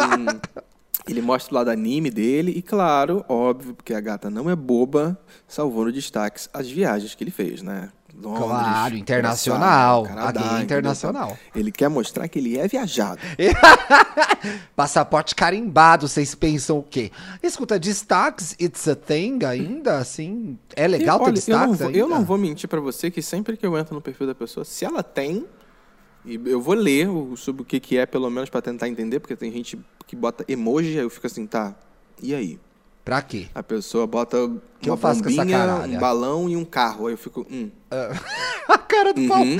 Ele 1.07 1.19
mostra 1.19 1.51
o 1.51 1.57
lado 1.57 1.69
anime 1.69 2.11
dele 2.11 2.51
e, 2.55 2.61
claro, 2.61 3.25
óbvio, 3.27 3.73
porque 3.73 3.91
a 3.93 3.99
gata 3.99 4.29
não 4.29 4.49
é 4.49 4.55
boba, 4.55 5.19
salvou 5.47 5.85
no 5.85 5.91
destaques 5.91 6.47
as 6.53 6.69
viagens 6.69 7.15
que 7.15 7.23
ele 7.23 7.31
fez, 7.31 7.63
né? 7.63 7.89
Londres, 8.21 8.47
Claro, 8.47 8.95
internacional. 8.95 10.03
Canadá, 10.03 10.27
A 10.27 10.31
gay 10.31 10.41
entendeu? 10.43 10.63
internacional. 10.63 11.37
Ele 11.55 11.71
quer 11.71 11.89
mostrar 11.89 12.27
que 12.27 12.39
ele 12.39 12.57
é 12.57 12.67
viajado. 12.67 13.19
Passaporte 14.75 15.35
carimbado, 15.35 16.07
vocês 16.07 16.33
pensam 16.35 16.79
o 16.79 16.83
quê? 16.83 17.11
Escuta, 17.41 17.79
destaques, 17.79 18.55
it's 18.59 18.87
a 18.87 18.95
thing 18.95 19.39
ainda, 19.45 19.97
assim? 19.97 20.57
É 20.75 20.87
legal 20.87 21.19
ter 21.19 21.25
olha, 21.25 21.29
eu 21.29 21.31
não, 21.31 21.33
destaques 21.33 21.77
vou, 21.79 21.87
ainda? 21.87 21.99
eu 21.99 22.07
não 22.09 22.23
vou 22.25 22.37
mentir 22.37 22.67
pra 22.69 22.79
você 22.79 23.09
que 23.11 23.21
sempre 23.21 23.57
que 23.57 23.65
eu 23.65 23.77
entro 23.77 23.93
no 23.95 24.01
perfil 24.01 24.27
da 24.27 24.35
pessoa, 24.35 24.63
se 24.63 24.85
ela 24.85 25.03
tem, 25.03 25.45
e 26.25 26.39
eu 26.45 26.61
vou 26.61 26.75
ler 26.75 27.07
sobre 27.37 27.61
o 27.61 27.65
que, 27.65 27.79
que 27.79 27.97
é, 27.97 28.05
pelo 28.05 28.29
menos 28.29 28.49
pra 28.49 28.61
tentar 28.61 28.87
entender, 28.87 29.19
porque 29.19 29.35
tem 29.35 29.51
gente 29.51 29.79
que 30.07 30.15
bota 30.15 30.45
emoji, 30.47 30.97
aí 30.97 31.03
eu 31.05 31.09
fico 31.09 31.27
assim, 31.27 31.45
tá, 31.45 31.75
e 32.21 32.33
aí? 32.33 32.59
Pra 33.03 33.21
quê? 33.21 33.47
A 33.53 33.63
pessoa 33.63 34.05
bota 34.05 34.37
que 34.79 34.89
eu 34.89 34.93
uma 34.93 34.97
faço 34.97 35.23
com 35.23 35.29
essa 35.29 35.37
bombinha, 35.37 35.57
caralha? 35.57 35.97
um 35.97 35.99
balão 35.99 36.49
e 36.49 36.55
um 36.55 36.63
carro. 36.63 37.07
Aí 37.07 37.13
eu 37.13 37.17
fico, 37.17 37.45
hum. 37.49 37.69
A 38.67 38.77
cara 38.77 39.13
do 39.13 39.27
pau. 39.27 39.41
uhum. 39.41 39.57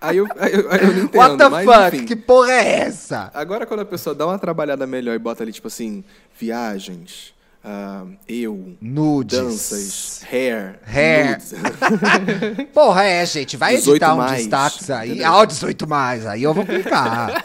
aí, 0.00 0.16
eu, 0.16 0.26
aí, 0.38 0.52
eu, 0.54 0.72
aí 0.72 0.80
eu 0.82 0.92
não 0.92 1.04
entendo, 1.04 1.20
What 1.20 1.36
the 1.36 1.48
mas 1.48 1.66
fuck? 1.66 1.96
enfim. 1.96 2.06
Que 2.06 2.16
porra 2.16 2.52
é 2.52 2.80
essa? 2.80 3.30
Agora, 3.34 3.66
quando 3.66 3.80
a 3.80 3.84
pessoa 3.84 4.14
dá 4.14 4.26
uma 4.26 4.38
trabalhada 4.38 4.86
melhor 4.86 5.14
e 5.14 5.18
bota 5.18 5.42
ali, 5.42 5.52
tipo 5.52 5.66
assim, 5.66 6.04
viagens, 6.38 7.34
ah, 7.68 8.04
eu, 8.28 8.76
Nudes. 8.80 9.36
danças, 9.40 10.22
hair, 10.30 10.78
Hair. 10.86 11.38
Porra, 12.72 13.02
é, 13.04 13.26
gente. 13.26 13.56
Vai 13.56 13.74
18 13.74 13.90
editar 13.96 14.14
um 14.14 14.18
mais, 14.18 14.38
destaques 14.42 14.88
aí. 14.90 15.24
Ah, 15.24 15.38
o 15.40 15.46
18 15.46 15.88
mais. 15.88 16.24
Aí 16.26 16.44
eu 16.44 16.54
vou 16.54 16.64
clicar. 16.64 17.44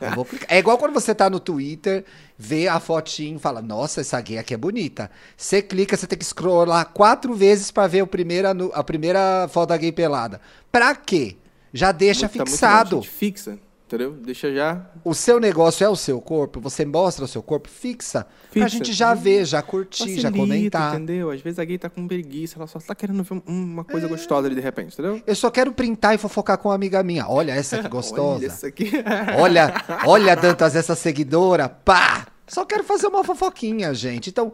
Eu 0.00 0.10
vou 0.16 0.24
clicar. 0.24 0.48
É 0.50 0.58
igual 0.58 0.76
quando 0.78 0.92
você 0.92 1.14
tá 1.14 1.30
no 1.30 1.38
Twitter, 1.38 2.04
vê 2.36 2.66
a 2.66 2.80
fotinho 2.80 3.36
e 3.36 3.40
fala, 3.40 3.62
nossa, 3.62 4.00
essa 4.00 4.20
gay 4.20 4.38
aqui 4.38 4.52
é 4.52 4.56
bonita. 4.56 5.08
Você 5.36 5.62
clica, 5.62 5.96
você 5.96 6.06
tem 6.08 6.18
que 6.18 6.24
scrollar 6.24 6.84
quatro 6.92 7.32
vezes 7.34 7.70
pra 7.70 7.86
ver 7.86 8.02
o 8.02 8.06
primeira, 8.06 8.50
a 8.74 8.82
primeira 8.82 9.46
foto 9.48 9.68
da 9.68 9.76
gay 9.76 9.92
pelada. 9.92 10.40
Pra 10.72 10.94
quê? 10.94 11.36
Já 11.72 11.92
deixa 11.92 12.28
Tá 12.28 12.34
muito 12.36 12.50
fixado. 12.50 12.96
bom, 12.96 13.02
gente. 13.02 13.10
Fixa, 13.12 13.58
entendeu? 13.86 14.12
Deixa 14.12 14.52
já. 14.52 14.84
O 15.04 15.14
seu 15.14 15.38
negócio 15.40 15.84
é 15.84 15.88
o 15.88 15.96
seu 15.96 16.20
corpo, 16.20 16.60
você 16.60 16.84
mostra 16.84 17.24
o 17.24 17.28
seu 17.28 17.42
corpo, 17.42 17.68
fixa. 17.68 18.24
pra 18.52 18.64
Fixa. 18.64 18.68
gente 18.68 18.92
já 18.92 19.14
ver, 19.14 19.44
já 19.44 19.62
curtir, 19.62 20.16
já 20.20 20.28
Facilita, 20.30 20.32
comentar. 20.32 20.94
entendeu? 20.94 21.30
Às 21.30 21.40
vezes 21.40 21.58
a 21.58 21.64
gay 21.64 21.78
tá 21.78 21.88
com 21.88 22.06
preguiça, 22.06 22.58
ela 22.58 22.66
só 22.66 22.78
tá 22.78 22.94
querendo 22.94 23.22
ver 23.22 23.34
um- 23.34 23.42
uma 23.46 23.84
coisa 23.84 24.08
gostosa 24.08 24.46
ali 24.46 24.54
de 24.54 24.60
repente, 24.60 24.92
entendeu? 24.94 25.22
Eu 25.26 25.34
só 25.36 25.50
quero 25.50 25.72
printar 25.72 26.14
e 26.14 26.18
fofocar 26.18 26.58
com 26.58 26.68
uma 26.68 26.74
amiga 26.74 27.02
minha. 27.02 27.28
Olha 27.28 27.52
essa 27.52 27.82
que 27.82 27.88
gostosa. 27.88 28.36
Olha 28.38 28.46
isso 28.46 28.66
aqui. 28.66 28.90
Olha, 29.38 29.72
olha, 30.06 30.34
Dantas, 30.36 30.74
essa 30.76 30.94
seguidora, 30.94 31.68
pá! 31.68 32.26
Só 32.48 32.64
quero 32.64 32.84
fazer 32.84 33.06
uma 33.08 33.24
fofoquinha, 33.24 33.92
gente. 33.92 34.30
Então, 34.30 34.52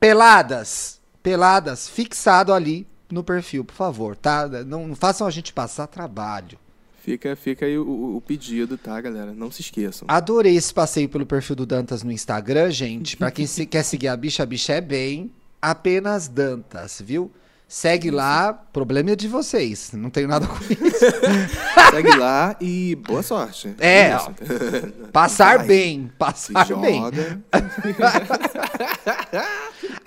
peladas, 0.00 1.00
peladas, 1.22 1.88
fixado 1.88 2.52
ali 2.52 2.86
no 3.10 3.22
perfil, 3.22 3.64
por 3.64 3.74
favor, 3.74 4.16
tá? 4.16 4.48
Não, 4.66 4.88
não 4.88 4.96
façam 4.96 5.26
a 5.26 5.30
gente 5.30 5.52
passar 5.52 5.86
trabalho. 5.86 6.58
Fica, 7.04 7.36
fica 7.36 7.66
aí 7.66 7.76
o, 7.76 8.16
o- 8.16 8.20
pedido, 8.22 8.78
tá, 8.78 8.98
galera? 8.98 9.32
Não 9.34 9.50
se 9.50 9.60
esqueçam. 9.60 10.06
Adorei 10.08 10.56
esse 10.56 10.72
passeio 10.72 11.06
pelo 11.08 11.26
perfil 11.26 11.54
do 11.54 11.66
Dantas 11.66 12.02
no 12.02 12.10
Instagram, 12.10 12.70
gente. 12.70 13.14
Pra 13.16 13.30
quem 13.30 13.46
se- 13.46 13.66
quer 13.66 13.82
seguir 13.82 14.08
a 14.08 14.16
bicha, 14.16 14.42
a 14.42 14.46
bicha 14.46 14.72
é 14.72 14.80
bem. 14.80 15.30
Apenas 15.60 16.28
Dantas, 16.28 17.02
viu? 17.04 17.30
Segue 17.68 18.10
lá, 18.10 18.52
problema 18.52 19.10
é 19.10 19.16
de 19.16 19.26
vocês. 19.28 19.90
Não 19.92 20.08
tenho 20.08 20.28
nada 20.28 20.46
com 20.46 20.56
isso. 20.56 21.04
Segue 21.90 22.16
lá 22.16 22.56
e 22.60 22.94
boa 22.94 23.22
sorte. 23.22 23.74
É, 23.78 24.14
Isso. 24.16 24.30
Passar 25.12 25.58
Vai. 25.58 25.66
bem, 25.66 26.10
Se 26.36 26.52
passar 26.52 26.64
bem. 26.76 26.98
joga. 27.00 27.40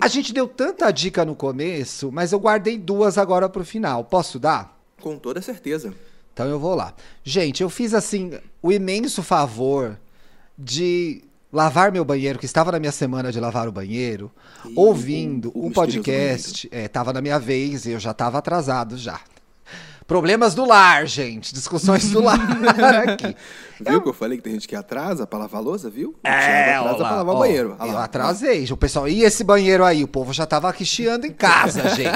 A 0.00 0.08
gente 0.08 0.32
deu 0.32 0.46
tanta 0.48 0.90
dica 0.90 1.24
no 1.24 1.34
começo, 1.34 2.10
mas 2.12 2.32
eu 2.32 2.38
guardei 2.40 2.78
duas 2.78 3.18
agora 3.18 3.48
pro 3.48 3.64
final. 3.64 4.04
Posso 4.04 4.38
dar? 4.38 4.76
Com 5.00 5.18
toda 5.18 5.40
certeza. 5.42 5.92
Então 6.38 6.46
eu 6.46 6.60
vou 6.60 6.76
lá. 6.76 6.94
Gente, 7.24 7.64
eu 7.64 7.68
fiz 7.68 7.92
assim 7.92 8.30
o 8.62 8.70
imenso 8.70 9.24
favor 9.24 9.98
de 10.56 11.24
lavar 11.52 11.90
meu 11.90 12.04
banheiro, 12.04 12.38
que 12.38 12.46
estava 12.46 12.70
na 12.70 12.78
minha 12.78 12.92
semana 12.92 13.32
de 13.32 13.40
lavar 13.40 13.66
o 13.66 13.72
banheiro, 13.72 14.30
Ih, 14.64 14.72
ouvindo 14.76 15.48
um 15.48 15.62
misterioso 15.64 15.74
podcast. 15.74 16.68
É, 16.70 16.86
tava 16.86 17.12
na 17.12 17.20
minha 17.20 17.40
vez 17.40 17.86
e 17.86 17.90
eu 17.90 17.98
já 17.98 18.14
tava 18.14 18.38
atrasado 18.38 18.96
já. 18.96 19.20
Problemas 20.08 20.54
do 20.54 20.64
lar, 20.64 21.06
gente. 21.06 21.52
Discussões 21.52 22.10
do 22.10 22.22
lar 22.22 22.40
aqui. 23.06 23.36
Viu 23.78 24.00
que 24.00 24.08
eu 24.08 24.12
falei 24.14 24.38
que 24.38 24.42
tem 24.42 24.54
gente 24.54 24.66
que 24.66 24.74
atrasa 24.74 25.26
pra 25.26 25.38
lavar 25.38 25.60
a 25.60 25.62
louça, 25.62 25.90
viu? 25.90 26.16
É, 26.24 26.74
atrasa 26.76 26.80
ó 26.82 26.86
lá, 26.88 26.96
pra 26.96 27.16
lavar 27.16 27.34
ó, 27.34 27.36
o 27.36 27.40
banheiro. 27.40 27.76
Olha 27.78 27.88
Eu 27.90 27.94
lá. 27.94 28.04
atrasei. 28.04 28.64
O 28.72 28.76
pessoal, 28.78 29.06
e 29.06 29.22
esse 29.22 29.44
banheiro 29.44 29.84
aí? 29.84 30.02
O 30.02 30.08
povo 30.08 30.32
já 30.32 30.46
tava 30.46 30.66
aqui 30.70 30.82
chiando 30.86 31.26
em 31.26 31.32
casa, 31.32 31.82
gente. 31.94 32.10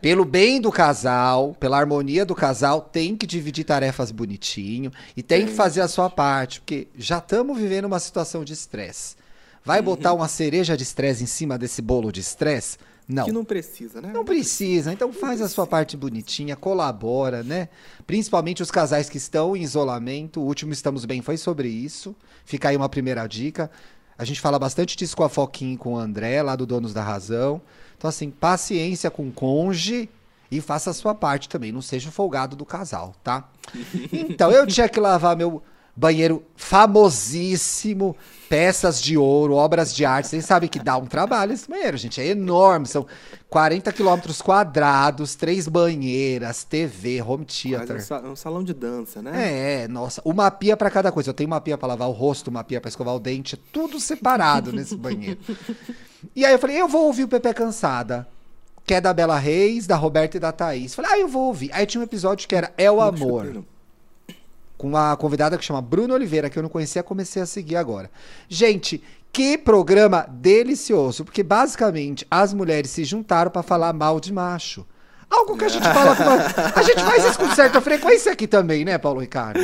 Pelo 0.00 0.24
bem 0.24 0.60
do 0.60 0.70
casal, 0.70 1.56
pela 1.58 1.76
harmonia 1.76 2.24
do 2.24 2.36
casal, 2.36 2.80
tem 2.80 3.16
que 3.16 3.26
dividir 3.26 3.64
tarefas 3.64 4.12
bonitinho 4.12 4.92
e 5.16 5.24
tem 5.24 5.46
que 5.46 5.52
fazer 5.52 5.80
a 5.80 5.88
sua 5.88 6.08
parte, 6.08 6.60
porque 6.60 6.86
já 6.96 7.18
estamos 7.18 7.58
vivendo 7.58 7.86
uma 7.86 7.98
situação 7.98 8.44
de 8.44 8.52
estresse. 8.52 9.16
Vai 9.64 9.80
Uhum. 9.80 9.84
botar 9.86 10.12
uma 10.12 10.28
cereja 10.28 10.76
de 10.76 10.84
estresse 10.84 11.24
em 11.24 11.26
cima 11.26 11.58
desse 11.58 11.82
bolo 11.82 12.12
de 12.12 12.20
estresse? 12.20 12.78
Não. 13.08 13.24
Que 13.24 13.32
não 13.32 13.44
precisa, 13.44 14.00
né? 14.00 14.10
Não 14.12 14.24
precisa, 14.24 14.92
então 14.92 15.12
faz 15.12 15.40
a 15.40 15.48
sua 15.48 15.66
parte 15.66 15.96
bonitinha, 15.96 16.56
colabora, 16.56 17.42
né? 17.42 17.68
Principalmente 18.06 18.62
os 18.62 18.70
casais 18.70 19.08
que 19.08 19.16
estão 19.16 19.56
em 19.56 19.62
isolamento. 19.62 20.40
O 20.40 20.44
último 20.44 20.72
Estamos 20.72 21.04
Bem 21.04 21.20
foi 21.20 21.36
sobre 21.36 21.68
isso. 21.68 22.14
Fica 22.44 22.68
aí 22.68 22.76
uma 22.76 22.88
primeira 22.88 23.26
dica. 23.26 23.70
A 24.16 24.24
gente 24.24 24.40
fala 24.40 24.58
bastante 24.58 24.96
disso 24.96 25.16
com 25.16 25.24
a 25.24 25.28
Foquinha 25.28 25.74
e 25.74 25.76
com 25.76 25.94
o 25.94 25.98
André, 25.98 26.42
lá 26.42 26.54
do 26.54 26.64
Donos 26.64 26.94
da 26.94 27.02
Razão. 27.02 27.60
Então, 27.96 28.08
assim, 28.08 28.30
paciência 28.30 29.10
com 29.10 29.28
o 29.28 29.32
conge 29.32 30.08
e 30.50 30.60
faça 30.60 30.90
a 30.90 30.94
sua 30.94 31.14
parte 31.14 31.48
também. 31.48 31.72
Não 31.72 31.82
seja 31.82 32.10
folgado 32.10 32.54
do 32.54 32.64
casal, 32.64 33.14
tá? 33.22 33.48
Então, 34.12 34.50
eu 34.50 34.66
tinha 34.66 34.88
que 34.88 35.00
lavar 35.00 35.36
meu 35.36 35.62
banheiro 35.94 36.42
famosíssimo, 36.56 38.16
peças 38.48 39.00
de 39.00 39.16
ouro, 39.16 39.54
obras 39.54 39.94
de 39.94 40.04
arte. 40.04 40.28
Vocês 40.28 40.44
sabem 40.44 40.68
que 40.68 40.78
dá 40.78 40.96
um 40.96 41.06
trabalho 41.06 41.52
esse 41.52 41.68
banheiro, 41.68 41.96
gente. 41.96 42.20
É 42.20 42.26
enorme. 42.28 42.86
São 42.86 43.06
40 43.48 43.92
quilômetros 43.92 44.40
quadrados, 44.42 45.34
três 45.34 45.68
banheiras, 45.68 46.64
TV, 46.64 47.22
home 47.22 47.44
theater. 47.44 48.02
sa- 48.02 48.20
um 48.20 48.36
salão 48.36 48.62
de 48.64 48.72
dança, 48.74 49.20
né? 49.22 49.82
É, 49.84 49.88
nossa, 49.88 50.20
uma 50.24 50.50
pia 50.50 50.76
pra 50.76 50.90
cada 50.90 51.10
coisa. 51.12 51.30
Eu 51.30 51.34
tenho 51.34 51.46
uma 51.48 51.60
pia 51.60 51.76
pra 51.78 51.88
lavar 51.88 52.08
o 52.08 52.12
rosto, 52.12 52.48
uma 52.48 52.64
pia 52.64 52.80
pra 52.80 52.88
escovar 52.88 53.14
o 53.14 53.20
dente, 53.20 53.56
tudo 53.56 53.98
separado 54.00 54.72
nesse 54.72 54.96
banheiro. 54.96 55.38
E 56.36 56.44
aí 56.46 56.52
eu 56.52 56.58
falei, 56.60 56.80
eu 56.80 56.86
vou 56.86 57.06
ouvir 57.06 57.24
o 57.24 57.28
Pepe 57.28 57.52
Cansada, 57.52 58.28
que 58.86 58.94
é 58.94 59.00
da 59.00 59.12
Bela 59.12 59.36
Reis, 59.40 59.88
da 59.88 59.96
Roberta 59.96 60.36
e 60.36 60.40
da 60.40 60.52
Thaís. 60.52 60.94
Falei, 60.94 61.10
ah, 61.10 61.18
eu 61.18 61.26
vou 61.26 61.48
ouvir. 61.48 61.68
Aí 61.74 61.84
tinha 61.84 62.00
um 62.00 62.04
episódio 62.04 62.46
que 62.46 62.54
era 62.54 62.72
É 62.78 62.88
o 62.88 63.00
Amor. 63.00 63.64
Com 64.82 64.88
uma 64.88 65.16
convidada 65.16 65.56
que 65.56 65.64
chama 65.64 65.80
Bruno 65.80 66.12
Oliveira, 66.12 66.50
que 66.50 66.58
eu 66.58 66.62
não 66.62 66.68
conhecia, 66.68 67.04
comecei 67.04 67.40
a 67.40 67.46
seguir 67.46 67.76
agora. 67.76 68.10
Gente, 68.48 69.00
que 69.32 69.56
programa 69.56 70.26
delicioso, 70.28 71.24
porque 71.24 71.44
basicamente 71.44 72.26
as 72.28 72.52
mulheres 72.52 72.90
se 72.90 73.04
juntaram 73.04 73.48
pra 73.48 73.62
falar 73.62 73.92
mal 73.92 74.18
de 74.18 74.32
macho. 74.32 74.84
Algo 75.30 75.56
que 75.56 75.64
a 75.64 75.68
gente 75.68 75.84
fala 75.84 76.16
com 76.16 76.24
uma... 76.24 76.34
A 76.76 76.82
gente 76.82 77.00
faz 77.00 77.24
isso 77.24 77.38
com 77.38 77.48
certa 77.54 77.80
frequência 77.80 78.32
aqui 78.32 78.46
também, 78.48 78.84
né, 78.84 78.98
Paulo 78.98 79.20
Ricardo? 79.20 79.60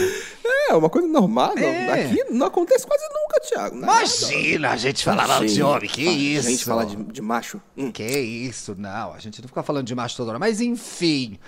É, 0.71 0.75
uma 0.75 0.89
coisa 0.89 1.07
normal. 1.09 1.53
não- 1.57 1.63
É. 1.63 2.05
Aqui 2.05 2.25
não 2.31 2.47
acontece 2.47 2.87
quase 2.87 3.03
nunca, 3.13 3.41
Thiago. 3.41 3.77
Nada. 3.77 3.93
Imagina 3.99 4.71
a 4.71 4.77
gente 4.77 5.05
falar 5.05 5.27
mal 5.27 5.45
de 5.45 5.61
homem, 5.63 5.89
que 5.91 6.09
A 6.09 6.13
isso? 6.13 6.49
gente 6.49 6.65
fala 6.65 6.87
de, 6.87 6.95
de 6.97 7.21
macho. 7.21 7.61
Hum. 7.77 7.91
Que 7.91 8.05
isso, 8.05 8.77
não, 8.79 9.13
a 9.13 9.19
gente 9.19 9.43
não 9.43 9.49
fica 9.49 9.63
falando 9.65 9.85
de 9.87 9.95
macho 9.97 10.17
toda 10.17 10.31
hora, 10.31 10.39
mas 10.39 10.61
enfim. 10.61 11.39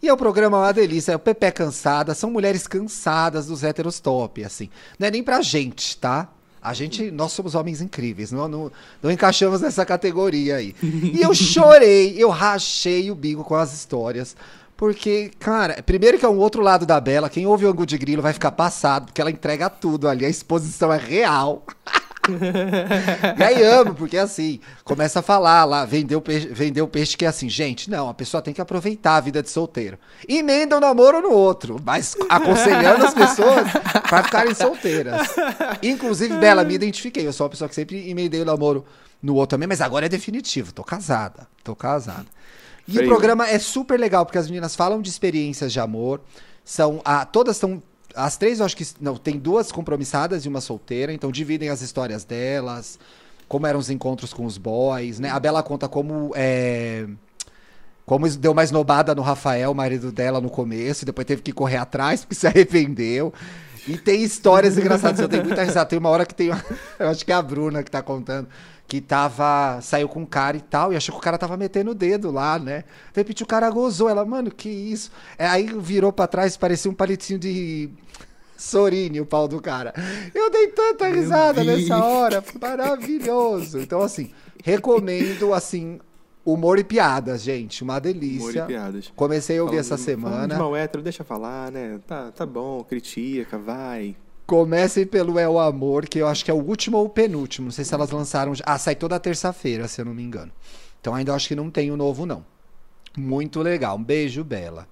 E 0.00 0.08
é 0.08 0.12
o 0.12 0.16
programa 0.16 0.58
uma 0.58 0.72
delícia, 0.72 1.12
é 1.12 1.16
o 1.16 1.18
Pepe 1.18 1.50
Cansada, 1.50 2.14
são 2.14 2.30
mulheres 2.30 2.66
cansadas 2.66 3.46
dos 3.46 3.64
héteros 3.64 3.98
top, 3.98 4.44
assim. 4.44 4.70
Não 4.98 5.08
é 5.08 5.10
nem 5.10 5.22
pra 5.22 5.42
gente, 5.42 5.96
tá? 5.96 6.28
A 6.62 6.72
gente, 6.74 7.10
nós 7.10 7.32
somos 7.32 7.54
homens 7.54 7.80
incríveis, 7.80 8.30
não, 8.30 8.46
não, 8.46 8.72
não 9.02 9.10
encaixamos 9.10 9.60
nessa 9.60 9.84
categoria 9.84 10.56
aí. 10.56 10.74
E 10.82 11.20
eu 11.20 11.34
chorei, 11.34 12.14
eu 12.16 12.28
rachei 12.28 13.10
o 13.10 13.14
bico 13.14 13.42
com 13.42 13.54
as 13.54 13.72
histórias. 13.72 14.36
Porque, 14.76 15.32
cara, 15.40 15.82
primeiro 15.82 16.18
que 16.18 16.24
é 16.24 16.28
um 16.28 16.38
outro 16.38 16.62
lado 16.62 16.86
da 16.86 17.00
Bela, 17.00 17.28
quem 17.28 17.46
ouve 17.46 17.66
o 17.66 17.68
Angu 17.68 17.84
de 17.84 17.98
Grilo 17.98 18.22
vai 18.22 18.32
ficar 18.32 18.52
passado, 18.52 19.06
porque 19.06 19.20
ela 19.20 19.30
entrega 19.30 19.68
tudo 19.68 20.08
ali, 20.08 20.24
a 20.24 20.28
exposição 20.28 20.92
é 20.92 20.98
real. 20.98 21.64
E 23.38 23.42
aí 23.42 23.62
amo, 23.62 23.94
porque 23.94 24.16
assim, 24.16 24.60
começa 24.84 25.20
a 25.20 25.22
falar 25.22 25.64
lá, 25.64 25.84
vender 25.84 26.16
o 26.16 26.20
peixe, 26.20 26.48
vender 26.48 26.82
o 26.82 26.88
peixe 26.88 27.16
que 27.16 27.24
é 27.24 27.28
assim, 27.28 27.48
gente, 27.48 27.90
não, 27.90 28.08
a 28.08 28.14
pessoa 28.14 28.42
tem 28.42 28.54
que 28.54 28.60
aproveitar 28.60 29.16
a 29.16 29.20
vida 29.20 29.42
de 29.42 29.50
solteiro. 29.50 29.98
Emenda 30.28 30.76
um 30.76 30.80
namoro 30.80 31.20
no 31.20 31.30
outro, 31.30 31.76
mas 31.84 32.16
aconselhando 32.28 33.06
as 33.06 33.14
pessoas 33.14 33.68
pra 34.08 34.22
ficarem 34.22 34.54
solteiras. 34.54 35.28
Inclusive, 35.82 36.36
Bela, 36.36 36.64
me 36.64 36.74
identifiquei, 36.74 37.26
eu 37.26 37.32
sou 37.32 37.44
uma 37.44 37.50
pessoa 37.50 37.68
que 37.68 37.74
sempre 37.74 38.08
emendei 38.10 38.40
o 38.40 38.44
namoro 38.44 38.84
no 39.22 39.34
outro 39.34 39.56
também, 39.56 39.68
mas 39.68 39.80
agora 39.80 40.06
é 40.06 40.08
definitivo, 40.08 40.72
tô 40.72 40.84
casada, 40.84 41.46
tô 41.62 41.74
casada. 41.74 42.26
E 42.86 42.98
o 42.98 43.06
programa 43.06 43.46
é 43.46 43.58
super 43.58 44.00
legal, 44.00 44.24
porque 44.24 44.38
as 44.38 44.48
meninas 44.48 44.74
falam 44.74 45.02
de 45.02 45.10
experiências 45.10 45.72
de 45.72 45.78
amor, 45.78 46.22
são, 46.64 47.02
ah, 47.04 47.24
todas 47.26 47.56
estão 47.56 47.82
as 48.18 48.36
três, 48.36 48.58
eu 48.58 48.66
acho 48.66 48.76
que. 48.76 48.86
Não, 49.00 49.16
tem 49.16 49.38
duas 49.38 49.70
compromissadas 49.70 50.44
e 50.44 50.48
uma 50.48 50.60
solteira, 50.60 51.12
então 51.12 51.30
dividem 51.30 51.68
as 51.68 51.80
histórias 51.80 52.24
delas, 52.24 52.98
como 53.46 53.66
eram 53.66 53.78
os 53.78 53.88
encontros 53.88 54.34
com 54.34 54.44
os 54.44 54.58
boys, 54.58 55.18
né? 55.18 55.30
A 55.30 55.38
Bela 55.38 55.62
conta 55.62 55.88
como. 55.88 56.32
É, 56.34 57.06
como 58.04 58.28
deu 58.28 58.54
mais 58.54 58.70
nobada 58.70 59.14
no 59.14 59.20
Rafael, 59.20 59.72
marido 59.74 60.10
dela, 60.10 60.40
no 60.40 60.48
começo, 60.48 61.04
e 61.04 61.06
depois 61.06 61.26
teve 61.26 61.42
que 61.42 61.52
correr 61.52 61.76
atrás 61.76 62.22
porque 62.22 62.34
se 62.36 62.46
arrependeu. 62.46 63.32
E 63.86 63.96
tem 63.96 64.22
histórias 64.22 64.76
engraçadas, 64.76 65.20
eu 65.20 65.28
tenho 65.28 65.44
muita 65.44 65.62
risada. 65.62 65.86
Tem 65.86 65.98
uma 65.98 66.10
hora 66.10 66.26
que 66.26 66.34
tem. 66.34 66.48
Eu 66.98 67.08
acho 67.08 67.24
que 67.24 67.32
é 67.32 67.34
a 67.34 67.40
Bruna 67.40 67.82
que 67.82 67.90
tá 67.90 68.02
contando. 68.02 68.46
Que 68.88 69.00
tava. 69.00 69.80
Saiu 69.82 70.08
com 70.08 70.20
um 70.22 70.26
cara 70.26 70.56
e 70.56 70.60
tal, 70.62 70.92
e 70.92 70.96
achou 70.96 71.12
que 71.14 71.20
o 71.20 71.22
cara 71.22 71.36
tava 71.38 71.56
metendo 71.58 71.90
o 71.90 71.94
dedo 71.94 72.30
lá, 72.30 72.58
né? 72.58 72.84
De 73.12 73.20
repente 73.20 73.42
o 73.42 73.46
cara 73.46 73.68
gozou. 73.70 74.08
Ela, 74.08 74.24
mano, 74.24 74.50
que 74.50 74.68
isso? 74.68 75.10
É, 75.36 75.46
aí 75.46 75.66
virou 75.78 76.10
pra 76.10 76.26
trás, 76.26 76.56
parecia 76.56 76.90
um 76.90 76.94
palitinho 76.94 77.38
de. 77.38 77.90
Sorine, 78.56 79.20
o 79.20 79.26
pau 79.26 79.46
do 79.46 79.60
cara. 79.60 79.94
Eu 80.34 80.50
dei 80.50 80.66
tanta 80.68 81.06
risada 81.06 81.62
nessa 81.62 81.96
hora. 82.02 82.42
Maravilhoso. 82.60 83.78
Então, 83.78 84.00
assim, 84.02 84.32
recomendo, 84.64 85.54
assim, 85.54 86.00
humor 86.44 86.78
e 86.78 86.82
piadas, 86.82 87.42
gente. 87.42 87.84
Uma 87.84 87.92
Humor 87.94 88.00
delícia. 88.00 88.62
e 88.64 88.66
piadas. 88.66 89.12
Comecei 89.14 89.58
a 89.58 89.62
ouvir 89.62 89.76
essa 89.76 89.96
Falando- 89.96 90.20
falando 90.22 90.40
semana. 90.40 90.58
mal 90.58 90.74
hétero, 90.74 91.02
deixa 91.04 91.22
falar, 91.22 91.70
né? 91.70 92.00
Tá, 92.06 92.32
tá 92.32 92.44
bom, 92.44 92.82
critica, 92.82 93.56
vai. 93.58 94.16
Comecem 94.48 95.06
pelo 95.06 95.38
É 95.38 95.46
o 95.46 95.58
Amor, 95.58 96.08
que 96.08 96.18
eu 96.18 96.26
acho 96.26 96.42
que 96.42 96.50
é 96.50 96.54
o 96.54 96.56
último 96.56 96.96
ou 96.96 97.04
o 97.04 97.10
penúltimo. 97.10 97.66
Não 97.66 97.70
sei 97.70 97.84
se 97.84 97.92
elas 97.92 98.10
lançaram. 98.10 98.54
Ah, 98.64 98.78
sai 98.78 98.96
toda 98.96 99.20
terça-feira, 99.20 99.86
se 99.86 100.00
eu 100.00 100.06
não 100.06 100.14
me 100.14 100.22
engano. 100.22 100.50
Então 100.98 101.14
ainda 101.14 101.34
acho 101.34 101.48
que 101.48 101.54
não 101.54 101.70
tem 101.70 101.90
o 101.90 101.98
novo, 101.98 102.24
não. 102.24 102.42
Muito 103.14 103.60
legal. 103.60 103.98
Um 103.98 104.02
beijo, 104.02 104.42
Bela. 104.42 104.88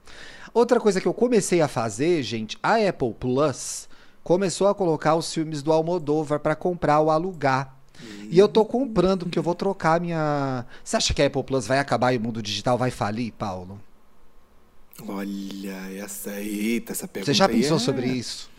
Outra 0.53 0.79
coisa 0.79 1.01
que 1.01 1.09
eu 1.09 1.15
comecei 1.15 1.63
a 1.63 1.69
fazer, 1.69 2.23
gente, 2.23 2.59
a 2.63 2.75
Apple 2.75 3.15
Plus 3.19 3.89
começou 4.23 4.69
a 4.69 4.75
colocar 4.75 5.15
os 5.15 5.33
filmes 5.33 5.63
do 5.63 5.73
Almodóvar 5.73 6.39
para 6.39 6.55
comprar 6.55 7.01
ou 7.01 7.11
alugar. 7.11 7.75
E 8.31 8.39
eu 8.39 8.49
tô 8.49 8.63
comprando, 8.63 9.25
porque 9.25 9.39
eu 9.39 9.43
vou 9.43 9.55
trocar 9.55 9.99
minha. 9.99 10.67
Você 10.85 10.99
acha 10.99 11.15
que 11.15 11.23
a 11.23 11.29
Apple 11.29 11.45
Plus 11.45 11.67
vai 11.67 11.79
acabar 11.79 12.13
e 12.13 12.19
o 12.19 12.21
mundo 12.21 12.43
digital 12.43 12.77
vai 12.77 12.91
falir, 12.91 13.33
Paulo? 13.33 13.81
Olha, 15.09 15.97
essa 15.97 16.39
eita, 16.43 16.93
essa 16.93 17.09
pergunta. 17.09 17.33
Você 17.33 17.39
já 17.39 17.49
pensou 17.49 17.79
é... 17.79 17.81
sobre 17.81 18.07
isso? 18.07 18.55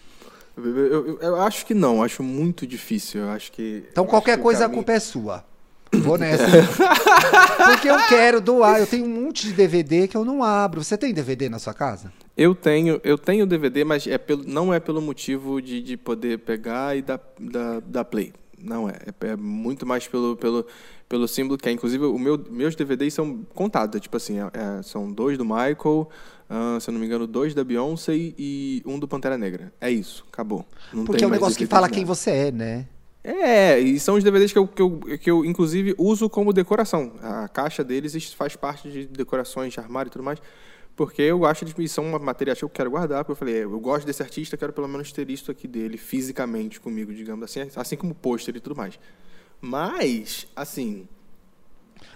Eu, 0.58 0.88
eu, 0.88 1.20
eu, 1.20 1.42
acho 1.42 1.66
que 1.66 1.74
não, 1.74 2.02
acho 2.02 2.24
muito 2.24 2.66
difícil. 2.66 3.22
Eu 3.22 3.30
acho 3.30 3.52
que. 3.52 3.84
Então 3.92 4.06
qualquer 4.06 4.40
coisa 4.40 4.62
caminho... 4.62 4.74
a 4.74 4.84
culpa 4.84 4.94
é 4.94 5.00
sua. 5.00 5.46
Vou 5.94 6.18
nessa. 6.18 6.44
Porque 7.66 7.90
eu 7.90 7.98
quero 8.08 8.42
doar. 8.42 8.80
Eu 8.80 8.88
tenho 8.88 9.06
um 9.06 9.24
monte 9.26 9.48
de 9.48 9.54
DVD 9.54 10.08
que 10.08 10.18
eu 10.18 10.26
não 10.26 10.44
abro. 10.44 10.84
Você 10.84 10.98
tem 10.98 11.14
DVD 11.14 11.48
na 11.50 11.60
sua 11.60 11.74
casa? 11.74 12.12
Eu 12.36 12.54
tenho, 12.54 13.00
eu 13.04 13.18
tenho 13.18 13.46
DVD, 13.46 13.84
mas 13.84 14.06
é 14.06 14.18
pelo, 14.18 14.44
não 14.46 14.74
é 14.74 14.80
pelo 14.80 15.02
motivo 15.02 15.62
de, 15.62 15.82
de 15.82 15.98
poder 15.98 16.40
pegar 16.40 16.96
e 16.98 17.02
dar, 17.02 17.20
dar, 17.40 17.82
dar 17.82 18.06
play. 18.06 18.34
Não 18.62 18.90
é. 18.90 18.94
É, 19.06 19.28
é 19.28 19.36
muito 19.36 19.86
mais 19.86 20.08
pelo, 20.08 20.36
pelo, 20.36 20.66
pelo 21.08 21.28
símbolo 21.28 21.58
que 21.58 21.70
é. 21.70 21.72
Inclusive, 21.72 22.06
o 22.06 22.18
meu, 22.18 22.44
meus 22.50 22.76
DVDs 22.76 23.14
são 23.14 23.46
contados. 23.54 24.00
Tipo 24.02 24.18
assim, 24.18 24.40
é, 24.40 24.50
é 24.54 24.84
são 24.84 25.12
dois 25.12 25.38
do 25.38 25.46
Michael, 25.46 26.10
uh, 26.50 26.80
se 26.80 26.90
eu 26.90 26.94
não 26.94 27.00
me 27.00 27.06
engano, 27.06 27.28
dois 27.28 27.54
da 27.54 27.64
Beyoncé 27.64 28.14
e 28.16 28.82
um 28.86 29.00
do 29.00 29.08
Pantera 29.08 29.38
Negra. 29.38 29.74
É 29.80 29.90
isso, 29.90 30.26
acabou. 30.32 30.66
Não 30.94 31.06
Porque 31.06 31.24
é 31.24 31.28
um 31.28 31.32
negócio 31.32 31.58
que 31.58 31.66
fala 31.66 31.90
quem 31.90 32.06
você 32.06 32.32
é, 32.32 32.52
né? 32.52 32.88
É, 33.24 33.78
e 33.78 34.00
são 34.00 34.16
os 34.16 34.24
DVDs 34.24 34.54
que 34.54 34.58
eu, 34.58 34.66
que, 34.66 34.82
eu, 34.82 35.02
que 35.22 35.30
eu, 35.30 35.44
inclusive, 35.44 35.94
uso 35.98 36.30
como 36.30 36.54
decoração. 36.54 37.12
A 37.22 37.50
caixa 37.50 37.84
deles 37.84 38.34
faz 38.34 38.56
parte 38.56 38.90
de 38.90 39.06
decorações 39.06 39.74
de 39.74 39.80
armário 39.82 40.08
e 40.08 40.12
tudo 40.12 40.24
mais. 40.24 40.42
Porque 40.96 41.22
eu 41.22 41.46
acho 41.46 41.66
que 41.66 41.88
são 41.90 42.06
uma 42.06 42.18
matéria 42.18 42.56
que 42.56 42.64
eu 42.64 42.70
quero 42.70 42.90
guardar. 42.90 43.26
Porque 43.26 43.34
eu 43.34 43.36
falei, 43.36 43.56
é, 43.58 43.64
eu 43.66 43.80
gosto 43.82 44.06
desse 44.06 44.24
artista, 44.24 44.56
quero 44.56 44.72
pelo 44.72 44.88
menos 44.88 45.12
ter 45.12 45.30
isso 45.30 45.52
aqui 45.52 45.68
dele 45.68 45.98
fisicamente 45.98 46.80
comigo, 46.80 47.14
digamos 47.14 47.44
assim. 47.44 47.70
Assim 47.76 47.98
como 47.98 48.16
pôster 48.16 48.56
e 48.56 48.62
tudo 48.62 48.78
mais. 48.78 48.98
Mas, 49.60 50.48
assim, 50.56 51.06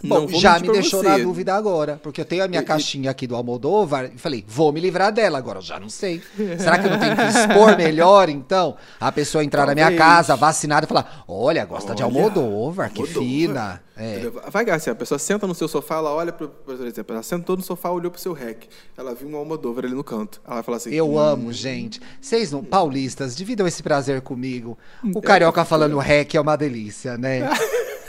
Bom, 0.03 0.27
já 0.27 0.59
me 0.59 0.71
deixou 0.71 1.01
você. 1.01 1.09
na 1.09 1.17
dúvida 1.17 1.53
agora, 1.53 1.99
porque 2.01 2.21
eu 2.21 2.25
tenho 2.25 2.43
a 2.43 2.47
minha 2.47 2.63
caixinha 2.63 3.11
aqui 3.11 3.27
do 3.27 3.35
Almodóvar 3.35 4.11
e 4.13 4.17
falei, 4.17 4.43
vou 4.47 4.71
me 4.71 4.79
livrar 4.79 5.11
dela 5.11 5.37
agora, 5.37 5.59
eu 5.59 5.63
já 5.63 5.79
não 5.79 5.89
sei. 5.89 6.21
Será 6.57 6.79
que 6.79 6.87
eu 6.87 6.91
não 6.91 6.99
tenho 6.99 7.15
que 7.15 7.21
expor 7.21 7.77
melhor, 7.77 8.29
então? 8.29 8.75
A 8.99 9.11
pessoa 9.11 9.43
entrar 9.43 9.65
Talvez. 9.65 9.83
na 9.83 9.89
minha 9.89 9.97
casa, 9.97 10.35
vacinada, 10.35 10.85
e 10.85 10.87
falar, 10.87 11.23
olha, 11.27 11.63
gosta 11.65 11.89
olha, 11.89 11.95
de 11.95 12.03
Almodóvar, 12.03 12.91
que 12.91 13.05
fina. 13.05 13.81
É. 13.95 14.31
Vai, 14.49 14.67
assim, 14.71 14.89
a 14.89 14.95
pessoa 14.95 15.19
senta 15.19 15.45
no 15.45 15.53
seu 15.53 15.67
sofá, 15.67 15.97
ela 15.97 16.11
olha, 16.11 16.31
pro, 16.31 16.49
por 16.49 16.73
exemplo, 16.73 17.13
ela 17.13 17.21
sentou 17.21 17.55
no 17.55 17.61
sofá, 17.61 17.91
olhou 17.91 18.09
pro 18.09 18.19
seu 18.19 18.33
rec, 18.33 18.63
ela 18.97 19.13
viu 19.13 19.27
um 19.27 19.35
Almodóvar 19.35 19.85
ali 19.85 19.93
no 19.93 20.03
canto. 20.03 20.41
Ela 20.43 20.55
vai 20.55 20.63
falar 20.63 20.77
assim... 20.77 20.91
Eu 20.91 21.11
hum. 21.11 21.19
amo, 21.19 21.53
gente. 21.53 22.01
Vocês, 22.19 22.51
não, 22.51 22.63
paulistas, 22.63 23.35
dividam 23.35 23.67
esse 23.67 23.83
prazer 23.83 24.21
comigo. 24.21 24.77
O 25.13 25.21
Carioca 25.21 25.63
falando 25.63 25.97
rec 25.99 26.33
é 26.33 26.41
uma 26.41 26.55
delícia, 26.55 27.17
né? 27.17 27.47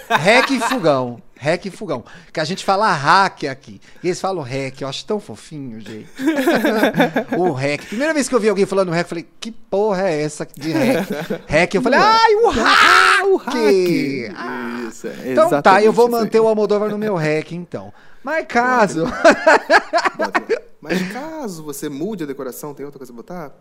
Rec 0.08 0.50
e 0.50 0.60
fogão. 0.60 1.20
Rec 1.42 1.66
e 1.66 1.70
fogão. 1.72 2.04
Que 2.32 2.38
a 2.38 2.44
gente 2.44 2.64
fala 2.64 2.92
hack 2.92 3.46
aqui. 3.50 3.80
E 4.00 4.06
eles 4.06 4.20
falam 4.20 4.44
rec. 4.44 4.80
Eu 4.80 4.86
acho 4.86 5.04
tão 5.04 5.18
fofinho, 5.18 5.80
gente. 5.80 6.08
o 7.36 7.50
rec. 7.50 7.84
Primeira 7.84 8.14
vez 8.14 8.28
que 8.28 8.34
eu 8.36 8.38
vi 8.38 8.48
alguém 8.48 8.64
falando 8.64 8.92
rec, 8.92 9.02
eu 9.02 9.08
falei, 9.08 9.28
que 9.40 9.50
porra 9.50 10.08
é 10.08 10.22
essa 10.22 10.46
de 10.46 10.70
rec? 10.70 11.08
Rec, 11.48 11.74
eu 11.74 11.82
falei, 11.82 11.98
ai, 11.98 12.34
o 12.36 12.48
hack! 12.48 13.26
o 13.26 13.36
hack! 13.38 13.54
Ah. 14.36 14.86
Isso, 14.88 15.08
é 15.08 15.32
então 15.32 15.60
tá, 15.60 15.82
eu 15.82 15.92
vou 15.92 16.08
manter 16.08 16.38
o 16.38 16.46
Almodóvar 16.46 16.88
no 16.88 16.96
meu 16.98 17.16
rec, 17.16 17.50
então. 17.50 17.92
Mas 18.22 18.46
caso. 18.46 19.04
Mas 20.80 21.12
caso 21.12 21.64
você 21.64 21.88
mude 21.88 22.22
a 22.22 22.26
decoração, 22.26 22.72
tem 22.72 22.86
outra 22.86 23.00
coisa 23.00 23.12
a 23.12 23.16
botar? 23.16 23.52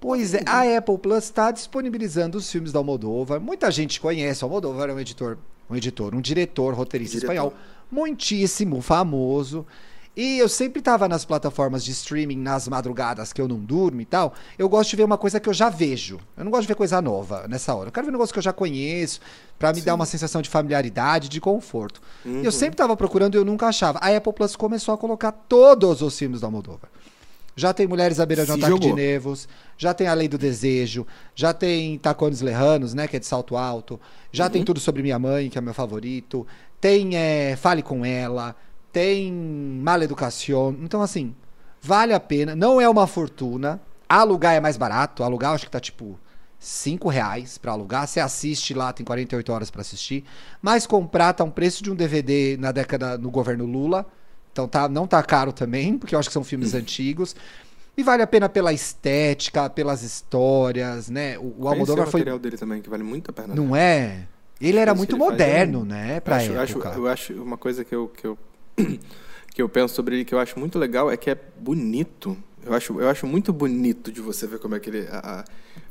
Pois 0.00 0.32
é, 0.32 0.42
a 0.46 0.78
Apple 0.78 0.96
Plus 0.96 1.24
está 1.24 1.50
disponibilizando 1.50 2.38
os 2.38 2.50
filmes 2.50 2.72
da 2.72 2.78
Almodóvar. 2.78 3.38
Muita 3.38 3.70
gente 3.70 4.00
conhece, 4.00 4.42
o 4.42 4.46
Almodóvar 4.46 4.88
é 4.88 4.94
um 4.94 5.00
editor 5.00 5.36
um 5.68 5.76
editor, 5.76 6.14
um 6.14 6.20
diretor, 6.20 6.74
roteirista 6.74 7.18
diretor. 7.18 7.32
espanhol, 7.32 7.54
muitíssimo 7.90 8.80
famoso. 8.80 9.66
E 10.16 10.36
eu 10.36 10.48
sempre 10.48 10.80
estava 10.80 11.06
nas 11.08 11.24
plataformas 11.24 11.84
de 11.84 11.92
streaming, 11.92 12.38
nas 12.38 12.66
madrugadas 12.66 13.32
que 13.32 13.40
eu 13.40 13.46
não 13.46 13.60
durmo 13.60 14.00
e 14.00 14.04
tal. 14.04 14.34
Eu 14.58 14.68
gosto 14.68 14.90
de 14.90 14.96
ver 14.96 15.04
uma 15.04 15.16
coisa 15.16 15.38
que 15.38 15.48
eu 15.48 15.54
já 15.54 15.68
vejo. 15.68 16.18
Eu 16.36 16.44
não 16.44 16.50
gosto 16.50 16.62
de 16.62 16.68
ver 16.68 16.74
coisa 16.74 17.00
nova 17.00 17.46
nessa 17.46 17.72
hora. 17.72 17.86
Eu 17.86 17.92
quero 17.92 18.04
ver 18.04 18.10
um 18.10 18.14
negócio 18.14 18.32
que 18.32 18.38
eu 18.40 18.42
já 18.42 18.52
conheço, 18.52 19.20
para 19.56 19.72
me 19.72 19.78
Sim. 19.78 19.86
dar 19.86 19.94
uma 19.94 20.04
sensação 20.04 20.42
de 20.42 20.48
familiaridade, 20.50 21.28
de 21.28 21.40
conforto. 21.40 22.02
Uhum. 22.24 22.42
E 22.42 22.44
eu 22.44 22.50
sempre 22.50 22.74
estava 22.74 22.96
procurando 22.96 23.36
e 23.36 23.38
eu 23.38 23.44
nunca 23.44 23.68
achava. 23.68 24.00
A 24.00 24.08
Apple 24.08 24.32
Plus 24.32 24.56
começou 24.56 24.92
a 24.92 24.98
colocar 24.98 25.30
todos 25.30 26.02
os 26.02 26.18
filmes 26.18 26.40
da 26.40 26.50
Moldova. 26.50 26.88
Já 27.58 27.72
tem 27.72 27.88
Mulheres 27.88 28.20
à 28.20 28.26
beira 28.26 28.44
de 28.44 28.52
um 28.52 28.54
ataque 28.54 28.70
jogou. 28.70 28.88
de 28.88 28.94
nervos, 28.94 29.48
já 29.76 29.92
tem 29.92 30.06
A 30.06 30.14
Lei 30.14 30.28
do 30.28 30.38
Desejo, 30.38 31.04
já 31.34 31.52
tem 31.52 31.98
Tacones 31.98 32.40
Lerranos, 32.40 32.94
né, 32.94 33.08
que 33.08 33.16
é 33.16 33.18
de 33.18 33.26
salto 33.26 33.56
alto, 33.56 34.00
já 34.30 34.44
uhum. 34.44 34.50
tem 34.50 34.64
Tudo 34.64 34.78
Sobre 34.78 35.02
Minha 35.02 35.18
Mãe, 35.18 35.50
que 35.50 35.58
é 35.58 35.60
meu 35.60 35.74
favorito, 35.74 36.46
tem 36.80 37.16
é, 37.16 37.56
Fale 37.56 37.82
Com 37.82 38.04
Ela, 38.04 38.54
tem 38.92 39.32
Maleducação. 39.32 40.76
Então, 40.80 41.02
assim, 41.02 41.34
vale 41.82 42.14
a 42.14 42.20
pena, 42.20 42.54
não 42.54 42.80
é 42.80 42.88
uma 42.88 43.08
fortuna, 43.08 43.80
alugar 44.08 44.54
é 44.54 44.60
mais 44.60 44.76
barato, 44.76 45.24
alugar 45.24 45.52
acho 45.52 45.66
que 45.66 45.72
tá 45.72 45.80
tipo 45.80 46.16
5 46.60 47.08
reais 47.08 47.58
para 47.58 47.72
alugar, 47.72 48.06
você 48.06 48.20
assiste 48.20 48.72
lá, 48.72 48.92
tem 48.92 49.04
48 49.04 49.52
horas 49.52 49.70
para 49.70 49.80
assistir, 49.80 50.24
mas 50.62 50.86
comprar 50.86 51.32
tá 51.32 51.42
um 51.42 51.50
preço 51.50 51.82
de 51.82 51.90
um 51.90 51.94
DVD 51.96 52.56
na 52.56 52.70
década, 52.70 53.18
no 53.18 53.30
governo 53.30 53.64
Lula, 53.64 54.06
então 54.58 54.66
tá, 54.66 54.88
não 54.88 55.06
tá 55.06 55.22
caro 55.22 55.52
também, 55.52 55.96
porque 55.96 56.14
eu 56.14 56.18
acho 56.18 56.28
que 56.28 56.32
são 56.32 56.42
filmes 56.42 56.74
antigos. 56.74 57.36
E 57.96 58.02
vale 58.02 58.22
a 58.22 58.26
pena 58.26 58.48
pela 58.48 58.72
estética, 58.72 59.70
pelas 59.70 60.02
histórias, 60.02 61.08
né? 61.08 61.38
O, 61.38 61.54
o 61.58 61.68
Almodóvar 61.68 62.06
foi. 62.06 62.20
o 62.20 62.22
material 62.22 62.38
dele 62.38 62.56
também, 62.56 62.82
que 62.82 62.88
vale 62.88 63.02
muito 63.02 63.30
a 63.30 63.32
pena. 63.32 63.54
Não 63.54 63.68
né? 63.68 63.80
é? 63.80 64.22
Ele 64.60 64.78
era 64.78 64.94
muito 64.94 65.16
moderno, 65.16 65.84
né? 65.84 66.18
Pra 66.20 66.44
eu 66.44 66.60
acho, 66.60 66.72
época. 66.72 66.88
Eu 66.88 66.92
acho, 66.92 67.00
eu 67.00 67.08
acho 67.08 67.42
uma 67.42 67.56
coisa 67.56 67.84
que 67.84 67.94
eu, 67.94 68.08
que 68.08 68.26
eu, 68.26 68.38
que 69.54 69.62
eu 69.62 69.68
penso 69.68 69.94
sobre 69.94 70.16
ele 70.16 70.24
que 70.24 70.34
eu 70.34 70.38
acho 70.38 70.58
muito 70.58 70.78
legal 70.78 71.10
é 71.10 71.16
que 71.16 71.30
é 71.30 71.36
bonito. 71.58 72.36
Eu 72.64 72.74
acho, 72.74 73.00
eu 73.00 73.08
acho 73.08 73.26
muito 73.26 73.52
bonito 73.52 74.10
de 74.10 74.20
você 74.20 74.46
ver 74.46 74.58
como 74.58 74.74
é 74.74 74.80
que 74.80 74.90
ele, 74.90 75.08
a, 75.10 75.44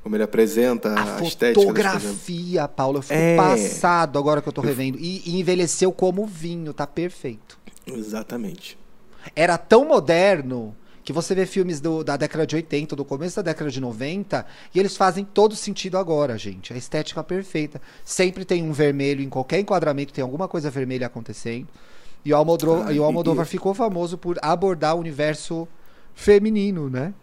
como 0.03 0.15
ele 0.15 0.23
apresenta 0.23 0.93
a, 0.93 1.17
a 1.17 1.21
estética. 1.23 1.61
Fotografia, 1.61 2.67
Paulo, 2.67 2.99
eu 2.99 3.01
fico 3.01 3.13
é... 3.15 3.35
passado 3.35 4.19
agora 4.19 4.41
que 4.41 4.47
eu 4.47 4.53
tô 4.53 4.61
revendo. 4.61 4.97
E, 4.99 5.23
e 5.25 5.39
envelheceu 5.39 5.91
como 5.91 6.25
vinho, 6.25 6.73
tá 6.73 6.85
perfeito. 6.85 7.57
Exatamente. 7.87 8.77
Era 9.35 9.57
tão 9.57 9.85
moderno 9.87 10.75
que 11.07 11.13
você 11.13 11.33
vê 11.33 11.45
filmes 11.45 11.79
do, 11.79 12.03
da 12.03 12.17
década 12.17 12.45
de 12.45 12.53
80, 12.53 12.93
do 12.93 13.05
começo 13.05 13.37
da 13.37 13.41
década 13.41 13.71
de 13.71 13.79
90, 13.79 14.45
e 14.75 14.79
eles 14.79 14.97
fazem 14.97 15.23
todo 15.23 15.55
sentido 15.55 15.97
agora, 15.97 16.37
gente. 16.37 16.73
A 16.73 16.75
estética 16.75 17.23
perfeita. 17.23 17.81
Sempre 18.03 18.43
tem 18.43 18.61
um 18.61 18.73
vermelho, 18.73 19.23
em 19.23 19.29
qualquer 19.29 19.59
enquadramento 19.59 20.11
tem 20.11 20.21
alguma 20.21 20.49
coisa 20.49 20.69
vermelha 20.69 21.07
acontecendo. 21.07 21.69
E 22.25 22.33
o, 22.33 22.35
Almodro, 22.35 22.83
ah, 22.83 22.91
e 22.91 22.99
o 22.99 23.05
Almodóvar 23.05 23.45
e... 23.45 23.49
ficou 23.49 23.73
famoso 23.73 24.17
por 24.17 24.37
abordar 24.41 24.97
o 24.97 24.99
universo 24.99 25.65
feminino, 26.13 26.89
né? 26.89 27.13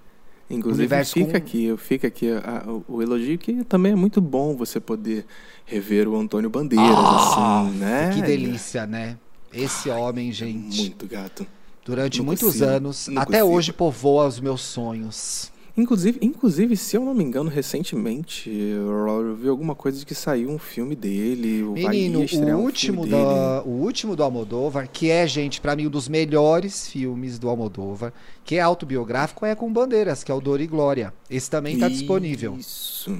Inclusive, 0.48 1.04
fica 1.04 1.32
com... 1.32 1.36
aqui, 1.36 1.76
fica 1.76 2.06
aqui 2.06 2.30
a, 2.30 2.64
o, 2.66 2.84
o, 2.88 3.02
elogio 3.02 3.36
que 3.36 3.64
também 3.64 3.92
é 3.92 3.96
muito 3.96 4.18
bom 4.18 4.56
você 4.56 4.80
poder 4.80 5.26
rever 5.66 6.08
o 6.08 6.16
Antônio 6.16 6.48
Bandeiras, 6.48 6.96
ah, 6.96 7.66
assim, 7.66 7.76
né? 7.76 8.10
Que 8.14 8.22
delícia, 8.22 8.86
né? 8.86 9.18
Esse 9.54 9.88
homem, 9.90 10.32
gente. 10.32 10.80
Muito 10.80 11.06
gato. 11.06 11.46
Durante 11.84 12.18
não 12.18 12.26
muitos 12.26 12.46
consigo, 12.46 12.64
anos, 12.64 13.08
até 13.10 13.40
consigo. 13.40 13.46
hoje 13.46 13.72
povoa 13.72 14.26
os 14.26 14.40
meus 14.40 14.62
sonhos. 14.62 15.52
Inclusive, 15.76 16.20
inclusive, 16.22 16.76
se 16.76 16.96
eu 16.96 17.04
não 17.04 17.12
me 17.12 17.24
engano, 17.24 17.50
recentemente 17.50 18.48
eu 18.48 19.34
vi 19.34 19.48
alguma 19.48 19.74
coisa 19.74 19.98
de 19.98 20.06
que 20.06 20.14
saiu 20.14 20.48
um 20.48 20.58
filme 20.58 20.94
dele. 20.94 21.64
Menino, 21.64 22.20
o 22.20 22.58
último, 22.60 23.02
um 23.02 23.08
da, 23.08 23.62
o 23.64 23.70
último 23.70 24.14
do 24.14 24.22
Almodóvar, 24.22 24.88
que 24.88 25.10
é, 25.10 25.26
gente, 25.26 25.60
para 25.60 25.74
mim, 25.74 25.88
um 25.88 25.90
dos 25.90 26.08
melhores 26.08 26.86
filmes 26.86 27.40
do 27.40 27.48
Almodóvar, 27.48 28.12
que 28.44 28.54
é 28.54 28.60
autobiográfico, 28.60 29.44
é 29.44 29.56
com 29.56 29.72
Bandeiras, 29.72 30.22
que 30.22 30.30
é 30.30 30.34
o 30.34 30.40
Dor 30.40 30.60
e 30.60 30.66
Glória. 30.68 31.12
Esse 31.28 31.50
também 31.50 31.74
está 31.74 31.88
disponível. 31.88 32.56
Isso. 32.56 33.18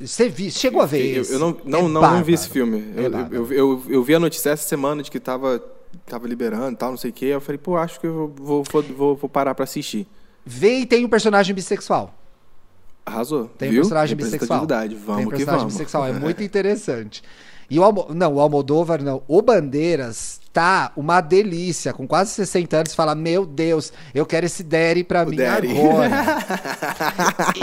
Você 0.00 0.28
viu, 0.28 0.50
chegou 0.50 0.82
a 0.82 0.86
ver 0.86 1.16
eu, 1.16 1.24
eu 1.24 1.38
não, 1.38 1.56
não, 1.64 1.78
é 1.78 1.82
não, 1.82 2.00
não, 2.00 2.24
vi 2.24 2.34
esse 2.34 2.48
filme. 2.48 2.84
É 2.96 3.06
eu, 3.06 3.12
eu, 3.32 3.52
eu, 3.52 3.82
eu, 3.88 4.02
vi 4.02 4.14
a 4.14 4.20
notícia 4.20 4.50
essa 4.50 4.68
semana 4.68 5.02
de 5.02 5.10
que 5.10 5.18
tava, 5.18 5.62
tava 6.06 6.28
liberando 6.28 6.72
e 6.72 6.76
tal, 6.76 6.90
não 6.90 6.98
sei 6.98 7.10
o 7.10 7.12
quê. 7.12 7.26
Eu 7.26 7.40
falei, 7.40 7.58
pô, 7.58 7.76
acho 7.76 7.98
que 7.98 8.06
eu 8.06 8.32
vou, 8.36 8.62
vou, 8.62 8.82
vou, 8.82 9.16
vou 9.16 9.28
parar 9.28 9.54
para 9.54 9.64
assistir. 9.64 10.06
Vê 10.44 10.80
e 10.80 10.86
tem 10.86 11.04
um 11.04 11.08
personagem 11.08 11.54
bissexual. 11.54 12.14
Arrasou. 13.06 13.46
Tem 13.56 13.70
um 13.70 13.74
personagem 13.74 14.16
bissexual. 14.16 14.66
Vamos 14.66 15.16
tem 15.16 15.26
um 15.26 15.30
personagem 15.30 15.66
bissexual, 15.66 16.06
é 16.06 16.12
muito 16.12 16.42
interessante. 16.44 17.22
E 17.70 17.78
o 17.78 17.84
Almo... 17.84 18.08
não, 18.10 18.34
o 18.34 18.40
Almodóvar 18.40 19.02
não, 19.02 19.22
o 19.26 19.40
Bandeiras 19.40 20.40
tá 20.56 20.90
uma 20.96 21.20
delícia, 21.20 21.92
com 21.92 22.06
quase 22.08 22.30
60 22.30 22.76
anos, 22.78 22.94
fala: 22.94 23.14
"Meu 23.14 23.44
Deus, 23.44 23.92
eu 24.14 24.24
quero 24.24 24.46
esse 24.46 24.62
Derry 24.62 25.04
pra 25.04 25.22
O 25.22 25.28
mim 25.28 25.36
Derry. 25.36 25.70
agora". 25.78 26.08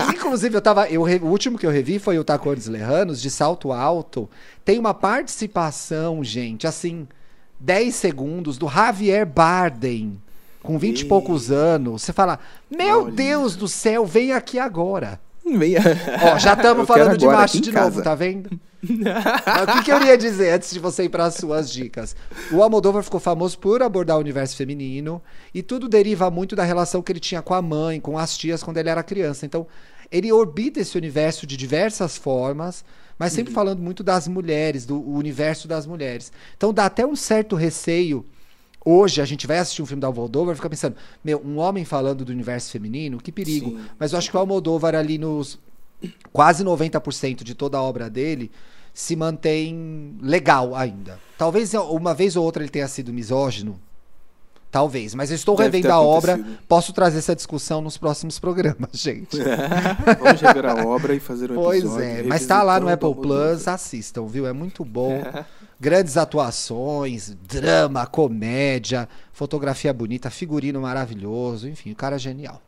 Inclusive, 0.14 0.56
eu 0.56 0.62
tava, 0.62 0.88
eu 0.90 1.02
o 1.02 1.26
último 1.28 1.58
que 1.58 1.66
eu 1.66 1.72
revi 1.72 1.98
foi 1.98 2.20
o 2.20 2.24
Tacones 2.24 2.68
Lerranos 2.68 3.20
de 3.20 3.32
Salto 3.32 3.72
Alto. 3.72 4.30
Tem 4.64 4.78
uma 4.78 4.94
participação, 4.94 6.24
gente, 6.24 6.68
assim, 6.68 7.08
10 7.60 7.96
segundos 7.96 8.58
do 8.60 8.68
Javier 8.70 9.26
Bardem. 9.26 10.22
Com 10.62 10.78
20 10.78 11.00
e 11.00 11.04
Ih. 11.04 11.08
poucos 11.10 11.50
anos, 11.52 12.04
você 12.04 12.14
fala: 12.14 12.38
Meu 12.70 13.04
Olha. 13.06 13.12
Deus 13.12 13.56
do 13.56 13.68
céu, 13.68 14.06
vem 14.06 14.34
aqui 14.34 14.60
agora. 14.60 15.20
Venha. 15.44 15.82
Ó, 16.34 16.38
já 16.38 16.54
estamos 16.54 16.88
falando 16.88 17.18
de 17.18 17.26
macho 17.26 17.60
de 17.60 17.72
novo, 17.72 17.90
casa. 17.90 18.02
tá 18.04 18.16
vendo? 18.16 18.50
Mas 18.84 19.64
o 19.64 19.74
que, 19.74 19.84
que 19.86 19.92
eu 19.92 20.02
ia 20.04 20.18
dizer 20.18 20.54
antes 20.54 20.72
de 20.72 20.80
você 20.80 21.04
ir 21.04 21.10
para 21.10 21.26
as 21.26 21.36
suas 21.36 21.72
dicas? 21.72 22.16
O 22.52 22.62
Almodóvar 22.62 23.04
ficou 23.04 23.20
famoso 23.20 23.58
por 23.58 23.82
abordar 23.82 24.18
o 24.18 24.20
universo 24.20 24.56
feminino 24.56 25.22
e 25.54 25.64
tudo 25.64 25.88
deriva 25.88 26.30
muito 26.30 26.56
da 26.56 26.64
relação 26.64 27.02
que 27.02 27.12
ele 27.12 27.20
tinha 27.20 27.42
com 27.42 27.54
a 27.54 27.62
mãe, 27.62 28.00
com 28.00 28.18
as 28.18 28.38
tias 28.38 28.62
quando 28.62 28.78
ele 28.78 28.90
era 28.90 29.02
criança. 29.02 29.46
Então, 29.46 29.66
ele 30.12 30.32
orbita 30.32 30.80
esse 30.80 30.98
universo 30.98 31.48
de 31.48 31.56
diversas 31.56 32.18
formas, 32.18 32.84
mas 33.18 33.34
sempre 33.34 33.54
falando 33.54 33.80
muito 33.80 34.04
das 34.04 34.28
mulheres, 34.28 34.86
do 34.86 35.02
universo 35.02 35.68
das 35.68 35.86
mulheres. 35.86 36.32
Então, 36.58 36.74
dá 36.74 36.86
até 36.86 37.06
um 37.06 37.16
certo 37.16 37.56
receio 37.56 38.26
Hoje 38.86 39.22
a 39.22 39.26
gente 39.26 39.48
vai 39.48 39.60
assistir 39.60 39.82
um 39.82 39.86
filme 39.86 40.02
da 40.02 40.08
Almodóvar 40.08 40.54
e 40.54 40.56
fica 40.58 40.70
pensando, 40.70 40.98
meu, 41.24 41.42
um 41.44 41.58
homem 41.58 41.86
falando 41.86 42.26
do 42.26 42.32
universo 42.32 42.70
feminino, 42.70 43.18
que 43.18 43.32
perigo. 43.32 43.70
Sim. 43.72 43.86
Mas 43.98 44.12
eu 44.12 44.18
acho 44.18 44.30
que 44.30 44.36
o 44.36 44.40
Almodóvar 44.40 44.94
ali 44.94 45.18
nos 45.18 45.58
quase 46.32 46.64
90% 46.64 47.44
de 47.44 47.54
toda 47.56 47.78
a 47.78 47.82
obra 47.82 48.10
dele 48.10 48.52
se 48.94 49.16
mantém 49.16 50.16
legal 50.22 50.76
ainda. 50.76 51.20
Talvez 51.38 51.74
uma 51.74 52.14
vez 52.14 52.36
ou 52.36 52.44
outra 52.44 52.64
ele 52.64 52.70
tenha 52.72 52.88
sido 52.88 53.12
misógino. 53.14 53.80
Talvez, 54.70 55.14
mas 55.14 55.30
eu 55.30 55.36
estou 55.36 55.56
Deve 55.56 55.78
revendo 55.78 55.94
a 55.94 56.02
obra, 56.02 56.44
posso 56.68 56.92
trazer 56.94 57.20
essa 57.20 57.36
discussão 57.36 57.80
nos 57.80 57.96
próximos 57.96 58.40
programas, 58.40 58.90
gente. 59.00 59.38
Vamos 59.38 60.42
rever 60.42 60.66
a 60.66 60.84
obra 60.84 61.14
e 61.14 61.20
fazer 61.20 61.52
um 61.52 61.56
Pois 61.56 61.84
episódio. 61.84 62.04
é, 62.04 62.24
mas 62.24 62.44
tá 62.48 62.64
lá 62.64 62.80
no 62.80 62.90
Apple. 62.90 63.14
Plus, 63.14 63.68
assistam, 63.68 64.26
viu? 64.26 64.48
É 64.48 64.54
muito 64.54 64.84
bom. 64.84 65.22
Grandes 65.80 66.18
atuações, 66.18 67.36
drama, 67.48 68.08
comédia, 68.08 69.08
fotografia 69.32 69.94
bonita, 69.94 70.32
figurino 70.32 70.82
maravilhoso, 70.82 71.70
enfim, 71.70 71.92
o 71.92 71.96
cara 71.96 72.16
é 72.16 72.20
genial. 72.20 72.60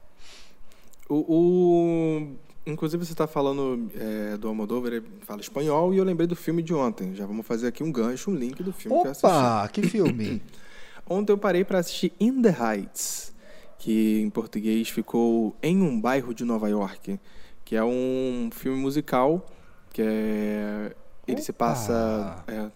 O, 1.10 1.16
o- 1.28 2.28
Inclusive, 2.66 3.06
você 3.06 3.12
está 3.12 3.28
falando 3.28 3.92
é, 3.96 4.38
do 4.38 4.48
Almodóvar, 4.48 4.92
ele 4.92 5.06
fala 5.22 5.40
espanhol, 5.40 5.94
e 5.94 5.98
eu 5.98 6.04
lembrei 6.04 6.26
do 6.26 6.36
filme 6.36 6.64
de 6.64 6.74
ontem. 6.74 7.14
Já 7.14 7.26
vamos 7.26 7.46
fazer 7.46 7.68
aqui 7.68 7.84
um 7.84 7.92
gancho, 7.92 8.32
um 8.32 8.36
link 8.36 8.64
do 8.64 8.74
filme 8.74 9.00
que 9.02 9.08
eu 9.08 9.12
assisti. 9.12 9.28
Opa, 9.28 9.70
que 9.72 9.84
filme! 9.84 10.42
Ontem 11.08 11.32
eu 11.32 11.38
parei 11.38 11.64
para 11.64 11.78
assistir 11.78 12.12
In 12.20 12.42
the 12.42 12.50
Heights, 12.50 13.32
que 13.78 14.20
em 14.20 14.30
português 14.32 14.90
ficou 14.90 15.56
Em 15.62 15.80
um 15.80 16.02
Bairro 16.02 16.34
de 16.34 16.44
Nova 16.44 16.68
York, 16.68 17.20
que 17.64 17.76
é 17.76 17.84
um 17.84 18.50
filme 18.52 18.80
musical 18.80 19.46
que 19.94 20.02
é... 20.02 20.96
Ele 21.28 21.42
se 21.42 21.52
Opa! 21.52 21.68
passa... 21.68 22.44
é, 22.48 22.72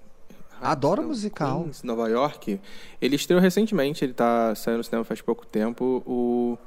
Adoro 0.62 1.02
não, 1.02 1.10
musical. 1.10 1.64
Queens, 1.64 1.84
Nova 1.84 2.08
York. 2.10 2.60
Ele 3.02 3.16
estreou 3.16 3.42
recentemente, 3.42 4.04
ele 4.04 4.14
tá 4.14 4.54
saindo 4.56 4.78
no 4.78 4.84
cinema 4.84 5.04
faz 5.04 5.22
pouco 5.22 5.46
tempo, 5.46 6.04
o, 6.06 6.58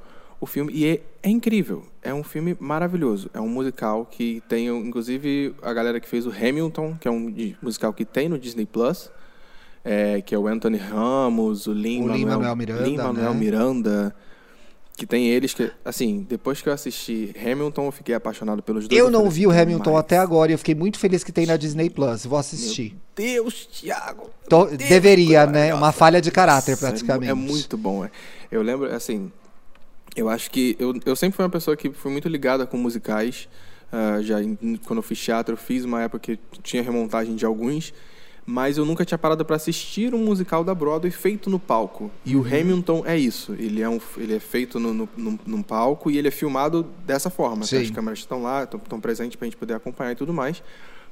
o 0.42 0.46
filme. 0.46 0.72
E 0.74 0.86
é, 0.88 1.00
é 1.22 1.30
incrível. 1.30 1.84
É 2.02 2.12
um 2.12 2.24
filme 2.24 2.56
maravilhoso. 2.58 3.30
É 3.32 3.40
um 3.40 3.48
musical 3.48 4.04
que 4.04 4.42
tem, 4.48 4.66
inclusive, 4.66 5.54
a 5.62 5.72
galera 5.72 6.00
que 6.00 6.08
fez 6.08 6.26
o 6.26 6.30
Hamilton, 6.30 6.96
que 7.00 7.06
é 7.06 7.10
um 7.10 7.32
musical 7.62 7.92
que 7.92 8.04
tem 8.04 8.28
no 8.28 8.36
Disney 8.36 8.66
Plus. 8.66 9.08
é, 9.84 10.20
que 10.20 10.34
é 10.34 10.38
o 10.38 10.46
Anthony 10.48 10.78
Ramos, 10.78 11.66
o 11.68 11.72
Lin 11.72 12.02
O 12.02 12.08
Lin-Manuel 12.12 12.56
Miranda, 12.56 12.82
Lin-Manuel 12.82 13.34
né? 13.34 13.38
Miranda. 13.40 14.16
Que 14.96 15.06
tem 15.06 15.28
eles 15.28 15.54
que, 15.54 15.70
assim, 15.84 16.26
depois 16.28 16.60
que 16.60 16.68
eu 16.68 16.72
assisti 16.72 17.34
Hamilton, 17.40 17.86
eu 17.86 17.92
fiquei 17.92 18.14
apaixonado 18.14 18.62
pelos 18.62 18.86
dois. 18.86 19.00
Eu 19.00 19.10
não 19.10 19.30
vi 19.30 19.46
o 19.46 19.50
Hamilton 19.50 19.84
"Demais." 19.84 20.00
até 20.00 20.18
agora 20.18 20.50
e 20.52 20.54
eu 20.54 20.58
fiquei 20.58 20.74
muito 20.74 20.98
feliz 20.98 21.24
que 21.24 21.32
tem 21.32 21.46
na 21.46 21.56
Disney 21.56 21.88
Plus. 21.88 22.26
Vou 22.26 22.38
assistir. 22.38 22.96
Deus, 23.16 23.66
Thiago. 23.66 24.28
Deus, 24.48 24.76
deveria, 24.76 25.38
coisa 25.38 25.46
né? 25.46 25.52
maravilhosa. 25.52 25.76
Uma 25.82 25.92
falha 25.92 26.20
de 26.20 26.30
caráter, 26.30 26.72
Nossa, 26.72 26.86
é 26.86 26.88
praticamente. 26.88 27.30
É, 27.30 27.34
muito 27.34 27.76
bom. 27.78 28.04
é. 28.04 28.10
Eu 28.50 28.60
lembro, 28.60 28.92
assim, 28.94 29.32
eu 30.16 30.28
acho 30.28 30.50
que 30.50 30.76
eu, 30.78 30.94
eu 31.04 31.16
sempre 31.16 31.36
fui 31.36 31.44
uma 31.44 31.50
pessoa 31.50 31.76
que 31.76 31.90
fui 31.90 32.10
muito 32.12 32.28
ligada 32.28 32.66
com 32.66 32.76
musicais. 32.76 33.48
ah, 33.90 34.20
já 34.22 34.42
em- 34.42 34.76
quando 34.86 34.98
eu 34.98 35.02
fiz 35.02 35.18
teatro, 35.20 35.52
eu 35.52 35.56
fiz 35.58 35.84
uma 35.84 36.02
época 36.02 36.18
que 36.18 36.38
tinha 36.62 36.82
remontagem 36.82 37.34
de 37.36 37.44
alguns, 37.44 37.92
mas 38.46 38.78
eu 38.78 38.84
nunca 38.86 39.04
tinha 39.04 39.18
parado 39.18 39.44
para 39.44 39.54
assistir 39.56 40.14
um 40.14 40.18
musical 40.24 40.64
da 40.64 40.74
Broadway 40.74 41.10
feito 41.12 41.50
no 41.50 41.58
palco. 41.58 42.10
E 42.24 42.34
Uhum. 42.34 42.42
o 42.42 42.46
Hamilton 42.46 43.02
é 43.06 43.16
isso. 43.18 43.52
Ele 43.58 43.82
é, 43.82 43.88
um, 43.88 44.00
ele 44.16 44.34
é 44.34 44.40
feito 44.40 44.80
no, 44.80 44.94
no, 44.94 45.08
num, 45.16 45.38
num 45.46 45.62
palco 45.62 46.10
e 46.10 46.16
ele 46.16 46.28
é 46.28 46.30
filmado 46.30 46.86
dessa 47.06 47.28
forma. 47.30 47.64
Sim. 47.66 47.82
As 47.82 47.90
câmeras 47.90 48.20
estão 48.20 48.42
lá, 48.42 48.64
estão 48.64 48.98
presentes 49.00 49.36
para 49.36 49.44
a 49.44 49.48
gente 49.50 49.58
poder 49.58 49.74
acompanhar 49.74 50.12
e 50.12 50.16
tudo 50.16 50.32
mais. 50.32 50.62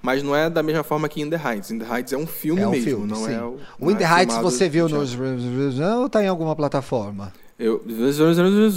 Mas 0.03 0.23
não 0.23 0.35
é 0.35 0.49
da 0.49 0.63
mesma 0.63 0.83
forma 0.83 1.07
que 1.07 1.21
In 1.21 1.29
the 1.29 1.37
Heights. 1.37 1.71
In 1.71 1.79
the 1.79 1.85
Heights 1.87 2.15
é 2.15 2.17
um 2.17 2.27
filme 2.27 2.63
É 2.63 2.67
um 2.67 2.71
mesmo, 2.71 2.87
filme, 2.87 3.07
não 3.07 3.27
sim. 3.27 3.35
é 3.35 3.43
o. 3.43 3.59
O 3.79 3.91
In 3.91 3.97
The 3.97 4.05
é 4.05 4.09
Heights 4.21 4.37
você 4.39 4.67
viu 4.71 4.89
no 4.89 4.99
nos... 5.01 5.15
ou 5.99 6.09
tá 6.09 6.25
em 6.25 6.27
alguma 6.29 6.57
plataforma? 6.57 7.31
Eu... 7.61 7.85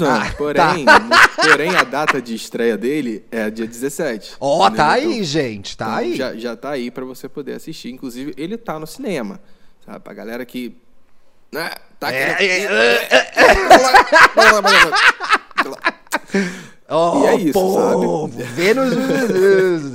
Ah, 0.07 0.33
porém, 0.37 0.85
porém, 1.41 1.75
a 1.75 1.83
data 1.83 2.21
de 2.21 2.35
estreia 2.35 2.77
dele 2.77 3.23
é 3.31 3.49
dia 3.49 3.65
17. 3.65 4.35
Ó, 4.39 4.69
tá 4.69 4.97
entendeu? 4.99 5.17
aí, 5.17 5.23
gente, 5.23 5.75
tá 5.77 5.85
Então, 5.85 5.95
aí. 5.97 6.15
Já, 6.15 6.35
já 6.35 6.55
tá 6.55 6.69
aí 6.71 6.91
pra 6.91 7.03
você 7.05 7.27
poder 7.29 7.53
assistir. 7.53 7.89
Inclusive, 7.91 8.33
ele 8.37 8.57
tá 8.57 8.77
no 8.77 8.85
cinema. 8.85 9.39
Sabe? 9.85 9.99
Pra 9.99 10.13
galera 10.13 10.45
que. 10.45 10.75
Né, 11.51 11.69
tá 11.99 12.11
É, 12.11 12.33
querendo- 12.35 12.73
Oh, 16.95 17.23
E 17.23 17.25
é 17.25 17.35
isso, 17.35 17.53
povo, 17.53 18.27
Vênus... 18.27 18.93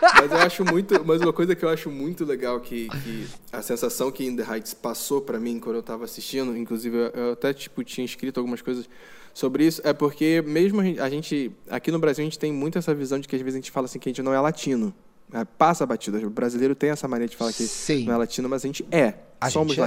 Mas 0.00 0.32
eu 0.32 0.38
acho 0.38 0.64
muito. 0.64 1.04
Mas 1.04 1.20
uma 1.20 1.32
coisa 1.32 1.54
que 1.54 1.64
eu 1.64 1.68
acho 1.68 1.90
muito 1.90 2.24
legal 2.24 2.58
que, 2.60 2.88
que 2.88 3.26
a 3.52 3.60
sensação 3.60 4.10
que 4.10 4.24
In 4.24 4.36
the 4.36 4.42
Heights 4.42 4.72
passou 4.72 5.20
pra 5.20 5.38
mim 5.38 5.60
quando 5.60 5.76
eu 5.76 5.82
tava 5.82 6.04
assistindo, 6.04 6.56
inclusive 6.56 6.96
eu, 6.96 7.06
eu 7.08 7.32
até 7.32 7.52
tipo 7.52 7.84
tinha 7.84 8.04
escrito 8.04 8.38
algumas 8.38 8.62
coisas 8.62 8.88
sobre 9.34 9.66
isso, 9.66 9.82
é 9.84 9.92
porque 9.92 10.42
mesmo 10.46 10.80
a 10.80 11.10
gente, 11.10 11.52
aqui 11.68 11.90
no 11.90 11.98
Brasil 11.98 12.22
a 12.22 12.24
gente 12.24 12.38
tem 12.38 12.50
muito 12.50 12.78
essa 12.78 12.94
visão 12.94 13.18
de 13.18 13.28
que 13.28 13.36
às 13.36 13.42
vezes 13.42 13.56
a 13.56 13.58
gente 13.60 13.70
fala 13.70 13.84
assim 13.84 13.98
que 13.98 14.08
a 14.08 14.10
gente 14.10 14.22
não 14.22 14.32
é 14.32 14.40
latino. 14.40 14.94
É, 15.32 15.44
passa 15.44 15.84
a 15.84 15.86
batida. 15.86 16.18
O 16.18 16.30
brasileiro 16.30 16.74
tem 16.74 16.90
essa 16.90 17.06
mania 17.08 17.26
de 17.26 17.36
falar 17.36 17.52
que 17.52 17.64
Sim. 17.64 18.04
não 18.04 18.14
é 18.14 18.16
latino, 18.16 18.48
mas 18.48 18.64
a 18.64 18.66
gente 18.66 18.86
é. 18.90 19.14
A 19.40 19.50
Somos 19.50 19.74
gente 19.74 19.80
é. 19.80 19.84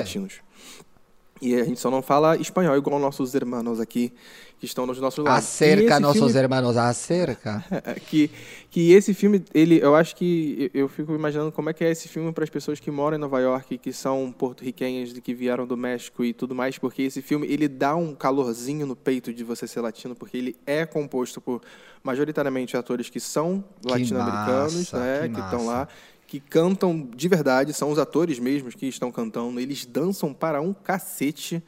E 1.42 1.56
a 1.56 1.64
gente 1.64 1.80
só 1.80 1.90
não 1.90 2.02
fala 2.02 2.36
espanhol 2.36 2.76
igual 2.76 3.00
nossos 3.00 3.34
irmãos 3.34 3.80
aqui 3.80 4.12
que 4.60 4.66
estão 4.66 4.86
nos 4.86 5.00
nossos 5.00 5.24
lados. 5.24 5.46
Acerca 5.46 6.00
nossos 6.00 6.22
filme 6.22 6.38
hermanos, 6.38 6.76
acerca. 6.76 7.64
é, 7.72 7.94
que, 7.94 8.30
que 8.70 8.92
esse 8.92 9.14
filme, 9.14 9.42
ele, 9.54 9.80
eu 9.82 9.96
acho 9.96 10.16
que 10.16 10.70
eu 10.74 10.90
fico 10.90 11.16
imaginando 11.16 11.50
como 11.52 11.70
é 11.70 11.74
que 11.74 11.84
é 11.84 11.90
esse 11.90 12.10
filme 12.10 12.34
para 12.34 12.44
as 12.44 12.50
pessoas 12.50 12.80
que 12.80 12.92
moram 12.92 13.16
em 13.16 13.20
Nova 13.20 13.40
York, 13.40 13.78
que 13.78 13.94
são 13.94 14.34
porto-riquenhas, 14.38 15.14
que 15.14 15.34
vieram 15.34 15.66
do 15.66 15.78
México 15.78 16.26
e 16.26 16.34
tudo 16.34 16.54
mais, 16.54 16.78
porque 16.78 17.04
esse 17.04 17.22
filme 17.22 17.48
ele 17.48 17.70
dá 17.70 17.96
um 17.96 18.14
calorzinho 18.14 18.86
no 18.86 18.98
peito 18.98 19.34
de 19.34 19.46
você 19.46 19.66
ser 19.66 19.80
latino, 19.80 20.14
porque 20.14 20.38
ele 20.38 20.56
é 20.66 20.86
composto 20.86 21.40
por 21.40 21.62
majoritariamente 22.04 22.76
atores 22.76 23.10
que 23.10 23.20
são 23.20 23.64
latino-americanos, 23.84 24.92
né, 24.92 25.30
que 25.34 25.40
estão 25.40 25.66
lá, 25.66 25.88
que 26.30 26.40
cantam 26.40 27.10
de 27.16 27.28
verdade, 27.28 27.74
são 27.74 27.90
os 27.92 27.98
atores 27.98 28.38
mesmos 28.38 28.76
que 28.76 28.86
estão 28.86 29.12
cantando, 29.12 29.60
eles 29.60 29.84
dançam 29.86 30.32
para 30.32 30.62
um 30.62 30.72
cacete. 30.74 31.62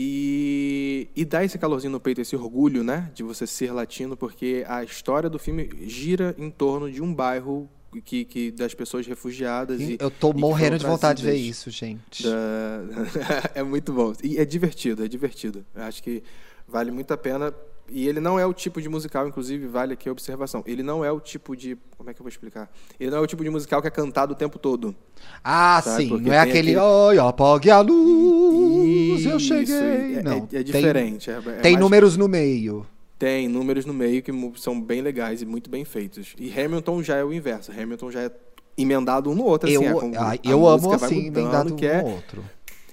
E, 0.00 1.08
e 1.16 1.24
dá 1.24 1.44
esse 1.44 1.58
calorzinho 1.58 1.92
no 1.92 1.98
peito, 2.00 2.20
esse 2.20 2.36
orgulho, 2.36 2.84
né, 2.84 3.10
de 3.14 3.22
você 3.22 3.46
ser 3.46 3.72
latino, 3.72 4.16
porque 4.16 4.64
a 4.68 4.84
história 4.84 5.28
do 5.28 5.38
filme 5.38 5.68
gira 5.88 6.34
em 6.38 6.50
torno 6.50 6.90
de 6.90 7.02
um 7.02 7.12
bairro 7.12 7.68
que, 8.04 8.24
que 8.24 8.50
das 8.52 8.74
pessoas 8.74 9.06
refugiadas. 9.06 9.80
E, 9.80 9.96
Eu 10.00 10.10
tô 10.10 10.32
morrendo 10.32 10.78
de 10.78 10.86
vontade 10.86 11.20
de 11.22 11.26
ver 11.28 11.34
isso, 11.36 11.70
gente. 11.70 12.22
da- 12.22 13.50
é 13.56 13.62
muito 13.62 13.92
bom. 13.92 14.12
E 14.22 14.38
é 14.38 14.44
divertido, 14.44 15.04
é 15.04 15.08
divertido. 15.08 15.64
Eu 15.74 15.82
acho 15.82 16.02
que 16.02 16.22
vale 16.66 16.90
muito 16.90 17.12
a 17.12 17.16
pena. 17.16 17.52
E 17.90 18.06
ele 18.08 18.20
não 18.20 18.38
é 18.38 18.44
o 18.44 18.52
tipo 18.52 18.80
de 18.82 18.88
musical, 18.88 19.26
inclusive, 19.26 19.66
vale 19.66 19.94
aqui 19.94 20.08
a 20.08 20.12
observação. 20.12 20.62
Ele 20.66 20.82
não 20.82 21.04
é 21.04 21.10
o 21.10 21.18
tipo 21.20 21.56
de. 21.56 21.76
Como 21.96 22.08
é 22.10 22.14
que 22.14 22.20
eu 22.20 22.24
vou 22.24 22.28
explicar? 22.28 22.70
Ele 23.00 23.10
não 23.10 23.18
é 23.18 23.20
o 23.20 23.26
tipo 23.26 23.42
de 23.42 23.50
musical 23.50 23.80
que 23.80 23.88
é 23.88 23.90
cantado 23.90 24.32
o 24.32 24.36
tempo 24.36 24.58
todo. 24.58 24.94
Ah, 25.42 25.80
Sabe, 25.82 26.02
sim, 26.04 26.08
porque 26.10 26.28
não 26.28 26.34
é 26.34 26.42
tem 26.42 26.50
aquele, 26.50 26.76
oi, 26.76 27.18
apague 27.18 27.70
a 27.70 27.80
luz, 27.80 29.24
eu 29.24 29.38
cheguei. 29.38 30.16
é- 30.16 30.22
não, 30.22 30.48
é, 30.52 30.56
é 30.58 30.62
diferente. 30.62 31.30
é- 31.30 31.34
é 31.34 31.40
Tem, 31.40 31.52
tem 31.60 31.72
mais- 31.72 31.80
números 31.80 32.16
no 32.16 32.28
meio. 32.28 32.86
Tem 33.18 33.48
números 33.48 33.84
no 33.84 33.92
meio 33.92 34.22
que 34.22 34.30
são 34.56 34.80
bem 34.80 35.00
legais 35.00 35.42
e 35.42 35.46
muito 35.46 35.68
bem 35.68 35.84
feitos. 35.84 36.34
E 36.38 36.52
Hamilton 36.52 37.02
já 37.02 37.16
é 37.16 37.24
o 37.24 37.32
inverso. 37.32 37.72
Hamilton 37.72 38.12
já 38.12 38.20
é 38.22 38.30
emendado 38.76 39.28
um 39.30 39.34
no 39.34 39.44
outro. 39.44 39.68
Eu, 39.68 39.80
assim, 39.80 39.90
é 39.90 39.92
como 39.92 40.14
ah, 40.16 40.30
a 40.32 40.38
eu 40.44 40.68
amo 40.68 40.92
assim, 40.92 41.24
mudando, 41.24 41.38
emendado 41.38 41.72
um 41.74 41.76
que 41.76 41.86
é 41.86 42.00
no 42.02 42.10
outro. 42.10 42.44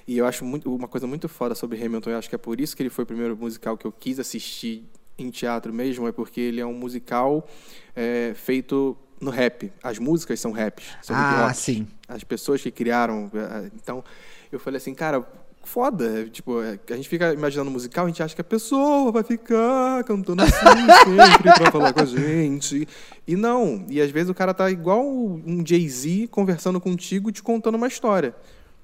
E 0.08 0.18
eu 0.18 0.26
acho 0.26 0.46
muito, 0.46 0.74
uma 0.74 0.88
coisa 0.88 1.08
muito 1.08 1.28
foda 1.28 1.56
sobre 1.56 1.84
Hamilton, 1.84 2.12
eu 2.12 2.18
acho 2.18 2.30
que 2.30 2.36
é 2.36 2.38
por 2.38 2.60
isso 2.62 2.76
que 2.76 2.84
ele 2.84 2.90
foi 2.90 3.04
o 3.04 3.08
primeiro 3.08 3.36
musical 3.36 3.76
que 3.78 3.86
eu 3.86 3.92
quis 3.92 4.20
assistir 4.20 4.86
em 5.18 5.30
teatro 5.32 5.74
mesmo, 5.74 6.08
é 6.08 6.12
porque 6.12 6.40
ele 6.40 6.60
é 6.62 6.66
um 6.66 6.74
musical 6.74 7.48
é, 7.96 8.34
feito 8.36 8.96
no 9.20 9.32
rap. 9.32 9.72
As 9.82 9.98
músicas 9.98 10.40
são 10.40 10.52
raps. 10.52 10.86
São 11.02 11.16
Ah, 11.16 11.52
sim. 11.54 11.88
As 12.08 12.24
pessoas 12.24 12.62
que 12.62 12.70
criaram. 12.70 13.32
eh, 13.34 13.72
Então, 13.76 14.04
eu 14.52 14.60
falei 14.60 14.78
assim, 14.78 14.94
cara, 14.94 15.26
foda. 15.64 16.28
Tipo, 16.30 16.62
é, 16.62 16.78
a 16.92 16.96
gente 16.96 17.10
fica 17.10 17.34
imaginando 17.34 17.72
musical, 17.72 18.06
a 18.06 18.08
gente 18.10 18.22
acha 18.22 18.36
que 18.36 18.42
a 18.42 18.44
pessoa 18.44 19.12
vai 19.12 19.24
ficar 19.24 20.04
cantando 20.04 20.44
assim 20.44 20.54
sempre 21.06 21.54
pra 21.54 21.72
falar 21.72 21.94
com 21.94 22.02
a 22.02 22.06
gente. 22.06 22.88
E 23.26 23.36
não. 23.36 23.86
E 23.90 24.00
às 24.02 24.12
vezes 24.12 24.30
o 24.30 24.34
cara 24.36 24.54
tá 24.54 24.70
igual 24.70 25.04
um 25.08 25.64
Jay-Z 25.66 26.28
conversando 26.30 26.80
contigo, 26.80 27.32
te 27.32 27.42
contando 27.42 27.76
uma 27.76 27.88
história. 27.88 28.36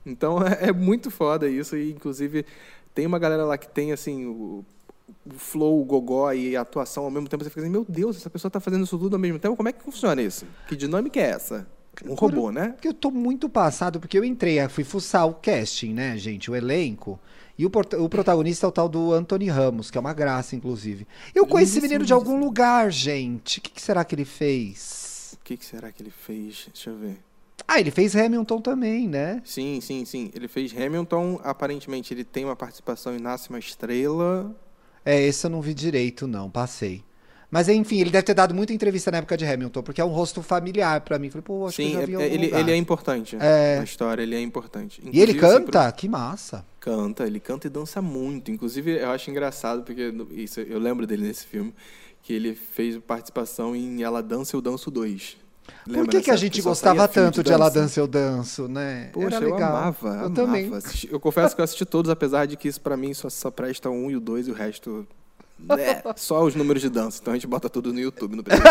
Então 0.06 0.40
é, 0.42 0.68
é 0.70 0.74
muito 0.74 1.12
foda 1.12 1.50
isso. 1.50 1.76
E 1.76 1.92
inclusive 1.92 2.46
tem 2.94 3.06
uma 3.06 3.20
galera 3.20 3.46
lá 3.46 3.58
que 3.58 3.68
tem 3.68 3.92
assim. 3.92 4.26
O, 4.26 4.66
o 5.26 5.34
flow, 5.38 5.82
o 5.82 5.86
gogó 5.86 6.32
e 6.32 6.56
a 6.56 6.62
atuação 6.62 7.04
ao 7.04 7.12
mesmo 7.12 7.28
tempo, 7.28 7.44
você 7.44 7.50
fica 7.50 7.62
assim, 7.62 7.70
meu 7.70 7.86
Deus, 7.88 8.16
essa 8.16 8.30
pessoa 8.30 8.50
tá 8.50 8.60
fazendo 8.60 8.86
isso 8.86 8.98
tudo 8.98 9.16
ao 9.16 9.20
mesmo 9.20 9.38
tempo, 9.38 9.58
como 9.58 9.68
é 9.68 9.74
que 9.74 9.84
funciona 9.84 10.22
isso? 10.22 10.46
Que 10.68 10.76
dinâmica 10.76 11.20
é 11.20 11.32
essa? 11.32 11.68
Um 12.06 12.14
robô, 12.14 12.52
né? 12.52 12.70
Porque 12.70 12.88
eu 12.88 12.94
tô 12.94 13.12
muito 13.12 13.50
passado, 13.50 14.00
porque 14.00 14.18
eu 14.18 14.24
entrei, 14.24 14.68
fui 14.70 14.84
fuçar 14.84 15.28
o 15.28 15.34
casting, 15.34 15.94
né, 15.94 16.18
gente? 16.18 16.50
O 16.50 16.56
elenco. 16.56 17.20
E 17.58 17.66
o, 17.66 17.72
o 18.00 18.10
protagonista 18.10 18.66
é 18.66 18.70
o 18.70 18.72
tal 18.72 18.90
do 18.90 19.14
Anthony 19.14 19.48
Ramos, 19.48 19.92
que 19.92 19.98
é 19.98 20.02
uma 20.02 20.14
graça, 20.14 20.56
inclusive. 20.56 21.06
Eu 21.36 21.46
conheci 21.46 21.78
esse 21.78 21.82
menino 21.82 22.06
de 22.06 22.14
algum 22.14 22.40
lugar, 22.40 22.92
gente. 22.92 23.60
O 23.60 23.62
que, 23.62 23.70
que 23.70 23.82
será 23.82 24.04
que 24.04 24.16
ele 24.16 24.26
fez? 24.26 25.38
O 25.40 25.44
que, 25.44 25.58
que 25.58 25.66
será 25.66 25.92
que 25.92 26.02
ele 26.02 26.12
fez? 26.12 26.70
Deixa 26.74 26.90
eu 26.90 26.98
ver. 26.98 27.20
Ah, 27.68 27.80
ele 27.80 27.92
fez 27.92 28.16
Hamilton 28.16 28.60
também, 28.62 29.08
né? 29.08 29.42
Sim, 29.46 29.80
sim, 29.82 30.04
sim. 30.06 30.32
Ele 30.36 30.48
fez 30.48 30.76
Hamilton. 30.76 31.40
Aparentemente, 31.44 32.14
ele 32.14 32.24
tem 32.24 32.44
uma 32.46 32.56
participação 32.56 33.16
em 33.16 33.20
Nasce 33.20 33.50
uma 33.50 33.60
Estrela. 33.60 34.54
É, 35.06 35.20
esse 35.22 35.46
eu 35.46 35.50
não 35.50 35.62
vi 35.62 35.74
direito, 35.74 36.28
não, 36.28 36.50
passei. 36.50 37.04
Mas 37.50 37.68
enfim, 37.68 38.00
ele 38.00 38.10
deve 38.10 38.24
ter 38.24 38.34
dado 38.34 38.54
muita 38.56 38.72
entrevista 38.72 39.12
na 39.12 39.18
época 39.18 39.36
de 39.36 39.46
Hamilton, 39.46 39.84
porque 39.84 40.00
é 40.00 40.06
um 40.06 40.10
rosto 40.10 40.42
familiar 40.42 41.02
pra 41.02 41.20
mim. 41.20 41.30
Falei, 41.30 41.42
pô, 41.44 41.68
acho 41.68 41.76
que 41.76 41.84
sim, 41.84 41.90
eu 41.90 41.98
já 41.98 42.02
é- 42.04 42.06
vi 42.06 42.16
é- 42.16 42.34
ele, 42.34 42.46
lugar. 42.46 42.60
ele 42.62 42.72
é 42.72 42.76
importante. 42.78 43.38
É. 43.40 43.78
Na 43.78 43.84
história, 43.84 44.24
ele 44.24 44.36
é 44.36 44.42
importante. 44.42 45.02
E 45.04 45.20
ele 45.20 45.34
Inclusive, 45.34 45.46
assim, 45.46 45.66
canta? 45.66 45.92
Que 45.92 46.08
massa. 46.08 46.66
Canta, 46.80 47.26
ele 47.28 47.42
canta 47.42 47.68
e 47.68 47.70
dança 47.70 48.02
muito. 48.02 48.50
Inclusive, 48.52 48.92
eu 49.02 49.10
acho 49.12 49.30
engraçado, 49.30 49.84
porque 49.84 50.14
isso, 50.32 50.62
eu 50.62 50.80
lembro 50.80 51.06
dele 51.06 51.24
nesse 51.28 51.46
filme, 51.46 51.74
que 52.22 52.32
ele 52.32 52.56
fez 52.56 52.98
participação 53.00 53.76
em 53.76 54.02
Ela 54.02 54.24
Dança, 54.24 54.56
Eu 54.56 54.62
Danço 54.62 54.90
2. 54.90 55.36
Por 55.84 55.92
Lembra 55.92 56.06
que, 56.08 56.12
dessa 56.18 56.24
que 56.26 56.32
a 56.32 56.36
gente 56.36 56.62
gostava 56.62 57.08
tanto 57.08 57.44
de 57.44 57.52
Ela 57.52 57.70
dança? 57.70 58.00
Eu 58.00 58.08
Danço, 58.08 58.68
né? 58.68 59.10
Poxa, 59.14 59.36
Era 59.38 59.46
eu 59.46 59.54
legal. 59.54 59.76
amava, 59.76 60.08
Eu 60.08 60.14
amava. 60.14 60.34
também. 60.34 60.72
Eu 61.10 61.20
confesso 61.20 61.56
que 61.56 61.62
eu 61.62 61.66
assisti 61.66 61.86
todos, 61.86 62.10
apesar 62.10 62.46
de 62.46 62.58
que 62.58 62.68
isso 62.68 62.82
pra 62.82 62.98
mim 62.98 63.14
só, 63.14 63.30
só 63.30 63.50
presta 63.50 63.90
um 63.90 64.10
e 64.12 64.16
o 64.16 64.20
dois 64.20 64.48
e 64.48 64.52
o 64.52 64.54
resto. 64.54 65.08
É, 65.70 66.04
só 66.18 66.44
os 66.44 66.56
números 66.56 66.82
de 66.82 66.90
dança. 66.90 67.20
Então 67.22 67.34
a 67.34 67.36
gente 67.36 67.48
bota 67.48 67.70
tudo 67.70 67.94
no 67.94 68.00
YouTube, 68.00 68.42
precisa. 68.44 68.68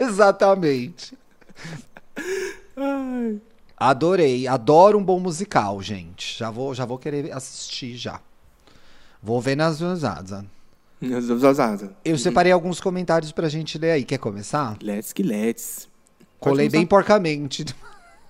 Exatamente. 0.04 1.16
Adorei, 3.76 4.46
adoro 4.46 4.98
um 4.98 5.04
bom 5.04 5.20
musical, 5.20 5.80
gente. 5.82 6.38
Já 6.38 6.50
vou, 6.50 6.74
já 6.74 6.84
vou 6.84 6.98
querer 6.98 7.32
assistir 7.32 7.96
já. 7.96 8.20
Vou 9.22 9.40
ver 9.40 9.56
nas 9.56 9.80
usadas. 9.80 10.44
Eu 12.04 12.16
separei 12.18 12.52
alguns 12.52 12.80
comentários 12.80 13.32
pra 13.32 13.48
gente 13.48 13.78
ler 13.78 13.90
aí. 13.92 14.04
Quer 14.04 14.18
começar? 14.18 14.76
Let's 14.82 15.12
que 15.12 15.22
let's. 15.22 15.88
Colei 16.38 16.68
bem 16.68 16.86
porcamente. 16.86 17.64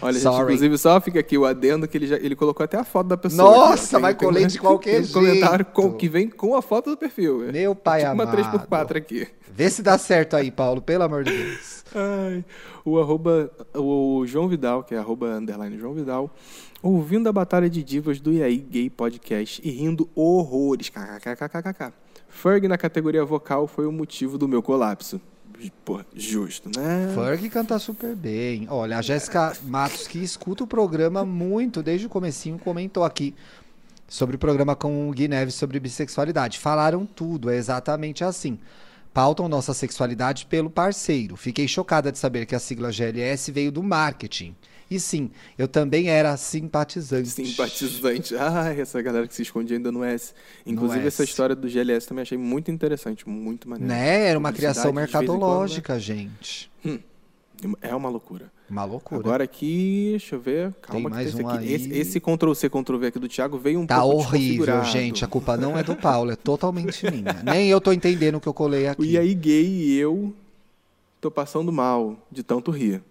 Olha, 0.00 0.18
gente, 0.18 0.34
inclusive 0.42 0.78
só 0.78 1.00
fica 1.00 1.18
aqui 1.20 1.36
o 1.36 1.44
adendo 1.44 1.88
que 1.88 1.96
ele, 1.98 2.06
já, 2.06 2.16
ele 2.16 2.36
colocou 2.36 2.62
até 2.62 2.76
a 2.78 2.84
foto 2.84 3.08
da 3.08 3.16
pessoa. 3.16 3.50
Nossa, 3.50 3.96
aqui, 3.96 4.02
mas 4.02 4.16
colei 4.16 4.46
de 4.46 4.58
qualquer 4.58 5.02
tem 5.02 5.10
um 5.10 5.12
comentário 5.12 5.64
jeito. 5.66 5.72
com- 5.72 5.92
que 5.94 6.08
vem 6.08 6.28
com 6.28 6.54
a 6.54 6.62
foto 6.62 6.90
do 6.90 6.96
perfil. 6.96 7.48
É 7.48 7.52
Meu 7.52 7.74
pai 7.74 8.00
tipo 8.02 8.12
uma 8.12 8.22
amado. 8.24 8.36
3x4 8.36 8.96
aqui. 8.96 9.28
Vê 9.52 9.68
se 9.68 9.82
dá 9.82 9.98
certo 9.98 10.36
aí, 10.36 10.50
Paulo, 10.50 10.80
pelo 10.80 11.02
amor 11.02 11.24
de 11.24 11.32
Deus. 11.36 11.84
Ai, 11.94 12.44
o 12.84 12.98
arroba, 13.00 13.50
o 13.74 14.24
João 14.24 14.46
Vidal, 14.48 14.84
que 14.84 14.94
é 14.94 14.98
arroba 14.98 15.26
underline 15.26 15.76
João 15.76 15.92
Vidal, 15.92 16.30
ouvindo 16.80 17.28
a 17.28 17.32
batalha 17.32 17.68
de 17.68 17.82
divas 17.82 18.20
do 18.20 18.32
IAI 18.32 18.56
Gay 18.56 18.88
Podcast 18.88 19.60
e 19.64 19.70
rindo 19.70 20.08
horrores. 20.14 20.88
KKKKKK. 20.88 21.92
Ferg 22.28 22.68
na 22.68 22.78
categoria 22.78 23.24
vocal 23.24 23.66
foi 23.66 23.86
o 23.86 23.92
motivo 23.92 24.38
do 24.38 24.46
meu 24.46 24.62
colapso. 24.62 25.20
Pô, 25.84 26.00
justo, 26.14 26.70
né? 26.74 27.12
Ferg 27.14 27.50
canta 27.50 27.78
super 27.78 28.14
bem. 28.14 28.66
Olha, 28.70 28.98
a 28.98 29.02
Jéssica 29.02 29.56
Matos, 29.64 30.06
que 30.06 30.18
escuta 30.18 30.64
o 30.64 30.66
programa 30.66 31.24
muito 31.24 31.82
desde 31.82 32.06
o 32.06 32.08
comecinho, 32.08 32.58
comentou 32.58 33.04
aqui 33.04 33.34
sobre 34.08 34.36
o 34.36 34.38
programa 34.38 34.74
com 34.74 35.08
o 35.08 35.12
Gui 35.12 35.28
Neves 35.28 35.54
sobre 35.54 35.78
bissexualidade. 35.78 36.58
Falaram 36.58 37.04
tudo, 37.04 37.50
é 37.50 37.56
exatamente 37.56 38.24
assim. 38.24 38.58
Pautam 39.12 39.48
nossa 39.48 39.74
sexualidade 39.74 40.46
pelo 40.46 40.70
parceiro. 40.70 41.36
Fiquei 41.36 41.66
chocada 41.66 42.12
de 42.12 42.18
saber 42.18 42.46
que 42.46 42.54
a 42.54 42.58
sigla 42.58 42.92
GLS 42.92 43.50
veio 43.50 43.72
do 43.72 43.82
marketing. 43.82 44.54
E 44.90 44.98
sim, 44.98 45.30
eu 45.56 45.68
também 45.68 46.08
era 46.08 46.36
simpatizante. 46.36 47.28
Simpatizante. 47.28 48.34
Ai, 48.36 48.80
essa 48.80 49.00
galera 49.00 49.28
que 49.28 49.34
se 49.34 49.42
esconde 49.42 49.72
ainda 49.72 49.92
no 49.92 50.02
S. 50.02 50.32
Inclusive, 50.66 51.02
No 51.02 51.06
essa 51.06 51.22
S. 51.22 51.30
história 51.30 51.54
do 51.54 51.68
GLS 51.68 52.08
também 52.08 52.22
achei 52.22 52.36
muito 52.36 52.70
interessante, 52.72 53.28
muito 53.28 53.68
maneiro. 53.68 53.88
Né? 53.92 54.26
Era 54.26 54.38
uma 54.38 54.52
criação 54.52 54.90
em 54.90 54.94
quando, 54.94 54.96
né? 54.96 55.00
mercadológica, 55.02 55.98
gente. 56.00 56.70
É 57.82 57.94
uma 57.94 58.08
loucura. 58.08 58.50
Uma 58.68 58.84
loucura. 58.84 59.20
Agora 59.20 59.44
aqui, 59.44 60.08
deixa 60.12 60.34
eu 60.36 60.40
ver. 60.40 60.72
Calma 60.80 61.10
Tem 61.10 61.18
que 61.24 61.24
mais 61.24 61.34
um 61.34 61.48
aqui. 61.48 61.58
aí. 61.58 61.72
Esse, 61.72 61.92
esse 61.92 62.20
Ctrl-C, 62.20 62.68
Ctrl-V 62.70 63.06
aqui 63.08 63.18
do 63.18 63.28
Thiago 63.28 63.58
veio 63.58 63.78
um 63.80 63.86
Tá 63.86 64.00
pouco 64.00 64.16
horrível, 64.18 64.64
desconfigurado. 64.66 64.86
gente. 64.90 65.24
A 65.24 65.28
culpa 65.28 65.56
não 65.56 65.76
é 65.78 65.82
do 65.82 65.94
Paulo, 65.94 66.30
é 66.30 66.36
totalmente 66.36 67.08
minha. 67.10 67.42
Nem 67.44 67.68
eu 67.68 67.80
tô 67.80 67.92
entendendo 67.92 68.36
o 68.36 68.40
que 68.40 68.48
eu 68.48 68.54
colei 68.54 68.86
aqui. 68.88 69.04
E 69.04 69.18
aí, 69.18 69.34
gay 69.34 69.66
e 69.66 69.96
eu 69.98 70.34
tô 71.20 71.30
passando 71.30 71.70
mal 71.70 72.16
de 72.32 72.42
tanto 72.42 72.70
rir. 72.70 73.02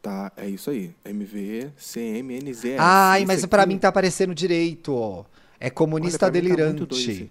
Tá, 0.00 0.32
é 0.36 0.48
isso 0.48 0.70
aí. 0.70 0.94
MV, 1.04 1.70
CMNZ. 1.76 2.76
Ai, 2.78 3.24
mas 3.24 3.44
pra 3.46 3.66
mim 3.66 3.78
tá 3.78 3.88
aparecendo 3.88 4.34
direito, 4.34 4.94
ó. 4.94 5.24
É 5.58 5.68
comunista 5.70 6.26
Olha, 6.26 6.32
tá 6.32 6.40
delirante. 6.40 6.94
esse. 6.94 7.30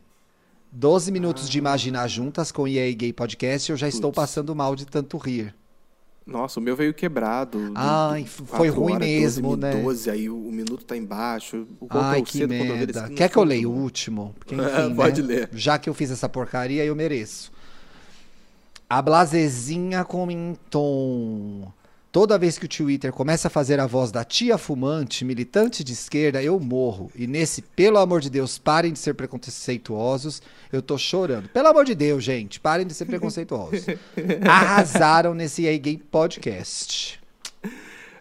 12 0.72 1.12
minutos 1.12 1.50
de 1.50 1.58
imaginar 1.58 2.08
juntas 2.08 2.52
com 2.52 2.68
EA 2.68 2.94
Gay 2.94 3.14
Podcast 3.14 3.72
eu 3.72 3.78
já 3.78 3.88
estou 3.88 4.12
passando 4.12 4.54
mal 4.54 4.76
de 4.76 4.86
tanto 4.86 5.18
rir. 5.18 5.56
Nossa, 6.26 6.60
o 6.60 6.64
meu 6.64 6.76
veio 6.76 6.94
quebrado. 6.94 7.70
do- 7.70 7.74
Ai, 7.74 8.26
foi 8.26 8.68
ruim 8.68 8.96
horas, 8.96 9.08
mesmo, 9.08 9.56
12, 9.56 9.62
né? 9.62 9.82
12, 9.82 10.10
aí 10.10 10.30
o, 10.30 10.36
o 10.36 10.52
minuto 10.52 10.84
tá 10.84 10.98
embaixo. 10.98 11.66
O 11.80 11.88
Ai, 11.90 12.22
que 12.22 12.46
do 12.46 12.54
Ctrl-V 12.54 12.86
desse 12.86 13.00
merda. 13.00 13.16
Quer 13.16 13.30
que 13.30 13.38
eu 13.38 13.46
leia 13.46 13.70
o 13.70 13.72
último? 13.72 14.36
Porque, 14.38 14.54
enfim, 14.60 14.94
pode 14.94 15.22
né? 15.22 15.28
ler. 15.28 15.50
Já 15.54 15.80
que 15.80 15.90
eu 15.90 15.94
fiz 15.94 16.12
essa 16.12 16.28
porcaria, 16.28 16.84
eu 16.84 16.94
mereço. 16.94 17.50
A 18.90 19.02
Blazezinha 19.02 20.04
comentou. 20.04 21.74
Toda 22.18 22.36
vez 22.36 22.58
que 22.58 22.66
o 22.66 22.68
Twitter 22.68 23.14
começa 23.14 23.48
a 23.48 23.52
fazer 23.52 23.80
a 23.80 23.86
voz 23.86 24.12
da 24.12 24.24
tia 24.24 24.58
fumante, 24.58 25.24
militante 25.24 25.84
de 25.84 25.94
esquerda, 25.94 26.42
eu 26.42 26.60
morro. 26.60 27.12
E 27.16 27.28
nesse, 27.28 27.62
pelo 27.62 28.00
amor 28.00 28.22
de 28.22 28.30
Deus, 28.32 28.58
parem 28.58 28.92
de 28.92 28.98
ser 28.98 29.14
preconceituosos, 29.14 30.42
eu 30.74 30.82
tô 30.82 30.98
chorando. 30.98 31.48
Pelo 31.50 31.68
amor 31.68 31.86
de 31.86 31.94
Deus, 31.94 32.24
gente, 32.24 32.60
parem 32.60 32.88
de 32.88 32.96
ser 32.96 33.06
preconceituosos. 33.06 33.86
Arrasaram 34.50 35.36
nesse 35.36 35.68
EA 35.68 35.78
Gay 35.78 36.00
Podcast. 36.00 37.20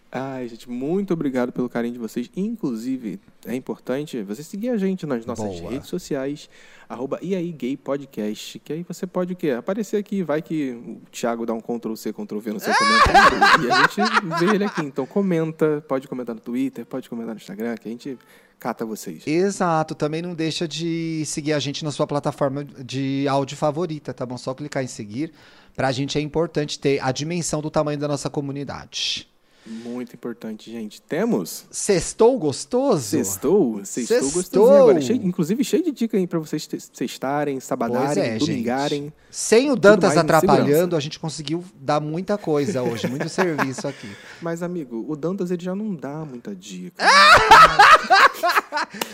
Ai, 0.09 0.47
gente, 0.47 0.69
muito 0.69 1.13
obrigado 1.13 1.51
pelo 1.51 1.67
carinho 1.67 1.93
de 1.93 1.99
vocês. 1.99 2.31
Inclusive, 2.35 3.19
é 3.45 3.53
importante 3.53 4.21
você 4.23 4.41
seguir 4.41 4.69
a 4.69 4.77
gente 4.77 5.05
nas 5.05 5.25
nossas 5.25 5.59
Boa. 5.59 5.71
redes 5.71 5.89
sociais, 5.89 6.49
arroba 6.87 7.19
e 7.21 7.35
aí 7.35 7.51
gay 7.51 7.75
podcast, 7.75 8.57
que 8.59 8.71
aí 8.71 8.83
você 8.87 9.05
pode 9.05 9.33
o 9.33 9.35
quê? 9.35 9.51
Aparecer 9.51 9.97
aqui, 9.97 10.23
vai 10.23 10.41
que 10.41 10.71
o 10.71 11.01
Thiago 11.11 11.45
dá 11.45 11.53
um 11.53 11.59
Ctrl 11.59 11.95
C, 11.95 12.13
Ctrl 12.13 12.39
V 12.39 12.53
no 12.53 12.59
seu 12.59 12.73
comentário 12.73 13.65
e 13.65 13.71
a 13.71 13.81
gente 13.81 14.39
vê 14.39 14.55
ele 14.55 14.63
aqui. 14.63 14.81
Então 14.81 15.05
comenta, 15.05 15.83
pode 15.85 16.07
comentar 16.07 16.33
no 16.33 16.41
Twitter, 16.41 16.85
pode 16.85 17.09
comentar 17.09 17.35
no 17.35 17.41
Instagram, 17.41 17.75
que 17.75 17.89
a 17.89 17.91
gente 17.91 18.17
cata 18.57 18.85
vocês. 18.85 19.27
Exato, 19.27 19.93
também 19.93 20.21
não 20.21 20.33
deixa 20.33 20.65
de 20.65 21.23
seguir 21.25 21.51
a 21.51 21.59
gente 21.59 21.83
na 21.83 21.91
sua 21.91 22.07
plataforma 22.07 22.63
de 22.63 23.27
áudio 23.27 23.57
favorita, 23.57 24.13
tá 24.13 24.25
bom? 24.25 24.37
Só 24.37 24.53
clicar 24.53 24.83
em 24.83 24.87
seguir. 24.87 25.33
Pra 25.75 25.91
gente 25.91 26.17
é 26.17 26.21
importante 26.21 26.79
ter 26.79 26.99
a 27.03 27.11
dimensão 27.11 27.61
do 27.61 27.69
tamanho 27.69 27.99
da 27.99 28.07
nossa 28.07 28.29
comunidade. 28.29 29.27
Muito 29.69 30.13
importante, 30.13 30.71
gente. 30.71 31.01
Temos? 31.01 31.65
Sextou 31.69 32.37
gostoso? 32.37 33.01
Sextou? 33.01 33.81
Sextou 33.83 34.19
Sextou. 34.19 34.31
gostosinho 34.41 34.81
agora. 34.81 35.01
Cheio- 35.01 35.21
inclusive 35.23 35.63
cheio 35.63 35.83
de 35.83 35.91
dica 35.91 36.17
aí 36.17 36.25
pra 36.25 36.39
vocês 36.39 36.67
sextarem, 36.93 37.59
sabadarem, 37.59 38.23
é, 38.23 38.37
domingarem. 38.37 39.03
gente. 39.03 39.13
Sem 39.29 39.69
o 39.69 39.75
Dantas 39.75 40.17
atrapalhando, 40.17 40.95
a 40.95 40.99
gente 40.99 41.19
conseguiu 41.19 41.63
dar 41.79 41.99
muita 41.99 42.37
coisa 42.37 42.81
hoje, 42.81 43.07
muito 43.07 43.29
serviço 43.29 43.87
aqui. 43.87 44.09
Mas, 44.41 44.63
amigo, 44.63 45.05
o 45.07 45.15
Dantas 45.15 45.51
ele 45.51 45.63
já 45.63 45.75
não 45.75 45.93
dá 45.93 46.25
muita 46.25 46.55
dica. 46.55 47.03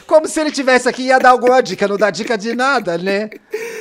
Como 0.05 0.27
se 0.27 0.39
ele 0.39 0.51
tivesse 0.51 0.87
aqui 0.87 1.03
e 1.03 1.07
ia 1.07 1.19
dar 1.19 1.31
alguma 1.31 1.61
dica, 1.61 1.87
não 1.87 1.97
dá 1.97 2.09
dica 2.11 2.37
de 2.37 2.53
nada, 2.55 2.97
né? 2.97 3.29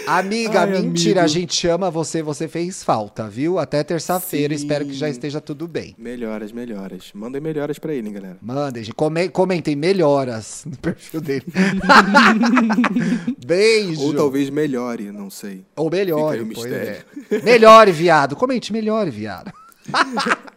Amiga, 0.06 0.62
Ai, 0.62 0.80
mentira, 0.80 1.20
amigo. 1.20 1.24
a 1.24 1.40
gente 1.40 1.68
ama 1.68 1.90
você, 1.90 2.22
você 2.22 2.48
fez 2.48 2.82
falta, 2.82 3.28
viu? 3.28 3.58
Até 3.58 3.84
terça-feira, 3.84 4.52
espero 4.54 4.84
que 4.86 4.94
já 4.94 5.08
esteja 5.08 5.40
tudo 5.40 5.68
bem. 5.68 5.94
Melhoras, 5.96 6.50
melhoras. 6.50 6.61
Melhoras. 6.62 7.10
Mandem 7.12 7.40
melhoras 7.40 7.78
pra 7.78 7.92
ele, 7.92 8.08
hein, 8.08 8.14
galera. 8.14 8.36
Mandem, 8.40 8.84
comentem 9.32 9.74
melhoras 9.74 10.64
no 10.70 10.76
perfil 10.76 11.20
dele. 11.20 11.44
Beijo. 13.44 14.00
Ou 14.00 14.14
talvez 14.14 14.48
melhore, 14.48 15.10
não 15.10 15.28
sei. 15.28 15.64
Ou 15.76 15.90
melhore, 15.90 16.44
pois 16.54 16.72
é. 16.72 17.02
Melhore, 17.42 17.90
viado. 17.92 18.36
Comente, 18.36 18.72
melhore, 18.72 19.10
viado. 19.10 19.52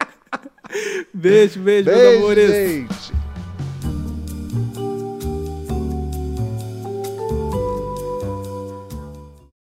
Beijo, 1.14 1.60
beijo, 1.62 1.90
meus 1.90 2.00
Beijo, 2.00 2.18
amores. 2.18 2.52
gente. 2.52 3.25